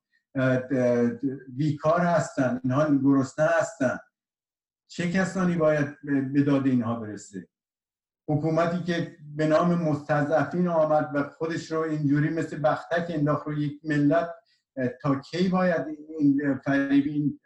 بیکار 1.48 2.00
هستن. 2.00 2.60
اینها 2.64 2.96
گرسنه 3.04 3.50
هستن. 3.60 4.00
چه 4.88 5.12
کسانی 5.12 5.56
باید 5.56 5.98
به 6.34 6.43
داد 6.43 6.66
اینها 6.66 6.96
برسه؟ 6.96 7.48
حکومتی 8.28 8.84
که 8.84 9.18
به 9.36 9.48
نام 9.48 9.76
مستضعفین 9.76 10.68
آمد 10.68 11.10
و 11.14 11.24
خودش 11.24 11.72
رو 11.72 11.80
اینجوری 11.80 12.30
مثل 12.30 12.62
بختک 12.62 13.06
انداخت 13.10 13.48
رو 13.48 13.54
یک 13.54 13.82
ملت 13.84 14.30
تا 15.02 15.16
کی 15.16 15.50
باید 15.50 15.86
این 16.20 16.58
فریبین 16.66 17.40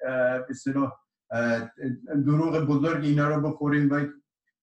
به 0.47 0.53
دروغ 2.25 2.57
بزرگ 2.57 3.03
اینا 3.03 3.27
رو 3.29 3.49
بخوریم 3.49 3.89
و 3.91 4.05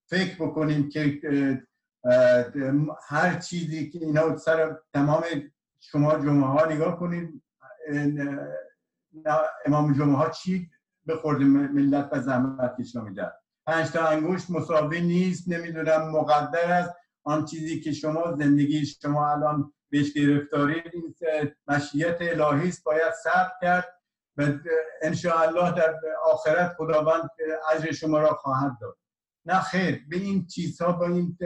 فکر 0.07 0.35
بکنیم 0.35 0.89
که 0.89 1.21
هر 3.09 3.39
چیزی 3.39 3.91
که 3.91 3.99
اینا 3.99 4.37
سر 4.37 4.77
تمام 4.95 5.23
شما 5.81 6.19
جمعه 6.19 6.47
ها 6.47 6.67
نگاه 6.67 6.99
کنید 6.99 7.43
امام 9.67 9.93
جمعه 9.93 10.17
ها 10.17 10.31
چی 10.31 10.71
به 11.07 11.17
خورد 11.17 11.43
ملت 11.43 12.09
و 12.13 12.21
زحمت 12.21 12.77
کشنا 12.81 13.03
میدن 13.03 13.31
پنج 13.67 13.91
تا 13.91 14.07
انگوش 14.07 14.51
مساوی 14.51 15.01
نیست 15.01 15.49
نمی‌دونم 15.49 16.11
مقدر 16.11 16.73
است. 16.73 16.95
آن 17.25 17.45
چیزی 17.45 17.81
که 17.81 17.93
شما 17.93 18.33
زندگی 18.33 18.87
شما 18.87 19.31
الان 19.33 19.73
بهش 19.91 20.13
گرفتارید 20.13 20.85
این 20.93 21.15
مشیت 21.69 22.17
الهی 22.21 22.69
است 22.69 22.85
باید 22.85 23.13
صبر 23.13 23.53
کرد 23.61 23.89
و 24.37 24.43
الله 25.35 25.73
در 25.75 25.95
آخرت 26.25 26.75
خداوند 26.77 27.31
اجر 27.73 27.93
شما 27.93 28.19
را 28.19 28.35
خواهد 28.35 28.73
داد. 28.81 28.99
نه 29.45 29.61
خیر 29.61 30.05
به 30.09 30.17
این 30.17 30.47
چیزها 30.47 30.93
با 30.93 31.07
این 31.07 31.39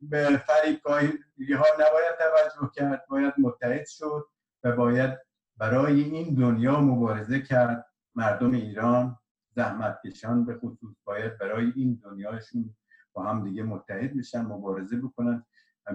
به 0.00 0.42
فریبکاری 0.46 1.18
ها 1.56 1.66
نباید 1.74 2.16
توجه 2.18 2.70
کرد 2.74 3.06
باید 3.08 3.34
متحد 3.38 3.86
شد 3.86 4.28
و 4.64 4.72
باید 4.72 5.18
برای 5.56 6.02
این 6.02 6.34
دنیا 6.34 6.80
مبارزه 6.80 7.40
کرد 7.40 7.86
مردم 8.14 8.50
ایران. 8.50 9.18
زحمت 9.56 9.98
کشان 10.06 10.44
به 10.44 10.58
خصوص 10.58 10.96
باید 11.04 11.38
برای 11.38 11.72
این 11.76 12.00
دنیاشون 12.04 12.74
با 13.12 13.22
هم 13.22 13.44
دیگه 13.44 13.62
متحد 13.62 14.16
بشن 14.16 14.40
مبارزه 14.42 14.96
بکنن. 14.96 15.44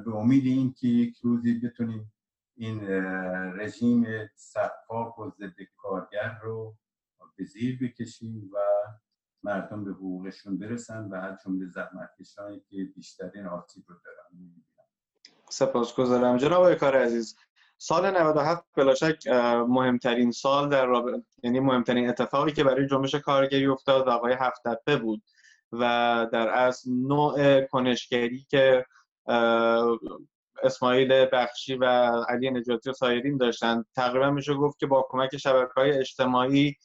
به 0.05 0.15
امید 0.15 0.45
این 0.45 0.73
که 0.73 0.87
یک 0.87 1.17
روزی 1.23 1.59
بتونیم 1.59 2.13
این 2.55 2.87
رژیم 3.59 4.05
صفاک 4.35 5.19
و 5.19 5.29
ضد 5.29 5.55
کارگر 5.77 6.39
رو 6.43 6.75
به 7.35 7.43
زیر 7.43 7.79
بکشیم 7.81 8.49
و 8.53 8.57
مردم 9.43 9.83
به 9.83 9.91
حقوقشون 9.91 10.57
برسن 10.57 11.09
و 11.09 11.15
هر 11.15 11.37
جمله 11.45 11.67
زحمت 11.67 12.09
کشانی 12.19 12.59
که 12.59 12.83
بیشترین 12.95 13.45
آسیب 13.45 13.83
رو 13.87 13.95
دارن 14.05 14.63
سپاسگزارم. 15.49 16.37
جناب 16.37 16.73
کار 16.73 16.95
عزیز 16.95 17.35
سال 17.77 18.11
97 18.11 18.63
بلاشک 18.75 19.27
مهمترین 19.67 20.31
سال 20.31 20.69
در 20.69 20.85
رابطه 20.85 21.23
یعنی 21.43 21.59
مهمترین 21.59 22.09
اتفاقی 22.09 22.51
که 22.51 22.63
برای 22.63 22.87
جنبش 22.87 23.15
کارگری 23.15 23.65
افتاد 23.67 24.09
آقای 24.09 24.33
هفت 24.33 24.61
بود 25.01 25.23
و 25.71 25.79
در 26.33 26.49
از 26.49 26.83
نوع 26.87 27.61
کنشگری 27.61 28.45
که 28.49 28.85
اسماعیل 30.63 31.25
بخشی 31.31 31.75
و 31.75 31.85
علی 32.29 32.51
نجاتی 32.51 32.89
و 32.89 32.93
سایرین 32.93 33.37
داشتن 33.37 33.83
تقریبا 33.95 34.31
میشه 34.31 34.53
گفت 34.53 34.79
که 34.79 34.85
با 34.87 35.07
کمک 35.09 35.37
شبکه 35.37 35.73
های 35.77 35.91
اجتماعی 35.91 36.75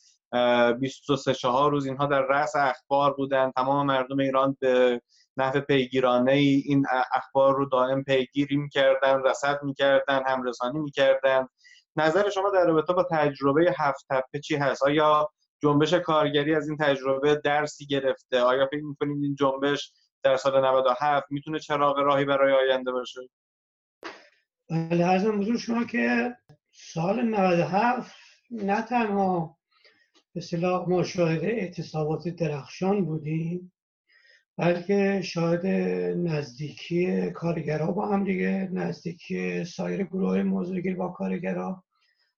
23 0.81 1.35
چهار 1.35 1.71
روز 1.71 1.87
اینها 1.87 2.07
در 2.07 2.23
رأس 2.23 2.57
اخبار 2.57 3.15
بودن. 3.15 3.51
تمام 3.51 3.87
مردم 3.87 4.19
ایران 4.19 4.57
به 4.61 5.01
نحو 5.37 5.61
پیگیرانه 5.61 6.33
ای 6.33 6.63
این 6.67 6.87
اخبار 7.15 7.55
رو 7.57 7.69
دائم 7.69 8.05
پیگیری 8.05 8.57
می‌کردن 8.57 9.23
رصد 9.23 9.63
می‌کردن 9.63 10.23
همرسانی 10.27 10.79
می‌کردن. 10.79 11.49
نظر 11.97 12.31
شما 12.31 12.51
در 12.51 12.67
رابطه 12.67 12.93
با 12.93 13.07
تجربه 13.11 13.75
هفت 13.79 14.07
تپه 14.11 14.41
چی 14.41 14.57
هست؟ 14.57 14.83
آیا 14.83 15.31
جنبش 15.63 15.95
کارگری 15.95 16.55
از 16.55 16.69
این 16.69 16.77
تجربه 16.77 17.41
درسی 17.45 17.87
گرفته؟ 17.87 18.41
آیا 18.41 18.67
فکر 18.67 18.85
می‌کنید 18.85 19.23
این 19.23 19.35
جنبش 19.35 19.93
در 20.23 20.37
سال 20.37 20.65
97 20.65 21.27
می‌تونه 21.31 21.59
چراغ 21.59 21.99
راهی 21.99 22.25
برای 22.25 22.53
آینده 22.53 22.93
باشه؟ 22.93 23.21
بله 24.71 25.07
ارزم 25.07 25.41
بزرگ 25.41 25.59
شما 25.59 25.85
که 25.85 26.37
سال 26.73 27.23
97 27.23 28.17
نه 28.51 28.83
تنها 28.83 29.59
به 30.35 30.41
صلاح 30.41 30.89
ما 30.89 31.03
شاهد 31.03 31.45
اعتصابات 31.45 32.29
درخشان 32.29 33.05
بودیم 33.05 33.73
بلکه 34.57 35.21
شاهد 35.25 35.67
نزدیکی 36.17 37.31
کارگرها 37.31 37.93
با 37.93 38.09
هم 38.09 38.25
دیگه 38.25 38.69
نزدیکی 38.73 39.65
سایر 39.65 40.03
گروه 40.03 40.43
موضوعگیر 40.43 40.97
با 40.97 41.09
کارگرها 41.09 41.85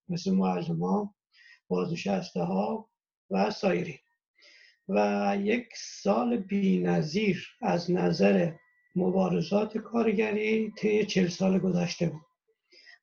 مثل 0.08 0.34
معلمان 0.34 1.14
بازنشسته 1.68 2.40
ها 2.42 2.90
و 3.30 3.50
سایری. 3.50 3.98
و 4.88 5.36
یک 5.40 5.68
سال 5.76 6.36
بی 6.36 6.78
نظیر 6.78 7.48
از 7.62 7.90
نظر 7.90 8.52
مبارزات 8.96 9.78
کارگری 9.78 10.72
طی 10.78 11.06
چل 11.06 11.28
سال 11.28 11.58
گذشته 11.58 12.06
بود. 12.06 12.22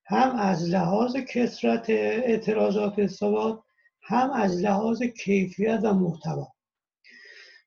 هم 0.05 0.36
از 0.36 0.70
لحاظ 0.70 1.16
کسرت 1.16 1.89
اعتراضات 1.89 2.99
اعتصابات 2.99 3.64
هم 4.01 4.32
از 4.32 4.62
لحاظ 4.62 5.03
کیفیت 5.03 5.80
و 5.84 5.93
محتوا. 5.93 6.47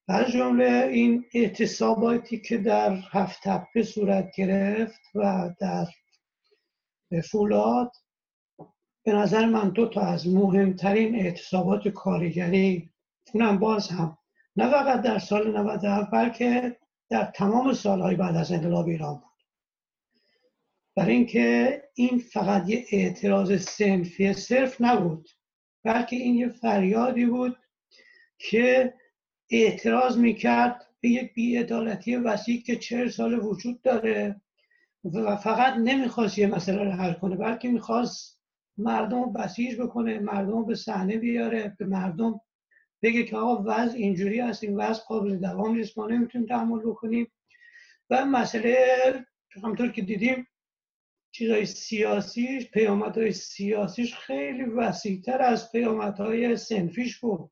از 0.09 0.27
جمله 0.27 0.89
این 0.93 1.25
اعتصاباتی 1.35 2.41
که 2.41 2.59
در 2.59 2.99
هفت 3.11 3.41
تپه 3.43 3.83
صورت 3.83 4.31
گرفت 4.37 5.01
و 5.15 5.51
در 5.61 5.87
فولاد 7.31 7.93
به 9.05 9.13
نظر 9.13 9.47
من 9.47 9.69
دو 9.69 9.89
تا 9.89 10.01
از 10.01 10.29
مهمترین 10.29 11.15
اعتصابات 11.15 11.89
کارگری 11.89 12.91
اونم 13.35 13.59
باز 13.59 13.89
هم 13.89 14.19
نه 14.57 14.71
فقط 14.71 15.03
در 15.03 15.19
سال 15.19 15.57
97 15.57 16.11
بلکه 16.11 16.77
در 17.11 17.25
تمام 17.25 17.73
سالهای 17.73 18.17
بعد 18.17 18.37
از 18.37 18.53
انقلاب 18.53 18.87
ایران 18.89 19.15
بود. 19.15 19.31
برای 20.97 21.15
اینکه 21.15 21.83
این 21.95 22.19
فقط 22.19 22.69
یه 22.69 22.85
اعتراض 22.93 23.63
سنفی 23.63 24.33
صرف 24.33 24.81
نبود 24.81 25.29
بلکه 25.85 26.17
این 26.17 26.35
یه 26.35 26.49
فریادی 26.49 27.27
بود 27.27 27.57
که 28.39 28.95
اعتراض 29.51 30.19
می‌کرد 30.19 30.87
به 31.01 31.09
یک 31.09 31.35
بیعدالتی 31.35 32.17
وسیع 32.17 32.63
که 32.63 32.77
چهل 32.77 33.09
سال 33.09 33.45
وجود 33.45 33.83
داره 33.83 34.41
و 35.05 35.37
فقط 35.37 35.75
نمی‌خواست 35.75 36.39
یه 36.39 36.47
مسئله 36.47 36.85
رو 36.85 36.91
حل 36.91 37.13
کنه 37.13 37.37
بلکه 37.37 37.69
می‌خواست 37.69 38.41
مردم 38.79 39.23
رو 39.23 39.31
بسیج 39.31 39.81
بکنه 39.81 40.19
مردم 40.19 40.53
رو 40.53 40.65
به 40.65 40.75
صحنه 40.75 41.17
بیاره 41.17 41.77
به 41.79 41.87
مردم 41.87 42.41
بگه 43.03 43.23
که 43.23 43.37
آقا 43.37 43.63
وضع 43.67 43.97
اینجوری 43.97 44.41
هست 44.41 44.65
این 44.65 44.77
وضع 44.77 45.03
قابل 45.03 45.37
دوام 45.37 45.77
نیست 45.77 45.99
ما 45.99 46.07
نمی‌تونیم 46.07 46.47
تحمل 46.47 46.81
بکنیم. 46.81 47.33
و 48.11 48.25
مسئله 48.25 48.77
همطور 49.63 49.93
که 49.93 50.03
دیدیم 50.03 50.47
چیزای 51.31 51.67
سیاسیش 51.67 52.71
پیامدهای 52.71 53.33
سیاسیش 53.33 54.15
خیلی 54.15 54.65
وسیعتر 54.65 55.43
از 55.43 55.73
پیامدهای 55.73 56.57
سنفیش 56.57 57.19
بود. 57.21 57.51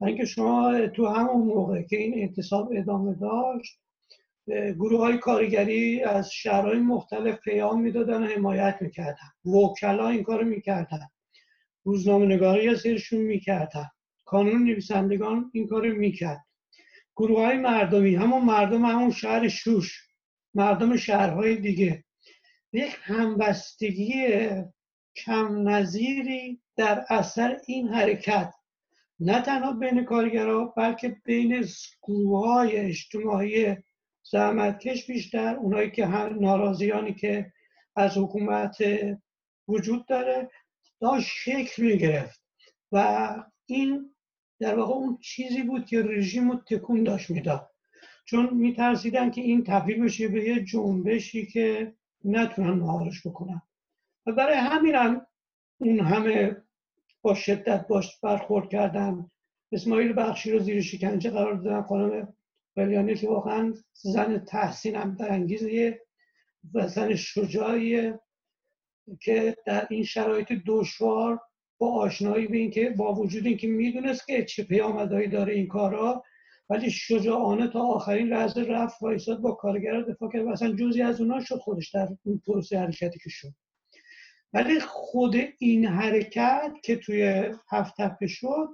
اینکه 0.00 0.24
شما 0.24 0.86
تو 0.86 1.06
همون 1.06 1.46
موقع 1.46 1.82
که 1.82 1.96
این 1.96 2.14
اعتصاب 2.14 2.72
ادامه 2.72 3.14
داشت 3.14 3.80
گروه 4.48 5.00
های 5.00 5.18
کارگری 5.18 6.02
از 6.02 6.30
شهرهای 6.32 6.78
مختلف 6.78 7.38
پیام 7.38 7.80
می‌دادن 7.80 8.22
و 8.22 8.26
حمایت 8.26 8.78
می‌کردن. 8.80 9.50
وکلا 9.54 10.08
این 10.08 10.22
کارو 10.22 10.44
می‌کردن. 10.44 11.08
روزنامه 11.84 12.26
نگاری 12.26 12.68
از 12.68 12.80
سرشون 12.80 13.20
می‌کردن. 13.20 13.90
کانون 14.24 14.64
نویسندگان 14.64 15.50
این 15.54 15.66
کارو 15.66 15.94
می‌کرد. 15.94 16.44
گروه 17.16 17.40
های 17.40 17.56
مردمی 17.56 18.14
همون 18.14 18.44
مردم 18.44 18.84
همون 18.84 19.10
شهر 19.10 19.48
شوش 19.48 20.08
مردم 20.54 20.96
شهرهای 20.96 21.56
دیگه. 21.56 22.04
یک 22.72 22.96
همبستگی 23.02 24.24
کم 25.16 25.68
نظیری 25.68 26.60
در 26.76 27.04
اثر 27.08 27.60
این 27.66 27.88
حرکت 27.88 28.54
نه 29.20 29.42
تنها 29.42 29.72
بین 29.72 30.04
کارگرها 30.04 30.64
بلکه 30.64 31.16
بین 31.24 31.64
گروه 32.02 32.46
های 32.46 32.76
اجتماعی 32.76 33.76
زحمتکش 34.30 35.06
بیشتر 35.06 35.56
اونایی 35.56 35.90
که 35.90 36.06
هم 36.06 36.38
ناراضیانی 36.40 37.14
که 37.14 37.52
از 37.96 38.18
حکومت 38.18 38.76
وجود 39.68 40.06
داره 40.06 40.50
داشت 41.00 41.28
شکل 41.28 41.82
می 41.82 41.98
گرفت 41.98 42.42
و 42.92 43.28
این 43.66 44.14
در 44.60 44.74
واقع 44.78 44.94
اون 44.94 45.18
چیزی 45.18 45.62
بود 45.62 45.86
که 45.86 46.02
رژیم 46.02 46.50
رو 46.50 46.56
تکون 46.56 47.04
داشت 47.04 47.30
می‌داد. 47.30 47.70
چون 48.24 48.54
میترسیدن 48.54 49.30
که 49.30 49.40
این 49.40 49.64
تبدیل 49.64 50.04
بشه 50.04 50.28
به 50.28 50.44
یه 50.44 50.64
جنبشی 50.64 51.46
که 51.46 51.94
نتونن 52.24 52.70
مهارش 52.70 53.26
بکنن. 53.26 53.62
و 54.26 54.32
برای 54.32 54.56
همین 54.56 54.94
هم 54.94 55.26
اون 55.78 56.00
همه 56.00 56.63
با 57.24 57.34
شدت 57.34 57.86
باش 57.86 58.20
برخورد 58.20 58.68
کردن 58.68 59.30
اسماعیل 59.72 60.12
بخشی 60.12 60.52
رو 60.52 60.58
زیر 60.58 60.80
شکنجه 60.80 61.30
قرار 61.30 61.54
دادن 61.54 61.82
خانم 61.82 62.34
ولیانی 62.76 63.14
که 63.14 63.28
واقعا 63.28 63.74
زن 63.92 64.38
تحسینم 64.38 65.14
در 65.14 65.32
انگیزه 65.32 66.00
و 66.74 66.88
زن 66.88 67.14
شجاعیه 67.14 68.20
که 69.20 69.56
در 69.66 69.86
این 69.90 70.04
شرایط 70.04 70.52
دشوار 70.66 71.40
با 71.78 71.92
آشنایی 71.92 72.46
به 72.46 72.56
اینکه 72.56 72.90
با 72.90 73.14
وجود 73.14 73.46
اینکه 73.46 73.68
می‌دونست 73.68 74.26
که 74.26 74.44
چه 74.44 74.64
پیامدهایی 74.64 75.28
داره 75.28 75.54
این 75.54 75.68
کارا 75.68 76.22
ولی 76.70 76.90
شجاعانه 76.90 77.68
تا 77.68 77.80
آخرین 77.80 78.28
لحظه 78.28 78.62
رفت 78.62 79.02
و 79.02 79.06
ایستاد 79.06 79.40
با 79.40 79.52
کارگر 79.52 80.00
دفاع 80.00 80.30
کرد 80.32 80.44
و 80.44 80.48
اصلا 80.48 80.76
جزی 80.76 81.02
از 81.02 81.20
اونا 81.20 81.40
شد 81.40 81.58
خودش 81.58 81.90
در 81.90 82.08
این 82.24 82.42
پروسه 82.46 82.78
حرکتی 82.78 83.18
که 83.18 83.30
شد. 83.30 83.54
ولی 84.54 84.80
خود 84.80 85.36
این 85.58 85.86
حرکت 85.86 86.72
که 86.82 86.96
توی 86.96 87.50
هفت 87.70 87.94
تپه 87.98 88.26
شد 88.26 88.68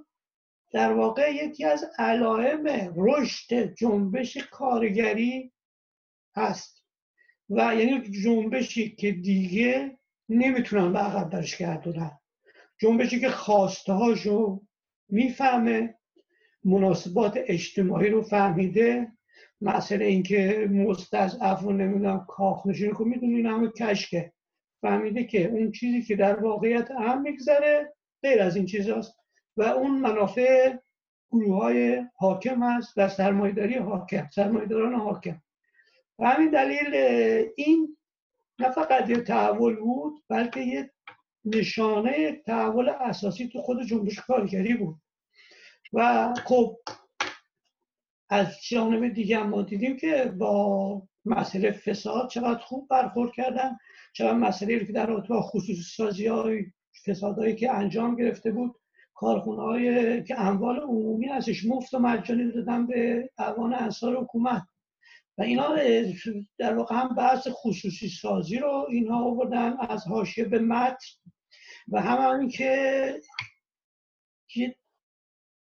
در 0.71 0.93
واقع 0.93 1.35
یکی 1.35 1.65
از 1.65 1.85
علائم 1.97 2.93
رشد 2.95 3.73
جنبش 3.73 4.37
کارگری 4.37 5.51
هست. 6.35 6.83
و 7.49 7.75
یعنی 7.75 8.01
جنبشی 8.23 8.95
که 8.95 9.11
دیگه 9.11 9.97
نمی‌تونن 10.29 10.93
به 10.93 10.99
عقب 10.99 11.29
برش 11.29 11.57
گردونن. 11.57 12.19
جنبشی 12.77 13.19
که 13.19 13.29
خواسته 13.29 13.93
هاشو 13.93 14.61
می‌فهمه 15.09 15.95
مناسبات 16.63 17.33
اجتماعی 17.37 18.09
رو 18.09 18.21
فهمیده. 18.21 19.11
مسئله 19.61 20.05
اینکه 20.05 20.69
مستضعف 20.71 21.61
رو 21.61 21.71
نمی‌دونم 21.73 22.25
کاخ 22.27 22.67
نشین 22.67 22.91
که 22.91 23.03
می‌دونین 23.03 23.45
همه 23.45 23.71
کشکه. 23.71 24.33
فهمیده 24.81 25.23
که 25.23 25.45
اون 25.45 25.71
چیزی 25.71 26.03
که 26.03 26.15
در 26.15 26.39
واقعیت 26.39 26.91
هم 26.91 27.21
میگذره 27.21 27.93
غیر 28.23 28.41
از 28.41 28.55
این 28.55 28.65
چیزاست. 28.65 29.17
و 29.57 29.63
اون 29.63 29.91
منافع 29.91 30.77
گروه 31.31 31.63
های 31.63 32.03
حاکم 32.15 32.63
هست 32.63 32.93
و 32.97 33.09
سرمایداری 33.09 33.77
حاکم 33.77 34.29
سرمایداران 34.35 34.93
حاکم. 34.95 35.41
و 36.19 36.29
همین 36.29 36.49
دلیل 36.49 36.95
این 37.55 37.97
نه 38.59 38.71
فقط 38.71 39.09
یه 39.09 39.21
تحول 39.21 39.75
بود 39.75 40.23
بلکه 40.29 40.59
یه 40.59 40.91
نشانه 41.45 42.31
تحول 42.45 42.89
اساسی 42.89 43.47
تو 43.47 43.61
خود 43.61 43.83
جنبش 43.83 44.19
کارگری 44.19 44.73
بود. 44.73 44.95
و 45.93 46.33
خب 46.45 46.77
از 48.29 48.47
جانب 48.69 49.13
دیگه 49.13 49.43
ما 49.43 49.61
دیدیم 49.61 49.97
که 49.97 50.33
با 50.37 51.01
مسئله 51.25 51.71
فساد 51.71 52.29
چقدر 52.29 52.59
خوب 52.59 52.87
برخورد 52.89 53.31
کردن. 53.33 53.77
چقدر 54.13 54.37
مسئله 54.37 54.85
که 54.85 54.93
در 54.93 55.05
رابطه 55.05 55.27
با 55.27 55.41
خصوصی 55.41 55.81
سازی 55.81 56.27
های 56.27 56.65
فسادهایی 57.05 57.55
که 57.55 57.73
انجام 57.73 58.15
گرفته 58.15 58.51
بود 58.51 58.75
کارخونه 59.13 60.23
که 60.23 60.39
اموال 60.39 60.79
عمومی 60.79 61.29
ازش 61.29 61.65
مفت 61.65 61.93
و 61.93 61.99
مجانی 61.99 62.51
دادن 62.51 62.87
به 62.87 63.29
اوان 63.39 63.73
انصار 63.73 64.17
حکومت. 64.17 64.63
و 65.37 65.41
اینا 65.41 65.75
در 66.57 66.73
واقع 66.73 66.95
هم 66.95 67.15
بحث 67.15 67.47
خصوصی 67.51 68.09
سازی 68.09 68.57
رو 68.57 68.87
اینها 68.89 69.23
آوردن 69.23 69.77
از 69.89 70.07
حاشیه 70.07 70.45
به 70.45 70.59
متن. 70.59 71.05
و 71.87 72.01
هم 72.01 72.33
همین 72.33 72.49
که 72.49 73.21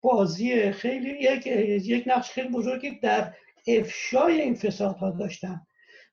بازی 0.01 0.71
خیلی 0.71 1.09
یک 1.09 1.47
یک 1.87 2.03
نقش 2.07 2.31
خیلی 2.31 2.49
بزرگی 2.49 2.99
در 2.99 3.33
افشای 3.67 4.41
این 4.41 4.55
فسادها 4.55 5.11
داشتن. 5.11 5.61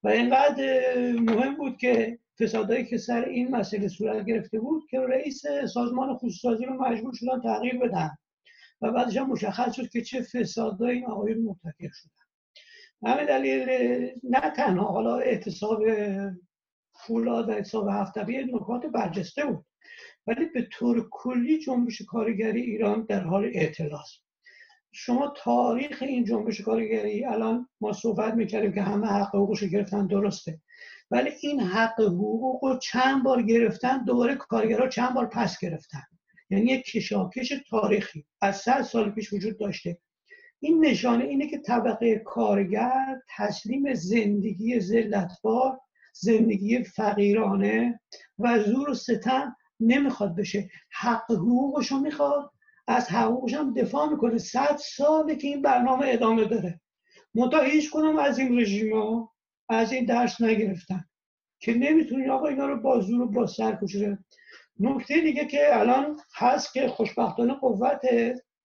و 0.03 0.09
اینقدر 0.09 1.13
مهم 1.13 1.57
بود 1.57 1.77
که 1.77 2.19
فسادهایی 2.41 2.85
که 2.85 2.99
سر 2.99 3.25
این 3.25 3.57
مسئله 3.57 3.89
صورت 3.89 4.25
گرفته 4.27 4.61
بود 4.61 4.83
که 4.91 5.01
رئیس 5.01 5.43
سازمان 5.75 6.17
خصوصی 6.17 6.65
رو 6.65 6.75
مجبور 6.75 7.13
شدن 7.15 7.41
تغییر 7.41 7.79
بدن 7.79 8.11
و 8.81 8.93
بعدش 8.93 9.17
هم 9.17 9.27
مشخص 9.27 9.75
شد 9.75 9.89
که 9.89 10.03
چه 10.03 10.23
فسادهایی 10.23 10.99
این 10.99 11.07
آقایون 11.07 11.43
مرتکب 11.43 11.91
شدن. 11.93 12.23
همه 13.05 13.27
دلیل 13.27 13.69
نه 14.23 14.51
تنها 14.57 14.85
حالا 14.85 15.19
اعتصاب 15.19 15.83
فولاد 16.95 17.49
و 17.49 17.53
اعتصاب 17.53 17.89
هفتبی 17.89 18.45
نکات 18.45 18.87
برجسته 18.87 19.45
بود 19.45 19.65
ولی 20.27 20.45
به 20.45 20.69
طور 20.73 21.09
کلی 21.11 21.59
جنبش 21.59 22.03
کارگری 22.03 22.61
ایران 22.61 23.07
در 23.09 23.21
حال 23.21 23.45
اعتلاس 23.45 24.19
شما 24.93 25.35
تاریخ 25.37 26.03
این 26.03 26.25
جنبش 26.25 26.61
کارگری 26.61 27.25
الان 27.25 27.69
ما 27.81 27.93
صحبت 27.93 28.35
می‌کردیم 28.35 28.73
که 28.73 28.83
همه 28.83 29.07
حق 29.07 29.35
حقوقش 29.35 29.65
گرفتن 29.65 30.07
درسته. 30.07 30.61
ولی 31.11 31.31
این 31.41 31.61
حق 31.61 32.01
حقوق 32.01 32.65
رو 32.65 32.79
چند 32.79 33.25
بار 33.25 33.43
گرفتن 33.43 34.05
دوباره 34.05 34.35
کارگرها 34.35 34.89
چند 34.89 35.15
بار 35.15 35.27
پس 35.27 35.59
گرفتن. 35.61 36.03
یعنی 36.51 36.65
یک 36.65 36.85
کشاکش 36.85 37.53
تاریخی 37.71 38.25
از 38.41 38.57
صد 38.57 38.83
سال 38.83 39.11
پیش 39.11 39.33
وجود 39.33 39.59
داشته. 39.59 39.99
این 40.61 40.85
نشانه 40.85 41.25
اینه 41.25 41.51
که 41.51 41.59
طبقه 41.59 42.19
کارگر 42.19 43.21
تسلیم 43.37 43.95
زندگی 43.95 44.81
ذلتبار 44.81 45.81
زندگی 46.13 46.83
فقیرانه 46.83 48.01
و 48.39 48.63
زور 48.63 48.91
و 48.91 48.95
ستم 48.95 49.57
نمی‌خواد 49.81 50.37
بشه. 50.37 50.71
حق 50.91 51.31
حقوقش 51.31 51.87
رو 51.87 51.99
می‌خواد 51.99 52.52
از 52.89 53.11
حقوقش 53.11 53.55
هم 53.55 53.75
دفاع 53.75 54.11
می‌کنه. 54.11 54.39
صد 54.39 54.77
ساله 54.77 55.37
که 55.37 55.49
این 55.49 55.63
برنامه 55.63 56.07
ادامه 56.09 56.45
داره. 56.45 56.81
منتها 57.35 57.63
هیچ 57.63 57.91
کنم 57.91 58.19
از 58.19 58.39
این 58.39 58.59
رژیم 58.59 58.97
ها 58.97 59.33
از 59.69 59.93
این 59.93 60.05
درس 60.05 60.41
نگرفتن 60.41 61.05
که 61.61 61.75
نمی‌تونی 61.75 62.29
آقا 62.29 62.47
اینا 62.47 62.67
رو 62.67 62.81
با 62.81 63.01
زور 63.01 63.21
و 63.21 63.29
با 63.29 63.47
سر 63.47 63.79
کشیده 63.83 64.19
نکته 64.81 65.21
دیگه 65.21 65.47
که 65.47 65.81
الان 65.81 66.21
هست 66.37 66.73
که 66.73 66.89
خوشبختانه 66.89 67.55
قوت 67.55 68.01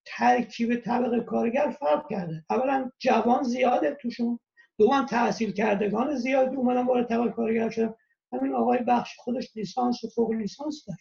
ترکیب 0.05 0.75
طبقه 0.75 1.19
کارگر 1.19 1.75
فرق 1.79 2.09
کرده. 2.09 2.45
اولا 2.49 2.91
جوان 2.99 3.43
زیاده 3.43 3.97
توشون. 4.01 4.39
دوم 4.77 5.05
تحصیل 5.05 5.51
کردگان 5.51 6.15
زیادی 6.15 6.55
اومدن 6.55 6.85
وارد 6.85 7.09
طبقه 7.09 7.31
کارگر 7.31 7.69
شدن. 7.69 7.93
همین 8.33 8.53
آقای 8.53 8.79
بخش 8.79 9.15
خودش 9.17 9.51
لیسانس 9.55 10.03
و 10.03 10.09
فوق 10.09 10.31
لیسانس 10.31 10.85
داره. 10.87 10.99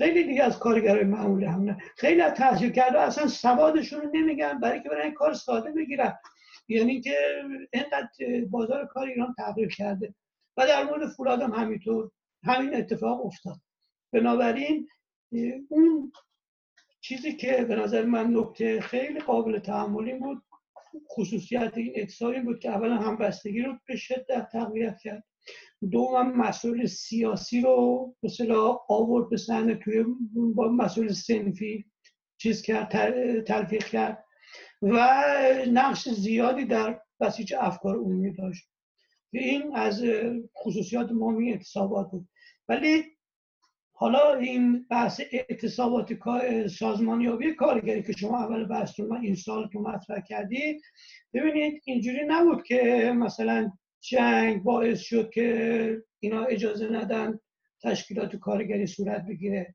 خیلی 0.00 0.24
دیگه 0.24 0.42
از 0.42 0.58
کارگرای 0.58 1.04
معمولی 1.04 1.44
هم 1.44 1.62
نه. 1.62 1.76
خیلی 1.96 2.20
از 2.20 2.34
تحصیل 2.34 2.70
کرده 2.70 3.00
اصلا 3.00 3.26
سوادشون 3.26 4.00
رو 4.00 4.10
نمیگن 4.14 4.60
برای 4.60 4.82
که 4.82 4.88
برای 4.88 5.12
کار 5.12 5.34
ساده 5.34 5.72
بگیرن. 5.72 6.18
یعنی 6.68 7.00
که 7.00 7.16
اینقدر 7.72 8.08
بازار 8.50 8.86
کار 8.86 9.06
ایران 9.06 9.34
تغییر 9.38 9.68
کرده. 9.68 10.14
و 10.56 10.66
در 10.66 10.84
مورد 10.84 11.08
فولاد 11.08 11.42
هم 11.42 11.52
همینطور. 11.52 12.10
همین 12.44 12.74
اتفاق 12.74 13.26
افتاد. 13.26 13.56
بنابراین 14.12 14.88
اون 15.68 16.12
چیزی 17.00 17.36
که 17.36 17.64
به 17.68 17.76
نظر 17.76 18.04
من 18.04 18.36
نکته 18.36 18.80
خیلی 18.80 19.20
قابل 19.20 19.58
تحملی 19.58 20.14
بود 20.14 20.42
خصوصیت 21.10 21.72
این 21.76 21.92
اتصال 21.96 22.42
بود 22.42 22.58
که 22.58 22.70
اولا 22.70 22.96
همبستگی 22.96 23.62
رو 23.62 23.78
به 23.86 23.96
شدت 23.96 24.48
تقویت 24.52 24.98
کرد. 24.98 25.24
دوم 25.90 26.32
مسئول 26.36 26.86
سیاسی 26.86 27.60
رو 27.60 28.14
مثلا 28.22 28.78
آورد 28.88 29.30
به 29.30 29.36
صحنه 29.36 29.74
توی 29.74 30.04
با 30.54 30.68
مسئول 30.68 31.12
سنفی 31.12 31.84
چیز 32.38 32.62
کرد 32.62 32.88
تلفیق 33.42 33.84
کرد 33.84 34.24
و 34.82 35.08
نقش 35.72 36.08
زیادی 36.08 36.64
در 36.64 37.00
بسیج 37.20 37.54
افکار 37.58 37.96
عمومی 37.96 38.32
داشت. 38.32 38.68
این 39.32 39.76
از 39.76 40.04
خصوصیات 40.58 41.12
مهمی 41.12 41.52
اعتصابات 41.52 42.10
بود. 42.10 42.28
ولی 42.68 43.04
حالا 43.92 44.34
این 44.34 44.86
بحث 44.90 45.20
اعتصابات 45.32 46.12
سازمانیابی 46.66 47.54
کارگری 47.54 48.02
که 48.02 48.12
شما 48.12 48.38
اول 48.38 48.64
بحث 48.64 49.00
من 49.00 49.20
این 49.20 49.34
سال 49.34 49.68
تو 49.72 49.80
مطرح 49.80 50.20
کردی 50.20 50.80
ببینید 51.34 51.82
اینجوری 51.84 52.24
نبود 52.26 52.62
که 52.62 53.12
مثلا 53.16 53.72
جنگ 54.00 54.62
باعث 54.62 55.00
شد 55.00 55.30
که 55.30 55.96
اینا 56.20 56.44
اجازه 56.44 56.88
ندن 56.88 57.40
تشکیلات 57.82 58.36
کارگری 58.36 58.86
صورت 58.86 59.26
بگیره. 59.26 59.74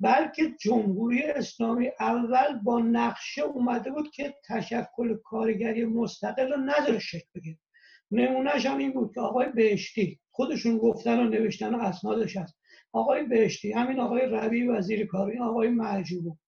بلکه 0.00 0.42
جمهوری 0.60 1.22
اسلامی 1.22 1.90
اول 2.00 2.58
با 2.64 2.80
نقشه 2.80 3.42
اومده 3.42 3.90
بود 3.90 4.10
که 4.10 4.34
تشکل 4.48 5.16
کارگری 5.24 5.84
مستقل 5.84 6.52
رو 6.52 6.56
نداره 6.56 6.98
شکل 6.98 7.28
بگیره. 7.34 7.58
نمونهش 8.10 8.66
هم 8.66 8.78
این 8.78 8.92
بود 8.92 9.14
که 9.14 9.20
آقای 9.20 9.52
بهشتی 9.52 10.20
خودشون 10.30 10.78
گفتن 10.78 11.20
و 11.20 11.28
نوشتن 11.28 11.74
و 11.74 11.78
اسنادش 11.78 12.36
هست. 12.36 12.58
آقای 12.92 13.22
بهشتی 13.26 13.72
همین 13.72 14.00
آقای 14.00 14.26
ربی 14.26 14.66
وزیر 14.66 15.06
کار 15.06 15.30
این 15.30 15.42
آقای 15.42 15.68
مرجوب 15.68 16.38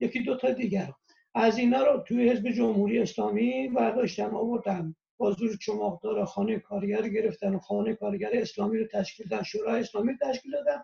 یکی 0.00 0.22
دو 0.22 0.36
تا 0.36 0.50
دیگر 0.50 0.92
از 1.34 1.58
اینا 1.58 1.84
رو 1.84 2.04
توی 2.08 2.30
حزب 2.30 2.50
جمهوری 2.50 2.98
اسلامی 2.98 3.68
برداشتن 3.68 4.30
آوردن. 4.30 4.94
با 5.20 5.32
زور 5.32 5.56
چماقدار 5.56 6.24
خانه 6.24 6.58
کارگر 6.58 7.08
گرفتن 7.08 7.54
و 7.54 7.58
خانه 7.58 7.94
کارگر 7.94 8.30
اسلامی 8.32 8.78
رو 8.78 8.86
تشکیل 8.86 9.28
دادن 9.28 9.42
شورای 9.42 9.80
اسلامی 9.80 10.16
تشکیل 10.22 10.52
دادن 10.52 10.82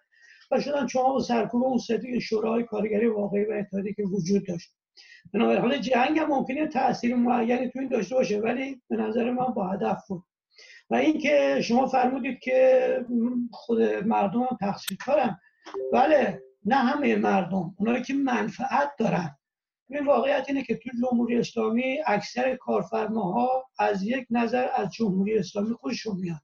و 0.50 0.60
شدن 0.60 0.86
چماق 0.86 1.16
و 1.16 1.20
سرکوب 1.20 1.64
اون 1.64 1.78
شورای 2.20 2.64
کارگری 2.64 3.06
واقعی 3.06 3.44
و 3.44 3.52
اتحادی 3.52 3.94
که 3.94 4.02
وجود 4.02 4.46
داشت. 4.46 4.70
بنابراین 5.34 5.60
حالا 5.60 5.76
جنگ 5.76 6.18
هم 6.18 6.26
ممکنه 6.28 6.66
تاثیر 6.66 7.14
معینی 7.14 7.70
تو 7.70 7.78
این 7.78 7.88
داشته 7.88 8.14
باشه 8.14 8.40
ولی 8.40 8.82
به 8.88 8.96
نظر 8.96 9.30
من 9.30 9.46
با 9.46 9.66
هدف 9.68 10.06
بود. 10.08 10.22
و 10.90 10.94
اینکه 10.94 11.60
شما 11.62 11.86
فرمودید 11.86 12.38
که 12.38 13.06
خود 13.52 13.82
مردم 13.82 14.40
هم 14.40 14.56
تقصیر 14.60 14.98
کارن 15.06 15.40
بله 15.92 16.42
نه 16.64 16.76
همه 16.76 17.16
مردم 17.16 17.74
اونایی 17.78 18.02
که 18.02 18.14
منفعت 18.14 18.90
دارن. 18.98 19.38
این 19.88 20.06
واقعیت 20.06 20.44
اینه 20.48 20.62
که 20.62 20.76
تو 20.76 20.90
جمهوری 21.02 21.38
اسلامی 21.38 21.98
اکثر 22.06 22.56
کارفرماها 22.56 23.66
از 23.78 24.02
یک 24.02 24.26
نظر 24.30 24.68
از 24.74 24.92
جمهوری 24.92 25.38
اسلامی 25.38 25.74
خوششون 25.74 26.16
میاد 26.16 26.40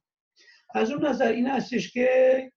از 0.75 0.91
اون 0.91 1.07
نظر 1.07 1.29
این 1.29 1.47
هستش 1.47 1.93
که 1.93 2.53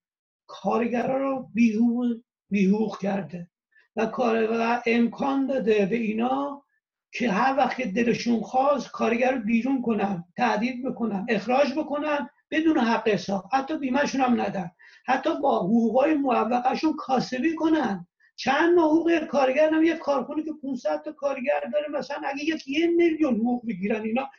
کارگرا 0.47 1.17
رو 1.17 1.49
بیهوق 1.53 2.15
بیهوق 2.49 2.99
کرده 2.99 3.49
و 3.95 4.05
کار 4.05 4.47
و 4.51 4.81
امکان 4.85 5.45
داده 5.45 5.85
به 5.85 5.95
اینا 5.95 6.63
که 7.11 7.31
هر 7.31 7.57
وقت 7.57 7.81
دلشون 7.81 8.39
خواست 8.39 8.91
کارگر 8.91 9.31
رو 9.31 9.41
بیرون 9.41 9.81
کنن 9.81 10.23
تعدید 10.37 10.85
بکنن 10.85 11.25
اخراج 11.29 11.73
بکنن 11.77 12.29
بدون 12.51 12.77
حق 12.77 13.07
حساب. 13.07 13.49
حتی 13.53 13.77
بیمهشون 13.77 14.21
هم 14.21 14.41
ندن. 14.41 14.71
حتی 15.05 15.29
با 15.41 15.59
حقوقای 15.59 16.13
موقعشون 16.13 16.93
کاسبی 16.97 17.55
کنن. 17.55 18.07
چند 18.35 18.75
ماه 18.75 18.85
حقوق 18.91 19.25
کارگر 19.25 19.73
هم 19.73 19.97
کارخونه 19.97 20.43
که 20.43 20.51
500 20.61 21.01
تا 21.01 21.11
کارگر 21.11 21.59
داره 21.73 21.87
مثلا 21.89 22.21
اگه 22.25 22.43
یک 22.43 22.67
یه 22.67 22.87
میلیون 22.87 23.35
حقوق 23.35 23.67
بگیرن 23.67 24.01
اینا 24.01 24.29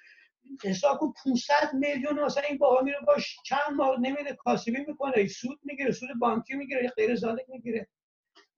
حساب 0.65 0.99
کن 0.99 1.13
500 1.25 1.75
میلیون 1.75 2.21
مثلا 2.21 2.43
این 2.49 2.59
باها 2.59 2.83
میره 2.83 2.99
باش 3.07 3.37
چند 3.45 3.77
ماه 3.77 4.01
نمیده 4.01 4.33
کاسبی 4.39 4.85
می‌کنه 4.89 5.27
سود 5.27 5.59
می‌گیره 5.63 5.93
سود 5.93 6.09
بانکی 6.19 6.55
می‌گیره 6.55 6.89
غیر 6.97 7.15
زاده 7.15 7.45
می‌گیره. 7.49 7.89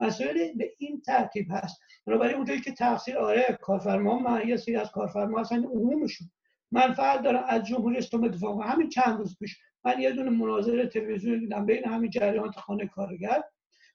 مسائل 0.01 0.53
به 0.57 0.74
این 0.78 1.01
ترتیب 1.01 1.47
هست. 1.51 1.80
بنابراین 2.07 2.36
اونجایی 2.36 2.61
که 2.61 2.72
تقصیر 2.72 3.18
آره 3.18 3.59
کارفرما 3.62 4.18
من 4.18 4.49
یه 4.49 4.57
سری 4.57 4.76
از 4.76 4.91
کارفرما 4.91 5.41
هستن 5.41 5.64
عمومشون. 5.64 6.30
منفعت 6.72 7.22
دارن 7.22 7.43
از 7.47 7.64
جمهوری 7.64 7.99
اسلامی 7.99 8.28
دفاع 8.28 8.66
همین 8.66 8.89
چند 8.89 9.18
روز 9.18 9.39
پیش 9.39 9.59
من 9.84 10.01
یه 10.01 10.12
دونه 10.12 10.30
مناظره 10.30 10.86
تلویزیون 10.86 11.39
دیدم 11.39 11.66
بین 11.66 11.84
همین 11.84 12.11
جریانات 12.11 12.57
خانه 12.57 12.86
کارگر. 12.86 13.43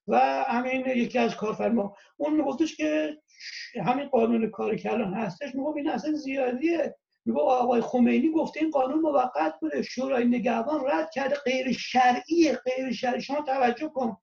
و 0.08 0.44
همین 0.48 0.86
یکی 0.88 1.20
از 1.20 1.36
کارفرما. 1.36 1.96
اون 2.18 2.34
میگفتش 2.34 2.76
که 2.76 3.18
همین 3.86 4.08
قانون 4.08 4.50
کاری 4.50 4.78
که 4.78 4.92
الان 4.92 5.14
هستش 5.14 5.56
می‌گفت 5.56 5.78
این 5.78 5.90
اصلا 5.90 6.14
زیادیه. 6.14 6.96
میگو 7.26 7.40
آقای 7.40 7.82
خمینی 7.82 8.32
گفته 8.32 8.60
این 8.60 8.70
قانون 8.70 9.00
موقت 9.00 9.54
بوده. 9.62 9.82
شورای 9.82 10.26
نگهبان 10.26 10.82
رد 10.88 11.10
کرده. 11.14 11.36
غیر 11.46 11.72
شرعیه 11.72 12.60
غیر 12.66 12.92
شرعی. 12.92 13.22
شما 13.22 13.42
توجه 13.42 13.88
کن. 13.90 14.18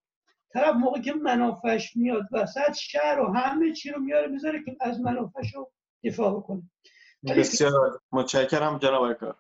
طرف 0.53 0.75
موقعی 0.75 1.03
که 1.03 1.13
منافعش 1.13 1.97
میاد 1.97 2.23
وسط 2.33 2.73
شهر 2.73 3.21
و 3.21 3.33
همه 3.33 3.73
چی 3.73 3.91
رو 3.91 4.01
میاره 4.01 4.27
می‌ذاره 4.27 4.65
که 4.65 4.77
از 4.81 5.01
منافعش 5.01 5.55
رو 5.55 5.73
دفاع 6.05 6.37
بکنه. 6.37 6.63
بسیار 7.37 8.01
متشکرم 8.13 8.79
جناب 8.79 9.13
کار. 9.13 9.37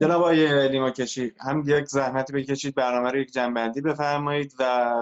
جناب 0.00 0.22
آقای 0.22 0.68
لیما 0.68 0.90
کشی 0.90 1.32
هم 1.40 1.64
یک 1.66 1.84
زحمتی 1.84 2.32
بکشید 2.32 2.74
برنامه 2.74 3.10
رو 3.10 3.18
یک 3.18 3.32
جنبندی 3.32 3.80
بفرمایید 3.80 4.52
و 4.58 4.94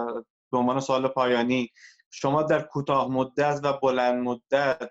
به 0.56 0.60
عنوان 0.60 0.80
سوال 0.80 1.08
پایانی 1.08 1.70
شما 2.10 2.42
در 2.42 2.62
کوتاه 2.62 3.10
مدت 3.10 3.60
و 3.62 3.72
بلند 3.72 4.24
مدت 4.24 4.90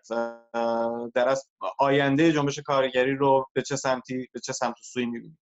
در 1.14 1.30
از 1.30 1.50
آینده 1.80 2.32
جنبش 2.32 2.60
کارگری 2.60 3.16
رو 3.16 3.50
به 3.54 3.62
چه 3.62 3.76
سمتی 3.76 4.28
به 4.34 4.40
چه 4.40 4.54
سمت 4.54 4.76
سوی 4.82 5.06
می‌بینید؟ 5.06 5.38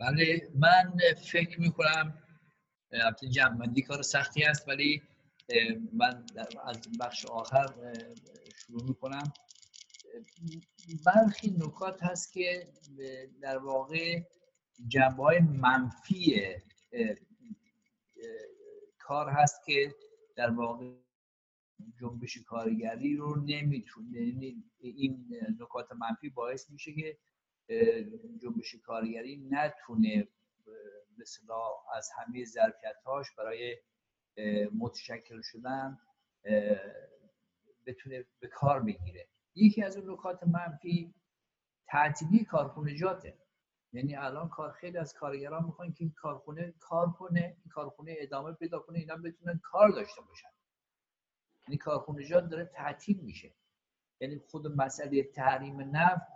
بله 0.00 0.48
من 0.54 0.92
فکر 1.32 1.60
می‌کنم 1.60 2.22
البته 2.92 3.28
جمعندی 3.28 3.82
کار 3.82 4.02
سختی 4.02 4.44
است 4.44 4.68
ولی 4.68 5.02
من 5.92 6.26
از 6.64 6.80
بخش 7.00 7.26
آخر 7.26 7.66
شروع 8.56 8.84
می‌کنم. 8.88 9.32
برخی 11.06 11.50
نکات 11.50 12.02
هست 12.02 12.32
که 12.32 12.68
در 13.42 13.58
واقع 13.58 14.20
جنبه 14.88 15.22
های 15.22 15.38
منفی 15.38 16.42
کار 19.04 19.28
هست 19.30 19.64
که 19.66 19.94
در 20.36 20.50
واقع 20.50 20.92
جنبش 22.00 22.38
کارگری 22.46 23.16
رو 23.16 23.36
نمی‌تونه 23.36 24.20
یعنی 24.20 24.64
این 24.78 25.36
نکات 25.60 25.92
منفی 25.92 26.30
باعث 26.30 26.70
میشه 26.70 26.92
که 26.92 27.18
جنبش 28.42 28.74
کارگری 28.74 29.48
نتونه 29.50 30.28
مثلا 31.18 31.62
از 31.94 32.08
همه 32.16 32.44
ظرفیتهاش 32.44 33.26
برای 33.38 33.76
متشکل 34.78 35.40
شدن 35.42 35.98
بتونه 37.86 38.26
به 38.40 38.48
کار 38.48 38.82
بگیره. 38.82 39.28
یکی 39.54 39.82
از 39.82 39.96
اون 39.96 40.10
نکات 40.10 40.42
منفی 40.42 41.14
تعطیلی 41.88 42.44
کارخونجاته. 42.44 43.38
یعنی 43.94 44.16
الان 44.16 44.48
کار 44.48 44.72
خیلی 44.72 44.98
از 44.98 45.14
کارگران 45.14 45.64
می‌خوان 45.64 45.92
که 45.92 45.96
این 46.00 46.12
کارخونه 46.16 46.74
کار 46.80 47.10
کنه 47.10 47.40
این 47.40 47.70
کارخونه 47.70 48.14
ادامه 48.18 48.52
پیدا 48.52 48.78
کنه 48.78 48.98
اینا 48.98 49.16
بتونن 49.16 49.60
کار 49.62 49.88
داشته 49.88 50.22
باشن. 50.22 50.48
یعنی 51.68 51.78
کارخونجات 51.78 52.48
داره 52.48 52.64
تعطیل 52.64 53.20
میشه. 53.20 53.54
یعنی 54.20 54.38
خود 54.38 54.66
مسئله 54.66 55.22
تحریم 55.22 55.96
نفت 55.96 56.26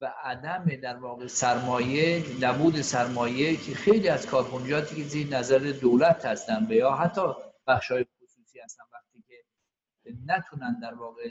و 0.00 0.14
عدم 0.22 0.64
در 0.64 0.96
واقع 0.96 1.26
سرمایه 1.26 2.24
نبود 2.40 2.80
سرمایه 2.80 3.56
که 3.56 3.74
خیلی 3.74 4.08
از 4.08 4.26
کارخونجاتی 4.26 4.96
که 4.96 5.02
زیر 5.02 5.36
نظر 5.36 5.72
دولت 5.80 6.24
هستن 6.24 6.66
و 6.66 6.72
یا 6.72 6.92
حتی 6.92 7.22
بخشای 7.66 8.06
خصوصی 8.22 8.60
هستن 8.60 8.84
وقتی 8.92 9.24
که 9.28 9.44
نتونن 10.26 10.80
در 10.82 10.94
واقع 10.94 11.30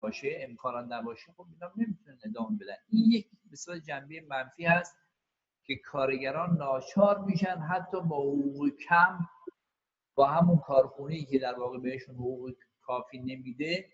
باشه 0.00 0.36
امکانات 0.40 0.86
نباشه 0.92 1.32
خب 1.36 1.46
اینا 1.52 1.72
نمی‌تونن 1.76 2.18
ادامه 2.24 2.58
بدن. 2.58 2.76
این 2.88 3.10
یک 3.10 3.28
بسیار 3.52 3.78
جنبه 3.78 4.20
منفی 4.20 4.64
هست 4.64 4.96
که 5.64 5.76
کارگران 5.76 6.56
ناچار 6.56 7.24
میشن 7.24 7.56
حتی 7.56 8.00
با 8.00 8.22
حقوق 8.22 8.68
کم 8.88 9.18
با 10.14 10.26
همون 10.26 10.58
کارخونه 10.58 11.24
که 11.24 11.38
در 11.38 11.58
واقع 11.58 11.78
بهشون 11.78 12.14
حقوق 12.14 12.54
کافی 12.80 13.18
نمیده 13.18 13.92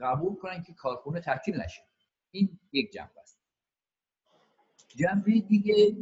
قبول 0.00 0.36
کنن 0.36 0.62
که 0.62 0.74
کارخونه 0.74 1.20
تعطیل 1.20 1.60
نشه. 1.60 1.82
این 2.30 2.60
یک 2.72 2.92
جنبه 2.92 3.20
است. 3.20 3.40
جنبه 4.96 5.40
دیگه 5.40 5.96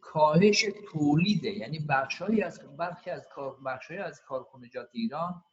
کاهش 0.00 0.66
تولیده. 0.92 1.50
یعنی 1.50 1.78
بخشهایی 1.88 2.42
از 2.42 2.76
برخی 2.76 3.10
از 3.10 3.26
کار 3.34 3.60
بخشهایی 3.66 4.02
از 4.02 4.22
کارخانجات 4.22 4.88
ایران 4.92 5.44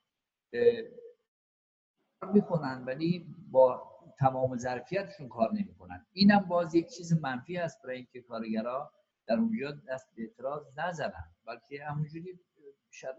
می‌کنن 2.25 2.83
ولی 2.87 3.35
با 3.51 3.91
تمام 4.19 4.57
ظرفیتشون 4.57 5.29
کار 5.29 5.49
نمی‌کنن. 5.53 6.05
اینم 6.11 6.39
باز 6.39 6.75
یک 6.75 6.87
چیز 6.87 7.21
منفی 7.21 7.57
است 7.57 7.81
برای 7.83 7.95
اینکه 7.97 8.21
کارگرا 8.21 8.91
در 9.27 9.35
اونجا 9.35 9.71
دست 9.87 10.07
به 10.15 10.21
اعتراض 10.21 10.63
نزنن 10.77 11.35
بلکه 11.45 11.83
همونجوری 11.83 12.39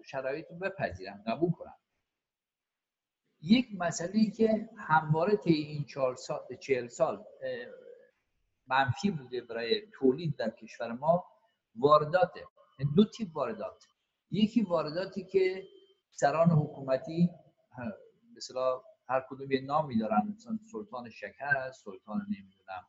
شرایط 0.04 0.46
رو 0.50 0.56
بپذیرن 0.56 1.24
قبول 1.26 1.50
کنن. 1.50 1.74
یک 3.40 3.68
مسئله 3.78 4.30
که 4.30 4.70
همواره 4.78 5.36
طی 5.36 5.52
این 5.52 5.84
چهل 5.84 6.14
سال, 6.14 6.88
سال 6.88 7.24
منفی 8.66 9.10
بوده 9.10 9.40
برای 9.40 9.82
تولید 9.92 10.36
در 10.36 10.50
کشور 10.50 10.92
ما 10.92 11.24
وارداته. 11.76 12.44
دو 12.96 13.04
تیپ 13.04 13.36
واردات. 13.36 13.84
یکی 14.30 14.62
وارداتی 14.62 15.24
که 15.24 15.68
سران 16.10 16.50
حکومتی 16.50 17.30
مثلا 18.38 18.82
هر 19.08 19.26
کدوم 19.30 19.52
یه 19.52 19.60
نامی 19.60 19.98
دارن. 19.98 20.34
مثلا 20.36 20.58
سلطان 20.72 21.10
شکر 21.10 21.70
سلطان 21.70 22.26
نمی‌دونم 22.28 22.86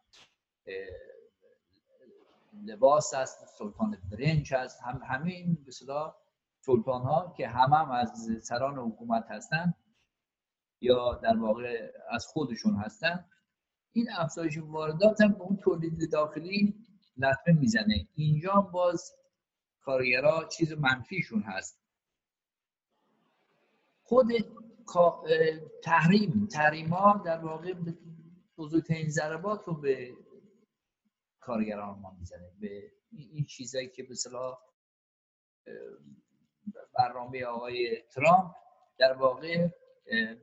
لباس 2.65 3.13
است 3.13 3.45
سلطان 3.57 3.97
برنج 4.11 4.53
هست. 4.53 4.81
هم 4.81 5.01
همه 5.07 5.31
این 5.31 5.57
مثلا 5.67 6.15
سلطان 6.61 7.01
ها 7.01 7.33
که 7.37 7.47
هم, 7.47 7.73
هم 7.73 7.91
از 7.91 8.27
سران 8.41 8.77
حکومت 8.77 9.25
هستن 9.29 9.73
یا 10.81 11.13
در 11.13 11.37
واقع 11.37 11.91
از 12.09 12.25
خودشون 12.25 12.75
هستن. 12.75 13.25
این 13.91 14.07
افزایش 14.17 14.57
واردات 14.57 15.21
هم 15.21 15.33
به 15.33 15.41
اون 15.41 15.57
تولید 15.57 16.11
داخلی 16.11 16.85
لطمه 17.17 17.59
می‌زنه. 17.59 18.07
اینجا 18.15 18.53
باز 18.53 19.15
کارگرا 19.81 20.49
چیز 20.57 20.73
منفیشون 20.73 21.41
هست. 21.41 21.79
خود 24.03 24.27
تحریم 25.83 26.47
تحریم 26.51 26.87
ها 26.87 27.21
در 27.25 27.37
واقع 27.37 27.73
بزرگترین 28.57 29.09
ضربات 29.09 29.65
به 29.81 30.13
کارگران 31.39 31.99
ما 31.99 32.15
می‌زنه 32.19 32.51
به 32.59 32.91
این 33.11 33.45
چیزایی 33.45 33.89
که 33.89 34.03
به 34.03 34.15
برنامه 36.97 37.45
آقای 37.45 38.01
ترامپ 38.15 38.55
در 38.97 39.13
واقع 39.13 39.67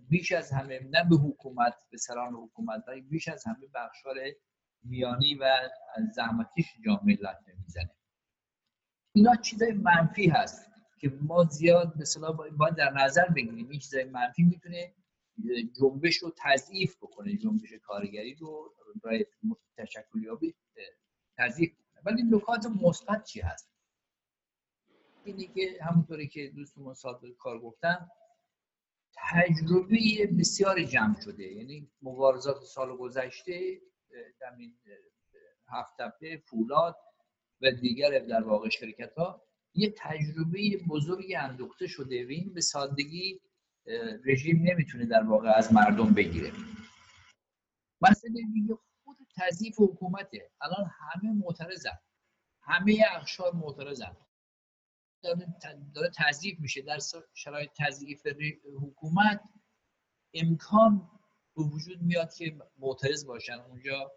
بیش 0.09 0.33
از 0.33 0.53
همه 0.53 0.81
نه 0.81 1.05
به 1.11 1.17
حکومت 1.17 1.75
به 1.91 1.99
سران 1.99 2.35
حکومت 2.35 2.85
ولی 2.89 3.01
بیش 3.01 3.29
از 3.29 3.45
همه 3.47 3.67
بخشار 3.75 4.15
میانی 4.83 5.35
و 5.35 5.71
زحمتیش 6.15 6.67
جامعه 6.87 7.15
لطمه 7.15 7.55
می‌زنه. 7.63 7.95
اینا 9.15 9.37
چیزای 9.37 9.73
منفی 9.73 10.29
هست. 10.29 10.76
که 10.99 11.09
ما 11.21 11.45
زیاد 11.45 11.93
مثلا 11.97 12.33
باید 12.33 12.75
در 12.75 12.91
نظر 12.91 13.29
بگیریم. 13.29 13.69
این 13.69 13.81
چیزای 13.81 14.05
منفی 14.05 14.43
می‌تونه 14.43 14.95
جنبش 15.81 16.17
رو 16.17 16.33
تضعیف 16.37 16.97
بکنه 16.97 17.37
جنبش 17.37 17.73
کارگری 17.73 18.35
رو 18.35 18.75
برای 19.03 19.27
تشکلیابی 19.77 20.55
تضعیف 21.39 21.73
بکنه. 21.73 22.03
ولی 22.05 22.23
نکات 22.23 22.67
مثبت 22.83 23.25
چی 23.25 23.41
هست؟ 23.41 23.71
اینه 25.25 25.47
که 25.47 25.79
همونطوری 25.83 26.29
که 26.29 26.49
دوستمون 26.49 26.95
صادق 26.95 27.29
کار 27.39 27.59
گفتن 27.61 28.11
تجربه 29.17 29.97
بسیار 30.39 30.83
جمع 30.83 31.21
شده. 31.21 31.45
یعنی 31.45 31.91
مبارزات 32.03 32.63
سال 32.63 32.97
گذشته 32.97 33.81
در 34.41 34.55
این 34.59 34.79
هفته 35.69 36.37
فولاد 36.37 36.97
و 37.63 37.71
دیگر 37.71 38.19
در 38.19 38.43
واقع 38.43 38.69
شرکت 38.69 39.15
ها 39.19 39.46
یه 39.77 39.95
تجربه 39.97 40.77
بزرگی 40.89 41.35
اندوخته 41.35 41.87
شده 41.87 42.27
و 42.27 42.29
این 42.29 42.55
به 42.55 42.61
سادگی 42.61 43.41
رژیم 44.25 44.63
نمی‌تونه 44.63 45.07
در 45.07 45.23
واقع 45.23 45.51
از 45.51 45.73
مردم 45.73 46.15
بگیره. 46.15 46.53
مسئله 48.01 48.43
دیگه 48.55 48.79
خود 49.05 49.17
تضیف 49.37 49.75
حکومته. 49.79 50.51
الان 50.61 50.91
همه 50.99 51.33
معترضن. 51.33 51.99
همه 52.63 53.05
اخشار 53.11 53.55
معترضن. 53.55 54.17
داره 55.95 56.11
تضیف 56.17 56.61
میشه. 56.61 56.83
در 56.83 56.99
شرایط 57.35 57.71
تضییف 57.79 58.27
حکومت 58.83 59.41
امکان 60.35 61.11
به 61.57 61.63
وجود 61.63 62.03
میاد 62.03 62.35
که 62.35 62.59
معترض 62.79 63.27
باشن. 63.27 63.59
اونجا 63.59 64.13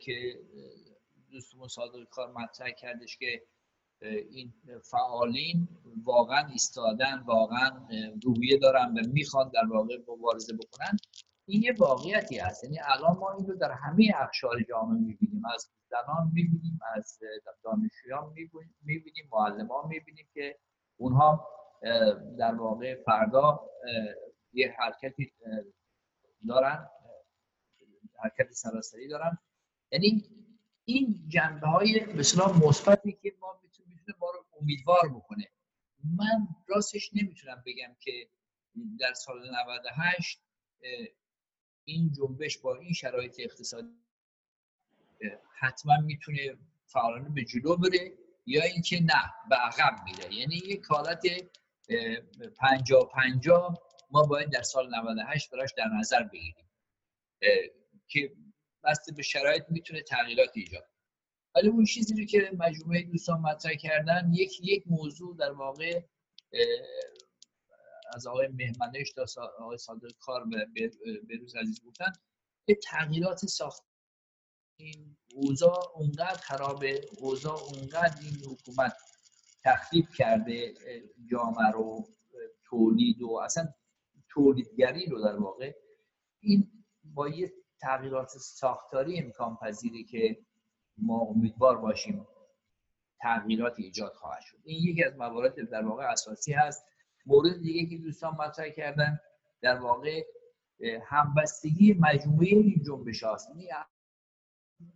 که 0.00 0.40
دوستمون 1.30 1.68
صادق 1.68 2.04
کار 2.04 2.32
مطرح 2.32 2.70
کردش 2.70 3.16
که 3.16 3.42
این 4.02 4.52
فعالین 4.82 5.68
واقعا 6.04 6.46
ایستادن 6.46 7.22
واقعا 7.26 7.70
روحیه 8.22 8.58
دارن 8.58 8.94
و 8.94 9.00
می‌خوان 9.12 9.50
در 9.54 9.66
واقع 9.70 9.98
مبارزه 10.08 10.52
بکنن. 10.54 10.96
این 11.44 11.62
یه 11.62 11.74
واقعیتی 11.78 12.38
هست. 12.38 12.64
یعنی 12.64 12.78
الان 12.84 13.16
ما 13.18 13.32
این 13.32 13.46
رو 13.46 13.56
در 13.56 13.72
همه 13.72 14.12
اقشار 14.20 14.62
جامعه 14.68 15.00
می‌بینیم. 15.00 15.42
از 15.54 15.70
زنان 15.90 16.30
می‌بینیم 16.34 16.78
از 16.94 17.18
دانشجویان 17.64 18.32
می‌بینیم 18.82 19.28
معلمان 19.32 19.88
می‌بینیم 19.88 20.26
که 20.34 20.58
اونها 20.96 21.48
در 22.38 22.54
واقع 22.54 23.02
فردا 23.02 23.60
یه 24.52 24.74
حرکتی 24.78 25.32
دارن 26.48 26.88
حرکت 28.22 28.52
سراسری 28.52 29.08
دارن. 29.08 29.38
یعنی 29.92 30.24
این 30.84 31.24
جنبه 31.28 31.66
های 31.66 32.00
بسیار 32.00 32.52
مثبتی 32.52 33.12
که 33.22 33.32
ما 33.40 33.60
می‌تونیم 34.06 34.16
ما 34.20 34.30
رو 34.30 34.46
امیدوار 34.60 35.08
بکنه. 35.08 35.48
من 36.04 36.48
راستش 36.68 37.10
نمی‌تونم 37.14 37.62
بگم 37.66 37.96
که 38.00 38.28
در 39.00 39.14
سال 39.14 39.50
98 39.50 40.40
این 41.84 42.12
جنبش 42.12 42.58
با 42.58 42.76
این 42.76 42.92
شرایط 42.92 43.34
اقتصادی 43.38 43.88
حتما 45.58 45.96
می‌تونه 45.96 46.58
فعالانه 46.86 47.28
به 47.28 47.44
جلو 47.44 47.76
بره 47.76 48.12
یا 48.46 48.62
اینکه 48.62 49.00
نه 49.00 49.32
به 49.50 49.56
عقب 49.56 50.04
میره. 50.04 50.34
یعنی 50.34 50.56
یک 50.56 50.84
حالت 50.84 51.22
پنجا 52.58 53.00
پنجا 53.00 53.74
ما 54.10 54.22
باید 54.22 54.50
در 54.50 54.62
سال 54.62 54.94
98 54.94 55.50
براش 55.50 55.72
در 55.76 55.88
نظر 55.98 56.22
بگیریم. 56.22 56.70
که 58.08 58.32
بسته 58.84 59.12
به 59.12 59.22
شرایط 59.22 59.64
می‌تونه 59.68 60.02
تغییرات 60.02 60.50
ایجاد 60.54 60.91
ولی 61.54 61.68
اون 61.68 61.84
چیزی 61.84 62.14
رو 62.20 62.24
که 62.24 62.50
مجموعه 62.58 63.02
دوستان 63.02 63.40
مطرح 63.40 63.74
کردن 63.74 64.30
یک 64.32 64.60
یک 64.62 64.84
موضوع 64.86 65.36
در 65.36 65.52
واقع 65.52 66.02
از 68.14 68.26
آقای 68.26 68.48
مهمنش 68.48 69.12
تا 69.12 69.26
آقای 69.58 69.78
صادق 69.78 70.12
کار 70.20 70.44
به 70.44 70.90
بروز 71.28 71.56
عزیز 71.56 71.84
گفتن 71.84 72.12
به 72.64 72.74
تغییرات 72.74 73.46
ساخت 73.46 73.82
این 74.76 75.16
اوضاع 75.34 75.92
اونقدر 75.94 76.40
خرابه 76.40 77.00
اوضاع 77.18 77.58
اونقدر 77.62 78.16
این 78.22 78.36
حکومت 78.50 78.96
تخریب 79.64 80.08
کرده 80.18 80.74
جامعه 81.30 81.70
رو 81.72 82.08
تولید 82.64 83.22
و 83.22 83.36
اصلا 83.44 83.68
تولیدگری 84.28 85.06
رو 85.06 85.22
در 85.22 85.36
واقع. 85.36 85.72
این 86.40 86.84
با 87.04 87.28
یه 87.28 87.52
تغییرات 87.80 88.28
ساختاری 88.28 89.18
امکان 89.18 89.56
پذیره 89.56 90.04
که 90.04 90.38
ما 90.98 91.20
امیدوار 91.20 91.78
باشیم 91.78 92.26
تغییرات 93.20 93.78
ایجاد 93.78 94.12
خواهد 94.12 94.42
شد. 94.42 94.58
این 94.64 94.88
یکی 94.88 95.04
از 95.04 95.16
موارد 95.16 95.70
در 95.70 95.84
واقع 95.84 96.04
اساسی 96.04 96.52
هست. 96.52 96.86
مورد 97.26 97.60
دیگه 97.62 97.86
که 97.86 98.02
دوستان 98.02 98.34
مطرح 98.34 98.68
کردن 98.68 99.20
در 99.60 99.78
واقع 99.78 100.24
همبستگی 101.02 101.94
مجموعه 102.00 102.48
این 102.48 102.82
جنبش 102.86 103.22
هاست 103.22 103.48
یعنی 103.48 103.68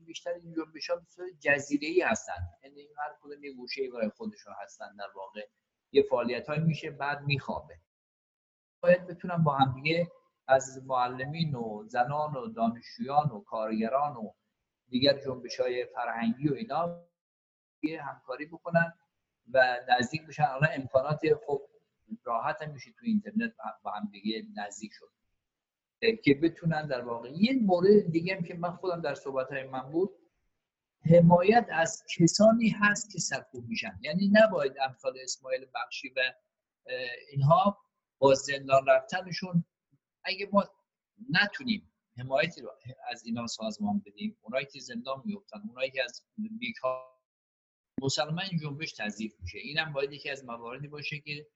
بیشتر 0.07 0.30
این 0.30 0.55
جنبش 0.55 0.90
ها 0.90 0.97
جزیره 1.40 1.88
ای 1.88 2.01
هستن. 2.01 2.49
یعنی 2.64 2.80
هر 2.99 3.16
کدوم 3.22 3.44
یه 3.44 3.53
گوشه 3.53 3.90
برای 3.90 4.09
خودشون 4.09 4.55
هستن 4.62 4.97
در 4.99 5.09
واقع. 5.16 5.47
یه 5.92 6.03
فعالیت 6.03 6.49
های 6.49 6.59
میشه 6.59 6.90
بعد 6.90 7.22
میخوابه. 7.22 7.74
باید 8.82 9.07
بتونن 9.07 9.42
با 9.44 9.53
هم 9.53 9.74
دیگه 9.74 10.12
از 10.49 10.86
معلمین 10.86 11.55
و 11.55 11.84
زنان 11.88 12.36
و 12.36 12.49
دانشجویان 12.49 13.30
و 13.30 13.40
کارگران 13.40 14.16
و 14.16 14.32
دیگر 14.89 15.18
جنبش 15.24 15.61
های 15.61 15.87
فرهنگی 15.87 16.49
و 16.49 16.55
اینا 16.55 17.07
همکاری 18.01 18.47
بکنن 18.47 18.93
و 19.53 19.76
نزدیک 19.89 20.26
بشن. 20.26 20.43
الان 20.43 20.68
امکانات 20.72 21.20
خب 21.47 21.62
راحت 22.24 22.62
هم 22.62 22.72
میشه 22.72 22.91
تو 22.91 23.07
اینترنت 23.07 23.55
با 23.82 23.91
هم 23.91 24.09
دیگه 24.12 24.47
نزدیک 24.57 24.93
شد 24.95 25.11
که 26.24 26.34
بتونن 26.34 26.87
در 26.87 27.01
واقع 27.01 27.30
یه 27.34 27.62
مورد 27.62 28.11
دیگه 28.11 28.37
هم 28.37 28.43
که 28.43 28.55
من 28.55 28.76
خودم 28.76 29.01
در 29.01 29.14
صحبت 29.14 29.53
های 29.53 29.62
من 29.62 29.93
بود 29.93 30.11
حمایت 31.11 31.66
از 31.70 32.05
کسانی 32.18 32.68
هست 32.68 33.12
که 33.12 33.18
سرکوب 33.18 33.68
میشن. 33.68 33.99
یعنی 34.03 34.30
نباید 34.32 34.72
امثال 34.84 35.14
اسماعیل 35.22 35.66
بخشی 35.74 36.09
و 36.09 36.20
اینها 37.30 37.78
با 38.18 38.34
زندان 38.34 38.87
رفتنشون 38.87 39.64
اگه 40.24 40.49
ما 40.53 40.64
نتونیم 41.30 41.93
حمایتی 42.19 42.61
رو 42.61 42.71
از 43.11 43.25
اینا 43.25 43.47
سازمان 43.47 44.03
بدیم. 44.07 44.39
اونایی 44.43 44.67
که 44.67 44.81
زندان 44.81 45.23
میفتن 45.25 45.61
اونایی 45.69 45.91
که 45.91 46.05
از 46.05 46.23
بیکار 46.59 47.17
مسلمان 48.03 48.45
جنبش 48.62 48.93
تضیف 48.93 49.35
میشه. 49.41 49.59
اینم 49.59 49.93
باید 49.93 50.12
یکی 50.12 50.31
از 50.31 50.45
مواردی 50.45 50.89
باشه 50.89 51.19
که 51.19 51.47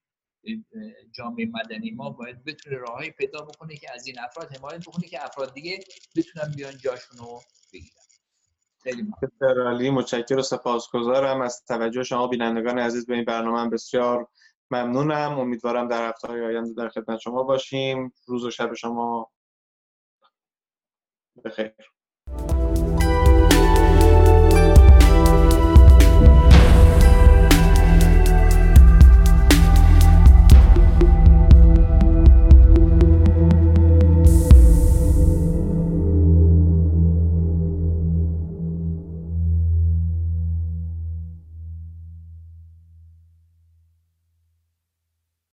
جامعه 1.13 1.47
مدنی 1.47 1.91
ما 1.91 2.11
باید 2.11 2.45
بتونه 2.45 2.77
راههایی 2.77 3.11
پیدا 3.11 3.41
بکنه 3.41 3.77
که 3.77 3.93
از 3.95 4.07
این 4.07 4.19
افراد 4.19 4.57
حمایت 4.57 4.89
بکنه 4.89 5.09
که 5.09 5.25
افراد 5.25 5.55
دیگه 5.55 5.79
بتونن 6.17 6.53
بیان 6.57 6.79
جاشون 6.79 7.19
رو 7.19 7.41
بگیرن. 7.73 8.03
خیلی 8.83 9.03
ممنون. 9.03 9.91
متشکر 9.91 10.39
و 10.39 10.43
سپاسگزارم. 10.43 11.41
از 11.41 11.65
توجه 11.65 12.03
شما 12.03 12.27
بینندگان 12.27 12.79
عزیز 12.79 13.07
به 13.07 13.15
این 13.15 13.25
برنامه 13.25 13.71
بسیار 13.71 14.29
ممنونم. 14.71 15.39
امیدوارم 15.39 15.89
در 15.89 16.09
هفته 16.09 16.29
های 16.29 16.45
آینده 16.45 16.73
در 16.73 16.89
خدمت 16.89 17.19
شما 17.19 17.43
باشیم. 17.43 18.13
روز 18.27 18.45
و 18.45 18.51
شب 18.51 18.75
شما 18.75 19.31
Barreiros. 21.43 22.00